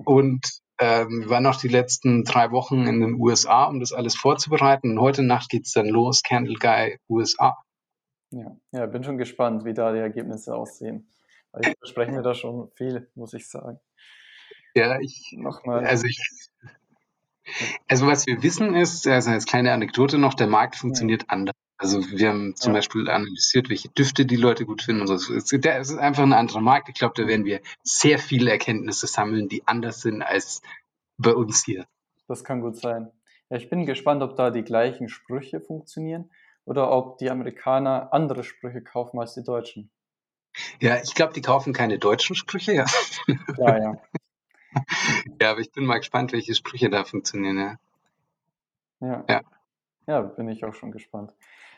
Und 0.05 0.45
ähm, 0.79 1.21
wir 1.21 1.29
waren 1.29 1.43
noch 1.43 1.59
die 1.59 1.67
letzten 1.67 2.23
drei 2.23 2.51
Wochen 2.51 2.85
in 2.87 3.01
den 3.01 3.15
USA, 3.15 3.65
um 3.65 3.79
das 3.79 3.93
alles 3.93 4.15
vorzubereiten. 4.15 4.91
Und 4.91 5.01
heute 5.01 5.23
Nacht 5.23 5.49
geht 5.49 5.65
es 5.65 5.73
dann 5.73 5.87
los, 5.87 6.23
Candle 6.23 6.57
Guy 6.59 6.97
USA. 7.09 7.57
Ja. 8.31 8.57
ja, 8.71 8.85
bin 8.85 9.03
schon 9.03 9.17
gespannt, 9.17 9.65
wie 9.65 9.73
da 9.73 9.91
die 9.91 9.99
Ergebnisse 9.99 10.55
aussehen. 10.55 11.09
Weil 11.51 11.61
ich 11.67 11.77
verspreche 11.79 12.11
mir 12.11 12.21
da 12.21 12.33
schon 12.33 12.69
viel, 12.75 13.09
muss 13.15 13.33
ich 13.33 13.47
sagen. 13.47 13.79
Ja, 14.75 14.99
ich, 14.99 15.33
Nochmal. 15.35 15.85
also 15.85 16.05
ich 16.05 16.19
also 17.87 18.07
was 18.07 18.27
wir 18.27 18.43
wissen 18.43 18.75
ist, 18.75 19.07
also 19.07 19.31
als 19.31 19.45
kleine 19.45 19.71
Anekdote 19.71 20.17
noch, 20.17 20.33
der 20.33 20.47
Markt 20.47 20.75
funktioniert 20.75 21.23
ja. 21.23 21.29
anders. 21.29 21.55
Also 21.79 21.99
wir 22.09 22.29
haben 22.29 22.55
zum 22.55 22.73
ja. 22.73 22.79
Beispiel 22.79 23.07
analysiert, 23.07 23.69
welche 23.69 23.89
Düfte 23.89 24.25
die 24.25 24.35
Leute 24.35 24.65
gut 24.65 24.81
finden 24.81 25.01
und 25.01 25.07
so. 25.07 25.33
Es 25.35 25.51
ist 25.51 25.97
einfach 25.97 26.23
ein 26.23 26.33
anderer 26.33 26.61
Markt. 26.61 26.89
Ich 26.89 26.95
glaube, 26.95 27.13
da 27.15 27.27
werden 27.27 27.45
wir 27.45 27.61
sehr 27.83 28.17
viele 28.17 28.49
Erkenntnisse 28.49 29.05
sammeln, 29.05 29.47
die 29.47 29.61
anders 29.67 30.01
sind 30.01 30.23
als 30.23 30.61
bei 31.17 31.33
uns 31.33 31.63
hier. 31.63 31.85
Das 32.27 32.43
kann 32.43 32.61
gut 32.61 32.77
sein. 32.77 33.11
Ja, 33.49 33.57
ich 33.57 33.69
bin 33.69 33.85
gespannt, 33.85 34.23
ob 34.23 34.35
da 34.35 34.49
die 34.49 34.63
gleichen 34.63 35.07
Sprüche 35.07 35.61
funktionieren 35.61 36.31
oder 36.65 36.91
ob 36.91 37.19
die 37.19 37.29
Amerikaner 37.29 38.11
andere 38.11 38.43
Sprüche 38.43 38.81
kaufen 38.81 39.19
als 39.19 39.35
die 39.35 39.43
Deutschen. 39.43 39.91
Ja, 40.81 41.01
ich 41.01 41.13
glaube, 41.13 41.33
die 41.33 41.41
kaufen 41.41 41.71
keine 41.71 41.99
deutschen 41.99 42.35
Sprüche, 42.35 42.73
ja. 42.73 42.85
Ja, 43.57 43.77
ja. 43.77 44.01
ja, 45.41 45.51
aber 45.51 45.59
ich 45.59 45.71
bin 45.71 45.85
mal 45.85 45.97
gespannt, 45.97 46.31
welche 46.33 46.55
Sprüche 46.55 46.89
da 46.89 47.03
funktionieren, 47.03 47.57
ja. 47.57 47.75
Ja. 48.99 49.25
Ja, 49.27 49.41
ja 50.07 50.21
bin 50.21 50.49
ich 50.49 50.65
auch 50.65 50.73
schon 50.73 50.91
gespannt. 50.91 51.33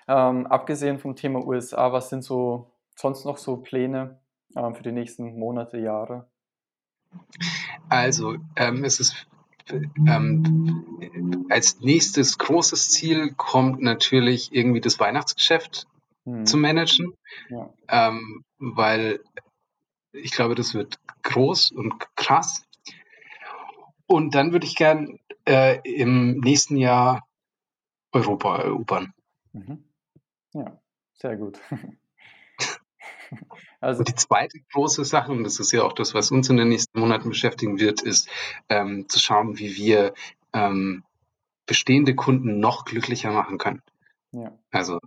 Ähm, 0.08 0.48
abgesehen 0.48 1.00
vom 1.00 1.16
Thema 1.16 1.46
USA, 1.46 1.92
was 1.92 2.10
sind 2.10 2.24
so 2.24 2.72
sonst 2.96 3.26
noch 3.26 3.38
so 3.38 3.58
Pläne 3.58 4.20
ähm, 4.56 4.76
für 4.76 4.84
die 4.84 4.92
nächsten 4.92 5.38
Monate, 5.38 5.78
Jahre? 5.78 6.28
Also, 7.90 8.38
ähm, 8.56 8.84
es 8.84 9.00
ist 9.00 9.28
ähm, 9.72 11.46
als 11.50 11.80
nächstes 11.80 12.38
großes 12.38 12.90
Ziel 12.90 13.34
kommt 13.36 13.82
natürlich 13.82 14.54
irgendwie 14.54 14.82
das 14.82 15.00
Weihnachtsgeschäft 15.00 15.88
hm. 16.26 16.46
zu 16.46 16.58
managen, 16.58 17.14
ja. 17.50 17.70
ähm, 17.88 18.44
weil 18.58 19.20
ich 20.12 20.32
glaube, 20.32 20.56
das 20.56 20.74
wird 20.74 21.00
groß 21.22 21.72
und 21.72 21.94
krass. 22.16 22.66
Und 24.10 24.34
dann 24.34 24.52
würde 24.52 24.66
ich 24.66 24.76
gern 24.76 25.20
äh, 25.48 25.80
im 25.84 26.40
nächsten 26.40 26.78
Jahr 26.78 27.28
Europa 28.12 28.58
erobern. 28.58 29.14
Mhm. 29.54 29.84
Ja, 30.54 30.82
sehr 31.14 31.38
gut. 31.38 31.60
also, 33.80 34.00
und 34.00 34.08
die 34.08 34.16
zweite 34.16 34.60
große 34.74 35.06
Sache, 35.06 35.32
und 35.32 35.44
das 35.44 35.60
ist 35.60 35.72
ja 35.72 35.84
auch 35.84 35.94
das, 35.94 36.16
was 36.16 36.32
uns 36.32 36.50
in 36.50 36.58
den 36.58 36.70
nächsten 36.70 37.00
Monaten 37.00 37.30
beschäftigen 37.30 37.80
wird, 37.80 38.02
ist 38.02 38.28
ähm, 38.68 39.08
zu 39.08 39.20
schauen, 39.20 39.60
wie 39.60 39.76
wir 39.76 40.16
ähm, 40.54 41.04
bestehende 41.68 42.16
Kunden 42.16 42.60
noch 42.60 42.86
glücklicher 42.86 43.32
machen 43.32 43.60
können. 43.60 43.84
Ja. 44.32 44.58
Also 44.72 44.98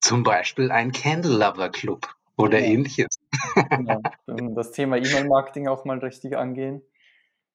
zum 0.00 0.24
Beispiel 0.24 0.72
ein 0.72 0.90
Candle 0.90 1.38
Lover 1.38 1.68
Club 1.68 2.12
oder 2.36 2.58
ja. 2.58 2.66
ähnliches. 2.66 3.20
Ja, 3.54 4.00
das 4.26 4.72
Thema 4.72 4.96
E-Mail-Marketing 4.96 5.68
auch 5.68 5.84
mal 5.84 5.98
richtig 5.98 6.36
angehen. 6.36 6.82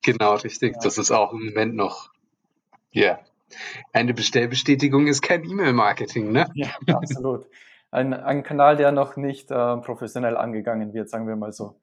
Genau, 0.04 0.36
richtig. 0.36 0.76
Ja. 0.76 0.80
Das 0.84 0.98
ist 0.98 1.12
auch 1.12 1.34
im 1.34 1.46
Moment 1.46 1.76
noch, 1.76 2.12
ja. 2.92 3.04
Yeah. 3.04 3.20
Eine 3.94 4.14
Bestellbestätigung 4.14 5.08
ist 5.08 5.22
kein 5.22 5.44
E-Mail-Marketing, 5.44 6.32
ne? 6.32 6.48
Ja, 6.54 6.70
absolut. 6.94 7.46
ein, 7.92 8.14
ein 8.14 8.44
Kanal, 8.44 8.76
der 8.76 8.92
noch 8.92 9.16
nicht 9.16 9.52
äh, 9.52 9.78
professionell 9.78 10.38
angegangen 10.38 10.94
wird, 10.94 11.10
sagen 11.10 11.28
wir 11.28 11.36
mal 11.36 11.54
so, 11.54 11.80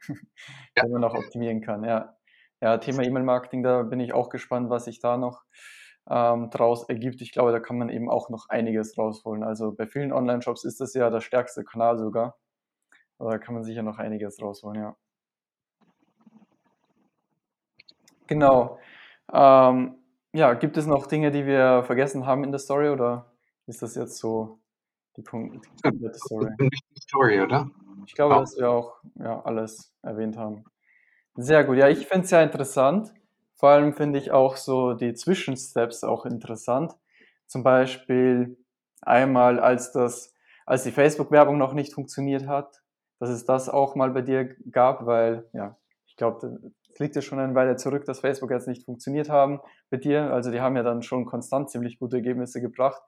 Ja. 0.77 0.83
den 0.83 0.93
man 0.93 1.01
noch 1.01 1.15
optimieren 1.15 1.61
kann. 1.61 1.85
Ja, 1.85 2.17
ja 2.61 2.79
Thema 2.79 3.03
E-Mail-Marketing, 3.03 3.62
da 3.62 3.83
bin 3.83 4.01
ich 4.01 4.12
auch 4.12 4.29
gespannt, 4.29 4.71
was 4.71 4.85
sich 4.85 5.01
da 5.01 5.17
noch 5.17 5.43
ähm, 6.09 6.51
draus 6.51 6.89
ergibt. 6.89 7.23
Ich 7.23 7.33
glaube, 7.33 7.53
da 7.53 7.61
kann 7.61 7.79
man 7.79 7.89
eben 7.89 8.11
auch 8.11 8.29
noch 8.29 8.49
einiges 8.49 8.99
rausholen. 8.99 9.43
Also 9.43 9.73
bei 9.73 9.87
vielen 9.87 10.12
Online-Shops 10.12 10.65
ist 10.65 10.81
das 10.81 10.93
ja 10.95 11.09
der 11.11 11.21
stärkste 11.21 11.65
Kanal 11.65 11.99
sogar. 11.99 12.37
Da 13.19 13.39
kann 13.39 13.55
man 13.55 13.65
sicher 13.65 13.83
noch 13.83 13.99
einiges 13.99 14.41
rausholen, 14.43 14.83
ja. 14.83 14.97
Genau. 18.27 18.79
Ähm, 19.33 19.97
ja, 20.33 20.55
gibt 20.55 20.77
es 20.77 20.87
noch 20.87 21.07
Dinge, 21.07 21.31
die 21.31 21.47
wir 21.47 21.85
vergessen 21.85 22.27
haben 22.27 22.45
in 22.45 22.51
der 22.51 22.59
Story 22.59 22.89
oder 22.89 23.33
ist 23.66 23.83
das 23.83 23.95
jetzt 23.95 24.18
so 24.18 24.59
die, 25.16 25.22
kom 25.22 25.61
die 25.61 25.83
komplette 25.83 26.18
Story? 26.18 26.51
Die 26.59 27.01
Story, 27.01 27.41
oder? 27.41 27.70
Ich 28.07 28.14
glaube, 28.14 28.35
dass 28.35 28.57
wir 28.59 28.70
auch 28.70 28.99
ja, 29.16 29.41
alles 29.43 29.95
erwähnt 30.03 30.37
haben. 30.37 30.64
Sehr 31.37 31.64
gut. 31.64 31.79
Ja, 31.79 31.89
ich 31.89 32.07
finde 32.07 32.25
es 32.25 32.31
sehr 32.31 32.43
interessant. 32.43 33.14
Vor 33.55 33.70
allem 33.70 33.95
finde 33.95 34.18
ich 34.18 34.31
auch 34.33 34.57
so 34.57 34.95
die 34.95 35.14
Zwischensteps 35.14 36.05
auch 36.05 36.27
interessant. 36.27 36.93
Zum 37.47 37.62
Beispiel 37.62 38.57
einmal, 39.03 39.61
als 39.61 39.93
das, 39.93 40.35
als 40.66 40.83
die 40.83 40.91
Facebook-Werbung 40.91 41.59
noch 41.59 41.72
nicht 41.72 41.95
funktioniert 41.95 42.47
hat, 42.47 42.83
dass 43.20 43.31
es 43.31 43.45
das 43.45 43.68
auch 43.68 43.95
mal 43.95 44.11
bei 44.11 44.22
dir 44.22 44.55
gab, 44.70 45.07
weil 45.07 45.49
ja, 45.53 45.77
ich 46.07 46.16
glaube, 46.16 46.61
es 46.95 47.01
liegt 47.01 47.16
ja 47.16 47.22
schon 47.22 47.40
eine 47.40 47.57
Weile 47.57 47.74
zurück, 47.74 48.05
dass 48.05 48.20
Facebook 48.20 48.53
jetzt 48.53 48.68
nicht 48.68 48.84
funktioniert 48.84 49.28
haben 49.28 49.61
bei 49.90 49.97
dir. 49.97 50.32
Also 50.32 50.53
die 50.53 50.61
haben 50.61 50.76
ja 50.76 50.84
dann 50.84 51.03
schon 51.03 51.26
konstant 51.26 51.68
ziemlich 51.68 51.99
gute 51.99 52.16
Ergebnisse 52.16 52.61
gebracht. 52.61 53.03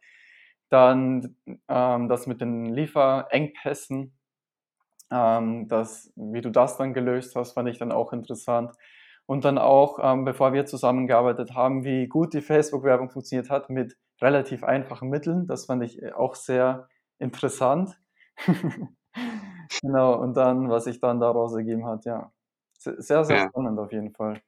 Dann 0.70 1.36
ähm, 1.68 2.08
das 2.08 2.26
mit 2.26 2.40
den 2.40 2.66
Lieferengpässen, 2.66 4.18
ähm, 5.12 5.68
das, 5.68 6.12
wie 6.16 6.40
du 6.40 6.50
das 6.50 6.76
dann 6.76 6.94
gelöst 6.94 7.36
hast, 7.36 7.52
fand 7.52 7.68
ich 7.68 7.78
dann 7.78 7.92
auch 7.92 8.12
interessant. 8.12 8.72
Und 9.26 9.44
dann 9.44 9.56
auch, 9.58 10.00
ähm, 10.02 10.24
bevor 10.24 10.52
wir 10.52 10.66
zusammengearbeitet 10.66 11.54
haben, 11.54 11.84
wie 11.84 12.08
gut 12.08 12.34
die 12.34 12.42
Facebook-Werbung 12.42 13.10
funktioniert 13.10 13.50
hat 13.50 13.70
mit 13.70 13.96
relativ 14.20 14.64
einfachen 14.64 15.10
Mitteln. 15.10 15.46
Das 15.46 15.66
fand 15.66 15.84
ich 15.84 16.12
auch 16.14 16.34
sehr 16.34 16.88
interessant. 17.18 18.00
genau, 19.80 20.20
und 20.20 20.36
dann, 20.36 20.70
was 20.70 20.84
sich 20.84 21.00
dann 21.00 21.20
daraus 21.20 21.54
ergeben 21.54 21.86
hat, 21.86 22.04
ja. 22.04 22.32
Sehr, 22.78 23.24
sehr 23.24 23.36
Ja. 23.36 23.48
spannend 23.48 23.78
auf 23.78 23.92
jeden 23.92 24.12
Fall. 24.12 24.40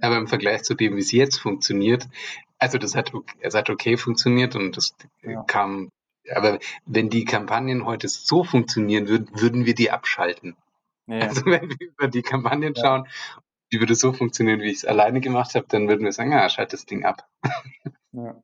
Aber 0.00 0.16
im 0.16 0.28
Vergleich 0.28 0.62
zu 0.62 0.74
dem, 0.74 0.96
wie 0.96 1.00
es 1.00 1.12
jetzt 1.12 1.38
funktioniert, 1.40 2.08
also 2.58 2.78
das 2.78 2.94
hat, 2.94 3.12
es 3.40 3.54
hat 3.54 3.70
okay 3.70 3.96
funktioniert 3.96 4.54
und 4.56 4.76
das 4.76 4.94
Ja. 5.22 5.42
kam, 5.42 5.90
aber 6.34 6.58
wenn 6.86 7.10
die 7.10 7.24
Kampagnen 7.24 7.84
heute 7.84 8.08
so 8.08 8.44
funktionieren 8.44 9.08
würden, 9.08 9.28
würden 9.32 9.66
wir 9.66 9.74
die 9.74 9.90
abschalten. 9.90 10.56
Ja, 11.06 11.26
Also 11.28 11.44
wenn 11.46 11.68
wir 11.68 11.76
über 11.80 12.08
die 12.08 12.22
Kampagnen 12.22 12.74
Ja. 12.76 12.82
schauen, 12.82 13.08
die 13.72 13.80
würde 13.80 13.94
so 13.94 14.12
funktionieren, 14.12 14.60
wie 14.60 14.70
ich 14.70 14.78
es 14.78 14.84
alleine 14.84 15.20
gemacht 15.20 15.54
habe, 15.54 15.66
dann 15.68 15.88
würden 15.88 16.04
wir 16.04 16.12
sagen, 16.12 16.32
ja, 16.32 16.48
schalt 16.48 16.72
das 16.72 16.86
Ding 16.86 17.04
ab. 17.04 17.28
ja. 18.12 18.42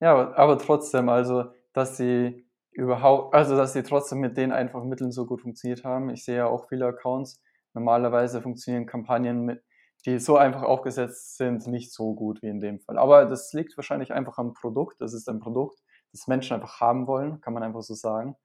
ja 0.00 0.12
aber, 0.12 0.38
aber 0.38 0.58
trotzdem, 0.58 1.08
also, 1.08 1.52
dass 1.72 1.96
sie 1.96 2.46
überhaupt, 2.72 3.34
also, 3.34 3.56
dass 3.56 3.72
sie 3.74 3.82
trotzdem 3.82 4.20
mit 4.20 4.36
den 4.36 4.52
einfachen 4.52 4.88
Mitteln 4.88 5.12
so 5.12 5.26
gut 5.26 5.42
funktioniert 5.42 5.84
haben. 5.84 6.10
Ich 6.10 6.24
sehe 6.24 6.36
ja 6.36 6.46
auch 6.46 6.68
viele 6.68 6.86
Accounts. 6.86 7.40
Normalerweise 7.74 8.40
funktionieren 8.40 8.86
Kampagnen, 8.86 9.44
mit, 9.44 9.64
die 10.06 10.18
so 10.18 10.36
einfach 10.36 10.62
aufgesetzt 10.62 11.36
sind, 11.36 11.66
nicht 11.66 11.92
so 11.92 12.14
gut 12.14 12.40
wie 12.42 12.48
in 12.48 12.60
dem 12.60 12.80
Fall. 12.80 12.98
Aber 12.98 13.26
das 13.26 13.52
liegt 13.52 13.76
wahrscheinlich 13.76 14.12
einfach 14.12 14.38
am 14.38 14.52
Produkt. 14.54 15.00
Das 15.00 15.12
ist 15.12 15.28
ein 15.28 15.40
Produkt, 15.40 15.80
das 16.12 16.26
Menschen 16.26 16.54
einfach 16.54 16.80
haben 16.80 17.06
wollen, 17.06 17.40
kann 17.40 17.52
man 17.54 17.62
einfach 17.62 17.82
so 17.82 17.94
sagen. 17.94 18.36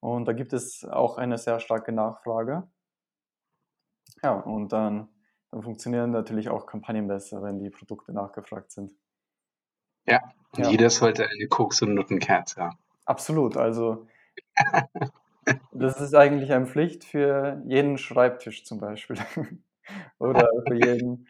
Und 0.00 0.26
da 0.26 0.32
gibt 0.32 0.52
es 0.52 0.84
auch 0.84 1.16
eine 1.16 1.38
sehr 1.38 1.60
starke 1.60 1.92
Nachfrage. 1.92 2.68
Ja, 4.22 4.32
und 4.40 4.72
dann, 4.72 5.08
dann 5.50 5.62
funktionieren 5.62 6.10
natürlich 6.10 6.48
auch 6.48 6.66
Kampagnen 6.66 7.08
besser, 7.08 7.42
wenn 7.42 7.58
die 7.58 7.70
Produkte 7.70 8.12
nachgefragt 8.12 8.72
sind. 8.72 8.92
Ja, 10.06 10.20
und 10.52 10.64
Ja. 10.64 10.70
jeder 10.70 10.90
sollte 10.90 11.28
eine 11.28 11.48
Koks- 11.48 11.82
und 11.82 11.94
Nuttenkerze 11.94 12.62
haben. 12.62 12.78
Absolut, 13.06 13.56
also 13.56 14.06
das 15.72 16.00
ist 16.00 16.14
eigentlich 16.14 16.52
eine 16.52 16.66
Pflicht 16.66 17.04
für 17.04 17.62
jeden 17.66 17.98
Schreibtisch 17.98 18.64
zum 18.64 18.78
Beispiel. 18.80 19.16
Oder 20.18 20.48
für 20.66 20.74
jeden, 20.74 21.28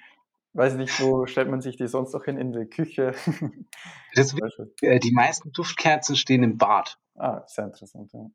weiß 0.53 0.75
nicht, 0.75 1.01
wo 1.01 1.27
stellt 1.27 1.51
man 1.51 1.61
sich 1.61 1.77
die 1.77 1.89
sonst 1.89 2.13
noch 2.13 2.25
hin, 2.25 2.39
in 2.39 2.53
der 2.53 2.67
Küche. 2.67 3.15
Das, 4.15 4.33
äh, 4.81 5.01
die 5.01 5.11
meisten 5.11 5.51
Duftkerzen 5.51 6.15
stehen 6.15 6.45
im 6.45 6.57
Bad. 6.57 6.99
Ah, 7.17 7.43
sehr 7.49 7.65
interessant, 7.65 8.13
ja. 8.13 8.31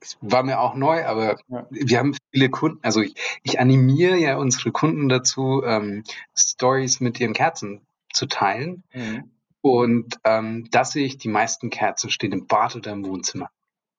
Das 0.00 0.18
war 0.20 0.42
mir 0.42 0.60
auch 0.60 0.74
neu, 0.74 1.04
aber 1.04 1.36
Ja. 1.48 1.66
wir 1.70 1.98
haben 1.98 2.16
viele 2.32 2.50
Kunden, 2.50 2.80
also 2.82 3.00
ich, 3.00 3.14
ich 3.44 3.60
animiere 3.60 4.16
ja 4.16 4.36
unsere 4.36 4.72
Kunden 4.72 5.08
dazu, 5.08 5.62
ähm, 5.64 6.02
Stories 6.36 6.98
mit 6.98 7.20
ihren 7.20 7.34
Kerzen 7.34 7.86
zu 8.12 8.26
teilen. 8.26 8.82
Mhm. 8.92 9.30
Und 9.60 10.18
ähm, 10.24 10.66
da 10.72 10.84
sehe 10.84 11.06
ich, 11.06 11.18
die 11.18 11.28
meisten 11.28 11.70
Kerzen 11.70 12.10
stehen 12.10 12.32
im 12.32 12.46
Bad 12.48 12.74
oder 12.74 12.92
im 12.92 13.06
Wohnzimmer. 13.06 13.48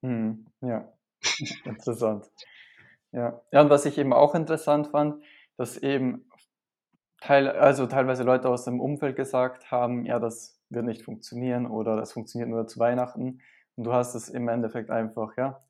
Mhm. 0.04 0.46
Ja, 0.62 0.94
interessant. 1.66 2.30
Ja. 3.12 3.42
ja, 3.52 3.62
und 3.62 3.70
was 3.70 3.86
ich 3.86 3.98
eben 3.98 4.14
auch 4.14 4.36
interessant 4.36 4.88
fand, 4.88 5.24
dass 5.58 5.78
eben 5.78 6.30
teil, 7.22 7.50
also 7.50 7.88
teilweise 7.88 8.24
Leute 8.24 8.50
aus 8.50 8.66
dem 8.66 8.82
Umfeld 8.82 9.16
gesagt 9.16 9.72
haben, 9.72 10.06
ja, 10.06 10.20
das 10.20 10.60
wird 10.70 10.86
nicht 10.86 11.04
funktionieren 11.04 11.68
oder 11.68 11.96
das 11.96 12.14
funktioniert 12.14 12.50
nur 12.50 12.68
zu 12.68 12.80
Weihnachten. 12.80 13.42
Und 13.76 13.86
du 13.86 13.94
hast 13.94 14.16
es 14.16 14.30
im 14.30 14.50
Endeffekt 14.50 14.92
einfach, 14.92 15.38
ja, 15.38 15.62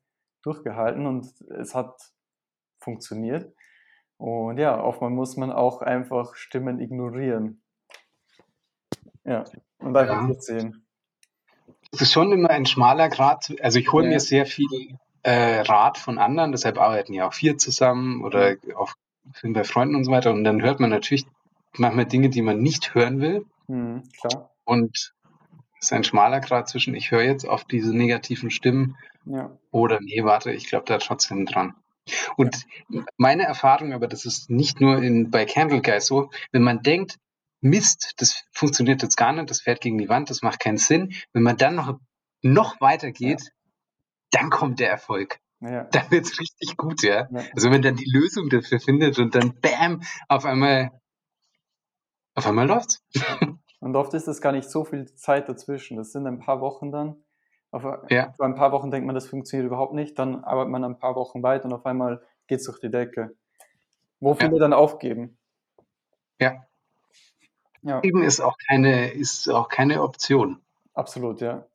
durchgehalten 0.42 1.06
und 1.06 1.26
es 1.50 1.74
hat 1.74 2.12
funktioniert. 2.80 3.54
Und 4.18 4.58
ja, 4.58 4.82
oftmals 4.82 5.14
muss 5.14 5.36
man 5.38 5.52
auch 5.52 5.82
einfach 5.82 6.36
Stimmen 6.36 6.80
ignorieren. 6.80 7.62
Ja, 9.24 9.44
und 9.78 9.96
einfach 9.96 10.20
Ja. 10.22 10.26
durchziehen. 10.26 10.83
Es 11.92 12.00
ist 12.00 12.12
schon 12.12 12.32
immer 12.32 12.50
ein 12.50 12.66
schmaler 12.66 13.08
Grad. 13.08 13.54
Also 13.60 13.78
ich 13.78 13.92
hole 13.92 14.04
Ja. 14.04 14.12
mir 14.12 14.20
sehr 14.20 14.46
viel 14.46 14.96
äh, 15.22 15.60
Rat 15.60 15.98
von 15.98 16.18
anderen, 16.18 16.52
deshalb 16.52 16.78
arbeiten 16.78 17.14
ja 17.14 17.26
auch 17.28 17.34
vier 17.34 17.56
zusammen 17.56 18.22
oder 18.24 18.56
auch 18.76 18.92
sind 19.40 19.54
bei 19.54 19.64
Freunden 19.64 19.94
und 19.96 20.04
so 20.04 20.10
weiter. 20.10 20.32
Und 20.32 20.44
dann 20.44 20.60
hört 20.62 20.80
man 20.80 20.90
natürlich 20.90 21.24
manchmal 21.76 22.06
Dinge, 22.06 22.28
die 22.28 22.42
man 22.42 22.60
nicht 22.60 22.94
hören 22.94 23.20
will. 23.20 23.46
Mhm, 23.68 24.02
klar. 24.20 24.50
Und 24.64 25.14
es 25.80 25.86
ist 25.86 25.92
ein 25.92 26.04
schmaler 26.04 26.40
Grad 26.40 26.68
zwischen, 26.68 26.94
ich 26.94 27.10
höre 27.10 27.22
jetzt 27.22 27.46
auf 27.48 27.64
diese 27.64 27.96
negativen 27.96 28.50
Stimmen 28.50 28.96
Ja. 29.24 29.50
oder 29.70 29.98
nee, 30.00 30.22
warte, 30.24 30.52
ich 30.52 30.68
glaube 30.68 30.84
da 30.86 30.98
trotzdem 30.98 31.46
dran. 31.46 31.74
Und 32.36 32.66
meine 33.16 33.44
Erfahrung, 33.44 33.94
aber 33.94 34.08
das 34.08 34.26
ist 34.26 34.50
nicht 34.50 34.80
nur 34.80 35.02
in, 35.02 35.30
bei 35.30 35.46
Candle 35.46 35.80
Guy 35.80 36.00
so, 36.00 36.30
wenn 36.52 36.62
man 36.62 36.82
denkt, 36.82 37.16
Mist, 37.64 38.12
das 38.18 38.44
funktioniert 38.52 39.02
jetzt 39.02 39.16
gar 39.16 39.32
nicht, 39.32 39.48
das 39.48 39.62
fährt 39.62 39.80
gegen 39.80 39.96
die 39.96 40.10
Wand, 40.10 40.28
das 40.28 40.42
macht 40.42 40.60
keinen 40.60 40.76
Sinn, 40.76 41.14
wenn 41.32 41.42
man 41.42 41.56
dann 41.56 41.74
noch, 41.76 41.98
noch 42.42 42.80
weiter 42.80 43.10
geht, 43.10 43.52
dann 44.30 44.50
kommt 44.50 44.80
der 44.80 44.90
Erfolg. 44.90 45.40
Ja. 45.60 45.84
Dann 45.84 46.10
wird's 46.10 46.38
richtig 46.38 46.76
gut, 46.76 47.02
ja. 47.02 47.26
Ja. 47.30 47.42
Also 47.54 47.64
wenn 47.64 47.72
man 47.72 47.82
dann 47.82 47.96
die 47.96 48.10
Lösung 48.10 48.50
dafür 48.50 48.80
findet 48.80 49.18
und 49.18 49.34
dann 49.34 49.58
bam, 49.60 50.02
auf 50.28 50.44
einmal, 50.44 50.90
auf 52.34 52.46
einmal 52.46 52.66
läuft's. 52.66 53.02
Und 53.80 53.96
oft 53.96 54.14
ist 54.14 54.28
es 54.28 54.40
gar 54.40 54.52
nicht 54.52 54.70
so 54.70 54.84
viel 54.84 55.14
Zeit 55.14 55.46
dazwischen. 55.46 55.98
Das 55.98 56.10
sind 56.10 56.26
ein 56.26 56.38
paar 56.38 56.62
Wochen 56.62 56.90
dann. 56.90 57.22
Auf, 57.70 57.84
Ja. 58.08 58.32
Vor 58.32 58.46
ein 58.46 58.54
paar 58.54 58.72
Wochen 58.72 58.90
denkt 58.90 59.04
man, 59.04 59.14
das 59.14 59.26
funktioniert 59.28 59.66
überhaupt 59.66 59.92
nicht. 59.92 60.18
Dann 60.18 60.42
arbeitet 60.42 60.70
man 60.70 60.84
ein 60.84 60.98
paar 60.98 61.16
Wochen 61.16 61.42
weiter 61.42 61.66
und 61.66 61.74
auf 61.74 61.84
einmal 61.84 62.22
geht 62.46 62.60
es 62.60 62.64
durch 62.64 62.80
die 62.80 62.90
Decke. 62.90 63.36
Wo 64.20 64.32
viele 64.32 64.58
dann 64.58 64.72
aufgeben. 64.72 65.36
Ja. 66.40 66.64
Ja, 67.84 68.02
Eben 68.02 68.22
ist 68.22 68.40
auch 68.40 68.56
keine, 68.66 69.12
ist 69.12 69.48
auch 69.48 69.68
keine 69.68 70.02
Option. 70.02 70.60
absolut, 70.94 71.42
ja. 71.42 71.66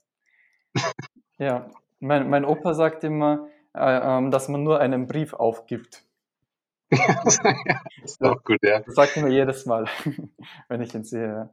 ja, 1.37 1.69
mein, 1.99 2.29
mein 2.29 2.45
Opa 2.45 2.73
sagt 2.73 3.03
immer, 3.03 3.47
äh, 3.75 4.17
ähm, 4.17 4.31
dass 4.31 4.49
man 4.49 4.63
nur 4.63 4.79
einen 4.79 5.05
Brief 5.05 5.33
aufgibt. 5.33 6.03
ja, 6.91 7.81
ist 8.03 8.23
auch 8.23 8.43
gut, 8.43 8.57
ja. 8.63 8.79
Das 8.79 8.95
sagt 8.95 9.17
er 9.17 9.23
mir 9.23 9.31
jedes 9.31 9.67
Mal, 9.67 9.85
wenn 10.67 10.81
ich 10.81 10.95
ihn 10.95 11.03
sehe. 11.03 11.51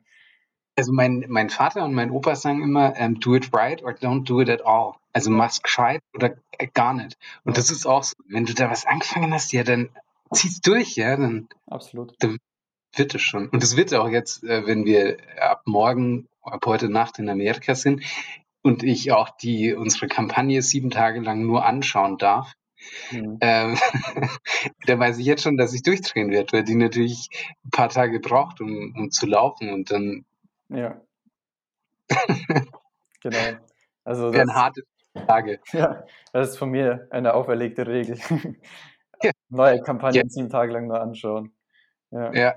Also 0.74 0.92
mein, 0.92 1.26
mein 1.28 1.50
Vater 1.50 1.84
und 1.84 1.92
mein 1.92 2.10
Opa 2.10 2.34
sagen 2.34 2.62
immer, 2.62 2.96
ähm, 2.96 3.20
do 3.20 3.34
it 3.34 3.54
right 3.54 3.82
or 3.82 3.92
don't 3.92 4.24
do 4.24 4.40
it 4.40 4.48
at 4.48 4.64
all. 4.64 4.94
Also 5.12 5.30
mach's 5.30 5.62
gescheit 5.62 6.00
oder 6.14 6.36
äh, 6.52 6.66
gar 6.72 6.94
nicht. 6.94 7.18
Und 7.44 7.58
das 7.58 7.70
ist 7.70 7.86
auch 7.86 8.04
so. 8.04 8.14
Wenn 8.26 8.46
du 8.46 8.54
da 8.54 8.70
was 8.70 8.86
angefangen 8.86 9.34
hast, 9.34 9.52
ja, 9.52 9.64
dann 9.64 9.90
zieh's 10.32 10.60
durch, 10.60 10.96
ja, 10.96 11.16
dann 11.16 11.48
Absolut. 11.66 12.14
wird 12.20 12.40
es 12.98 13.22
schon. 13.22 13.48
Und 13.48 13.62
es 13.62 13.76
wird 13.76 13.94
auch 13.94 14.08
jetzt, 14.08 14.44
äh, 14.44 14.66
wenn 14.66 14.84
wir 14.84 15.18
ab 15.40 15.62
morgen, 15.66 16.28
ab 16.42 16.64
heute 16.66 16.88
Nacht 16.88 17.18
in 17.18 17.28
Amerika 17.28 17.74
sind 17.74 18.02
und 18.62 18.82
ich 18.82 19.12
auch 19.12 19.30
die 19.30 19.74
unsere 19.74 20.08
Kampagne 20.08 20.62
sieben 20.62 20.90
Tage 20.90 21.20
lang 21.20 21.42
nur 21.42 21.64
anschauen 21.64 22.18
darf, 22.18 22.54
Mhm. 23.10 23.38
ähm, 23.40 23.76
da 24.86 24.98
weiß 24.98 25.18
ich 25.18 25.26
jetzt 25.26 25.42
schon, 25.42 25.56
dass 25.56 25.72
ich 25.72 25.82
durchdrehen 25.82 26.30
werde, 26.30 26.52
weil 26.52 26.64
die 26.64 26.74
natürlich 26.74 27.28
ein 27.64 27.70
paar 27.70 27.88
Tage 27.88 28.20
braucht, 28.20 28.60
um, 28.60 28.94
um 28.96 29.10
zu 29.10 29.26
laufen 29.26 29.72
und 29.72 29.90
dann 29.90 30.24
Ja. 30.68 31.00
genau. 33.20 33.58
Also 34.04 34.30
das, 34.30 34.48
hartes 34.50 34.84
Tage. 35.26 35.60
Ja, 35.72 36.04
das 36.32 36.50
ist 36.50 36.58
von 36.58 36.70
mir 36.70 37.08
eine 37.10 37.34
auferlegte 37.34 37.86
Regel. 37.86 38.18
Ja. 39.22 39.30
Neue 39.48 39.80
Kampagnen 39.80 40.24
ja. 40.24 40.28
sieben 40.28 40.50
Tage 40.50 40.72
lang 40.72 40.88
nur 40.88 41.00
anschauen. 41.00 41.54
Ja. 42.10 42.32
ja. 42.34 42.54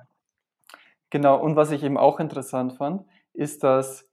Genau, 1.10 1.42
und 1.42 1.56
was 1.56 1.72
ich 1.72 1.84
eben 1.84 1.98
auch 1.98 2.20
interessant 2.20 2.74
fand, 2.74 3.06
ist, 3.34 3.64
dass 3.64 4.08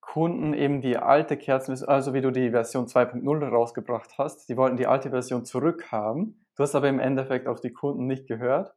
Kunden 0.00 0.52
eben 0.52 0.80
die 0.80 0.98
alte 0.98 1.36
Kerzenliste, 1.36 1.88
also 1.88 2.12
wie 2.12 2.20
du 2.20 2.32
die 2.32 2.50
Version 2.50 2.86
2.0 2.86 3.48
rausgebracht 3.48 4.18
hast, 4.18 4.48
die 4.48 4.56
wollten 4.56 4.76
die 4.76 4.88
alte 4.88 5.10
Version 5.10 5.44
zurückhaben. 5.44 6.44
Du 6.56 6.62
hast 6.62 6.74
aber 6.74 6.88
im 6.88 6.98
Endeffekt 6.98 7.46
auf 7.46 7.60
die 7.60 7.72
Kunden 7.72 8.06
nicht 8.06 8.26
gehört. 8.26 8.74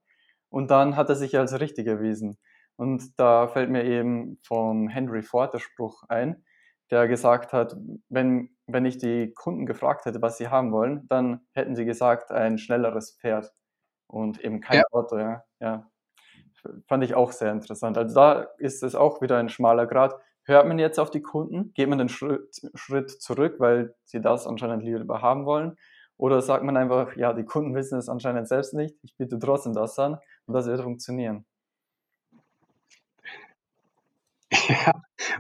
Und 0.50 0.72
dann 0.72 0.96
hat 0.96 1.10
er 1.10 1.16
sich 1.16 1.38
als 1.38 1.60
richtig 1.60 1.88
erwiesen. 1.88 2.38
Und 2.78 3.20
da 3.20 3.48
fällt 3.48 3.70
mir 3.70 3.84
eben 3.84 4.40
vom 4.44 4.88
Henry 4.88 5.24
Ford 5.24 5.54
der 5.54 5.60
Spruch 5.60 6.04
ein, 6.08 6.46
der 6.92 7.08
gesagt 7.08 7.54
hat, 7.54 7.76
wenn, 8.10 8.56
wenn 8.68 8.86
ich 8.86 8.98
die 8.98 9.34
Kunden 9.34 9.66
gefragt 9.66 10.06
hätte, 10.06 10.22
was 10.22 10.38
sie 10.38 10.50
haben 10.50 10.72
wollen, 10.72 11.08
dann 11.08 11.42
hätten 11.54 11.76
sie 11.76 11.86
gesagt, 11.86 12.32
ein 12.32 12.58
schnelleres 12.58 13.18
Pferd 13.20 13.52
und 14.08 14.44
eben 14.44 14.62
kein 14.62 14.78
ja. 14.78 14.84
Auto. 14.92 15.18
Ja. 15.18 15.44
ja. 15.60 15.90
Fand 16.88 17.04
ich 17.04 17.16
auch 17.16 17.32
sehr 17.32 17.52
interessant. 17.52 17.98
Also 17.98 18.16
da 18.16 18.48
ist 18.58 18.84
es 18.84 18.96
auch 18.96 19.22
wieder 19.22 19.38
ein 19.38 19.50
schmaler 19.50 19.88
Grad. 19.88 20.16
Hört 20.44 20.68
man 20.68 20.78
jetzt 20.80 21.00
auf 21.00 21.10
die 21.10 21.22
Kunden? 21.22 21.74
Geht 21.74 21.90
man 21.90 21.98
den 21.98 22.10
Schritt, 22.10 22.56
Schritt 22.76 23.10
zurück, 23.10 23.56
weil 23.60 23.96
sie 24.04 24.22
das 24.22 24.46
anscheinend 24.46 24.84
lieber 24.84 25.22
haben 25.22 25.46
wollen? 25.46 25.76
Oder 26.18 26.42
sagt 26.42 26.64
man 26.64 26.78
einfach, 26.78 27.16
ja, 27.16 27.34
die 27.34 27.46
Kunden 27.46 27.76
wissen 27.76 27.98
es 27.98 28.10
anscheinend 28.10 28.48
selbst 28.48 28.74
nicht, 28.74 28.96
ich 29.04 29.16
biete 29.18 29.38
trotzdem 29.38 29.74
das 29.74 30.00
an 30.00 30.18
und 30.46 30.54
das 30.54 30.66
wird 30.68 30.82
funktionieren? 30.82 31.46
Ja, 34.86 34.94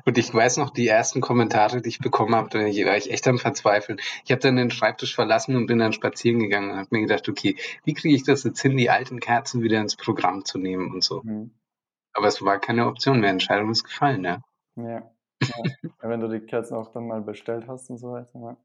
und 0.06 0.18
ich 0.18 0.34
weiß 0.34 0.58
noch, 0.58 0.70
die 0.70 0.88
ersten 0.88 1.22
Kommentare, 1.22 1.82
die 1.82 1.90
ich 1.90 2.00
bekommen 2.00 2.36
habe, 2.36 2.50
da 2.50 2.60
war 2.60 2.98
ich 2.98 3.12
echt 3.12 3.28
am 3.28 3.38
Verzweifeln. 3.38 4.00
Ich 4.24 4.32
habe 4.32 4.42
dann 4.42 4.56
den 4.56 4.72
Schreibtisch 4.72 5.16
verlassen 5.16 5.56
und 5.56 5.68
bin 5.68 5.80
dann 5.80 5.94
spazieren 5.94 6.40
gegangen 6.40 6.72
und 6.72 6.78
habe 6.78 6.90
mir 6.92 7.02
gedacht, 7.02 7.28
okay, 7.28 7.56
wie 7.84 7.94
kriege 7.94 8.16
ich 8.16 8.24
das 8.24 8.44
jetzt 8.44 8.62
hin, 8.62 8.78
die 8.78 8.90
alten 8.90 9.20
Kerzen 9.20 9.62
wieder 9.62 9.80
ins 9.80 9.96
Programm 9.96 10.46
zu 10.46 10.58
nehmen 10.58 10.94
und 10.94 11.04
so. 11.04 11.22
Mhm. 11.24 11.52
Aber 12.14 12.28
es 12.28 12.42
war 12.42 12.60
keine 12.60 12.88
Option 12.88 13.20
mehr. 13.20 13.30
Entscheidung 13.30 13.72
ist 13.72 13.84
gefallen, 13.84 14.24
ja. 14.24 14.42
Ja, 14.76 15.12
ja. 15.42 15.64
wenn 16.02 16.22
du 16.22 16.30
die 16.30 16.46
Kerzen 16.46 16.76
auch 16.76 16.92
dann 16.92 17.08
mal 17.08 17.22
bestellt 17.22 17.66
hast 17.68 17.90
und 17.90 17.98
so 17.98 18.12
weiter. 18.12 18.32
Ja. 18.36 18.58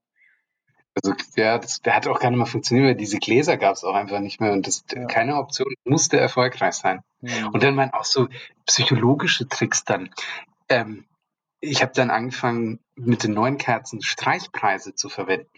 Also 0.95 1.15
ja, 1.37 1.59
das, 1.59 1.81
der 1.81 1.95
hat 1.95 2.09
auch 2.09 2.19
gar 2.19 2.31
nicht 2.31 2.39
mehr 2.39 2.47
funktioniert, 2.47 2.89
weil 2.89 2.95
diese 2.97 3.19
Gläser 3.19 3.57
gab 3.57 3.75
es 3.75 3.85
auch 3.85 3.95
einfach 3.95 4.21
nicht 4.21 4.41
mehr 4.41 4.53
und 4.53 4.67
das 4.67 4.85
ja. 4.93 5.05
keine 5.07 5.37
Option 5.37 5.73
musste 5.85 6.19
erfolgreich 6.19 6.75
sein. 6.75 7.03
Mhm. 7.21 7.51
Und 7.53 7.63
dann 7.63 7.77
waren 7.77 7.93
auch 7.93 8.05
so 8.05 8.29
psychologische 8.67 9.49
Tricks 9.49 9.85
dann. 9.85 10.11
Ähm, 10.71 11.05
ich 11.61 11.83
habe 11.83 11.93
dann 11.95 12.11
angefangen, 12.11 12.81
mit 12.95 13.25
den 13.25 13.35
neuen 13.35 13.59
Kerzen 13.59 14.01
Streichpreise 14.01 14.95
zu 14.95 15.11
verwenden. 15.11 15.51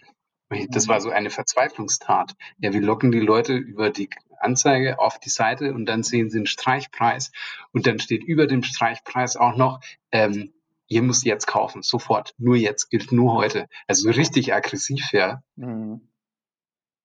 Das 0.69 0.87
war 0.87 1.01
so 1.01 1.09
eine 1.09 1.29
Verzweiflungstat. 1.29 2.35
Ja, 2.59 2.73
wir 2.73 2.81
locken 2.81 3.11
die 3.11 3.19
Leute 3.19 3.55
über 3.55 3.89
die 3.89 4.09
Anzeige 4.39 4.99
auf 4.99 5.17
die 5.17 5.29
Seite 5.29 5.73
und 5.73 5.85
dann 5.85 6.03
sehen 6.03 6.29
sie 6.29 6.37
einen 6.37 6.45
Streichpreis 6.45 7.31
und 7.71 7.87
dann 7.87 7.99
steht 7.99 8.23
über 8.23 8.45
dem 8.45 8.61
Streichpreis 8.61 9.37
auch 9.37 9.55
noch, 9.55 9.79
ähm, 10.11 10.53
ihr 10.87 11.01
müsst 11.01 11.25
jetzt 11.25 11.47
kaufen, 11.47 11.81
sofort, 11.81 12.35
nur 12.37 12.55
jetzt, 12.55 12.89
gilt 12.89 13.11
nur 13.11 13.33
heute. 13.33 13.67
Also 13.87 14.11
richtig 14.11 14.53
aggressiv, 14.53 15.11
ja. 15.11 15.41
Mhm. 15.55 16.07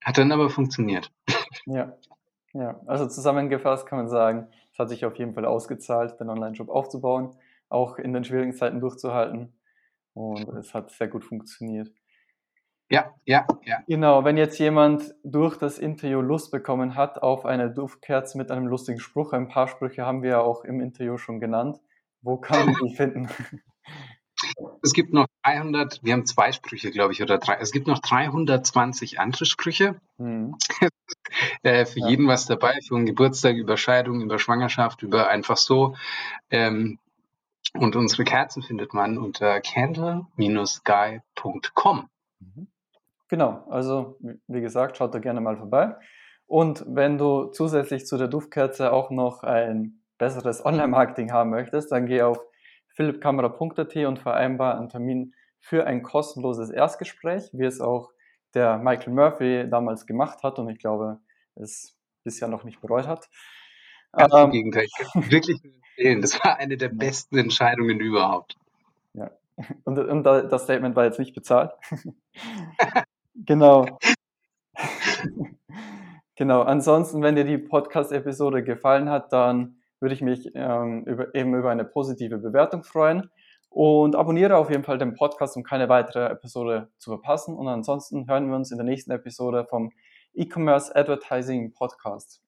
Hat 0.04 0.18
dann 0.18 0.32
aber 0.32 0.50
funktioniert. 0.50 1.12
Ja, 1.64 1.96
ja. 2.52 2.80
Also 2.86 3.06
zusammengefasst 3.06 3.86
kann 3.86 3.98
man 3.98 4.08
sagen, 4.08 4.48
es 4.72 4.78
hat 4.78 4.90
sich 4.90 5.04
auf 5.04 5.16
jeden 5.16 5.34
Fall 5.34 5.44
ausgezahlt, 5.44 6.20
den 6.20 6.28
Online-Shop 6.28 6.68
aufzubauen 6.68 7.34
auch 7.68 7.98
in 7.98 8.12
den 8.12 8.24
schwierigen 8.24 8.54
Zeiten 8.54 8.80
durchzuhalten. 8.80 9.58
Und 10.14 10.48
es 10.56 10.74
hat 10.74 10.90
sehr 10.90 11.08
gut 11.08 11.24
funktioniert. 11.24 11.90
Ja, 12.90 13.14
ja, 13.26 13.46
ja. 13.64 13.80
Genau, 13.86 14.24
wenn 14.24 14.38
jetzt 14.38 14.58
jemand 14.58 15.14
durch 15.22 15.56
das 15.58 15.78
Interview 15.78 16.22
Lust 16.22 16.50
bekommen 16.50 16.94
hat 16.94 17.22
auf 17.22 17.44
eine 17.44 17.70
Duftkerze 17.70 18.38
mit 18.38 18.50
einem 18.50 18.66
lustigen 18.66 18.98
Spruch, 18.98 19.34
ein 19.34 19.48
paar 19.48 19.68
Sprüche 19.68 20.06
haben 20.06 20.22
wir 20.22 20.30
ja 20.30 20.40
auch 20.40 20.64
im 20.64 20.80
Interview 20.80 21.18
schon 21.18 21.38
genannt. 21.38 21.78
Wo 22.22 22.38
kann 22.38 22.66
man 22.66 22.76
die 22.86 22.94
finden? 22.94 23.28
Es 24.82 24.92
gibt 24.92 25.12
noch 25.12 25.26
300, 25.42 26.00
wir 26.04 26.12
haben 26.12 26.24
zwei 26.24 26.52
Sprüche, 26.52 26.92
glaube 26.92 27.12
ich, 27.12 27.22
oder 27.22 27.38
drei. 27.38 27.54
Es 27.54 27.72
gibt 27.72 27.88
noch 27.88 27.98
320 27.98 29.18
andere 29.18 29.44
Sprüche. 29.44 30.00
Mhm. 30.16 30.56
äh, 31.62 31.84
für 31.84 32.00
ja. 32.00 32.08
jeden 32.08 32.28
was 32.28 32.46
dabei, 32.46 32.78
für 32.86 32.94
einen 32.94 33.06
Geburtstag, 33.06 33.56
über 33.56 33.76
Scheidung, 33.76 34.20
über 34.20 34.38
Schwangerschaft, 34.38 35.02
über 35.02 35.28
einfach 35.28 35.56
so. 35.56 35.96
Ähm, 36.50 37.00
und 37.74 37.96
unsere 37.96 38.24
Kerzen 38.24 38.62
findet 38.62 38.94
man 38.94 39.18
unter 39.18 39.60
candle-guy.com. 39.60 42.08
Mhm. 42.40 42.68
Genau, 43.28 43.64
also 43.68 44.18
wie 44.46 44.60
gesagt, 44.60 44.96
schaut 44.96 45.14
da 45.14 45.18
gerne 45.18 45.40
mal 45.40 45.56
vorbei. 45.56 45.96
Und 46.46 46.84
wenn 46.88 47.18
du 47.18 47.46
zusätzlich 47.46 48.06
zu 48.06 48.16
der 48.16 48.28
Duftkerze 48.28 48.92
auch 48.92 49.10
noch 49.10 49.42
ein 49.42 50.00
besseres 50.16 50.64
Online-Marketing 50.64 51.32
haben 51.32 51.50
möchtest, 51.50 51.92
dann 51.92 52.06
geh 52.06 52.22
auf 52.22 52.38
philippkamera.at 52.94 53.96
und 53.96 54.18
vereinbar 54.18 54.78
einen 54.78 54.88
Termin 54.88 55.34
für 55.60 55.86
ein 55.86 56.02
kostenloses 56.02 56.70
Erstgespräch, 56.70 57.50
wie 57.52 57.66
es 57.66 57.80
auch 57.80 58.10
der 58.54 58.78
Michael 58.78 59.12
Murphy 59.12 59.68
damals 59.68 60.06
gemacht 60.06 60.42
hat 60.42 60.58
und 60.58 60.70
ich 60.70 60.78
glaube, 60.78 61.18
es 61.54 61.98
bisher 62.24 62.48
noch 62.48 62.64
nicht 62.64 62.80
bereut 62.80 63.06
hat. 63.06 63.28
Ganz 64.12 64.34
ähm, 64.34 64.46
im 64.46 64.50
Gegenteil, 64.52 64.86
wirklich 65.14 65.60
empfehlen. 65.98 66.20
Das 66.20 66.42
war 66.44 66.56
eine 66.58 66.76
der 66.76 66.88
besten 66.88 67.38
Entscheidungen 67.38 68.00
überhaupt. 68.00 68.56
Ja. 69.14 69.30
Und, 69.84 69.98
und 69.98 70.22
das 70.22 70.62
Statement 70.64 70.96
war 70.96 71.04
jetzt 71.04 71.18
nicht 71.18 71.34
bezahlt. 71.34 71.72
genau. 73.34 73.98
genau. 76.36 76.62
Ansonsten, 76.62 77.22
wenn 77.22 77.36
dir 77.36 77.44
die 77.44 77.58
Podcast-Episode 77.58 78.62
gefallen 78.62 79.10
hat, 79.10 79.32
dann 79.32 79.76
würde 80.00 80.14
ich 80.14 80.22
mich 80.22 80.52
ähm, 80.54 81.04
über, 81.04 81.34
eben 81.34 81.54
über 81.54 81.70
eine 81.70 81.84
positive 81.84 82.38
Bewertung 82.38 82.84
freuen. 82.84 83.30
Und 83.70 84.16
abonniere 84.16 84.56
auf 84.56 84.70
jeden 84.70 84.82
Fall 84.82 84.96
den 84.96 85.14
Podcast, 85.14 85.56
um 85.56 85.62
keine 85.62 85.88
weitere 85.90 86.26
Episode 86.26 86.88
zu 86.98 87.10
verpassen. 87.10 87.54
Und 87.54 87.68
ansonsten 87.68 88.28
hören 88.28 88.48
wir 88.48 88.56
uns 88.56 88.70
in 88.70 88.78
der 88.78 88.86
nächsten 88.86 89.10
Episode 89.10 89.66
vom 89.68 89.92
E-Commerce 90.32 90.94
Advertising 90.94 91.74
Podcast. 91.74 92.40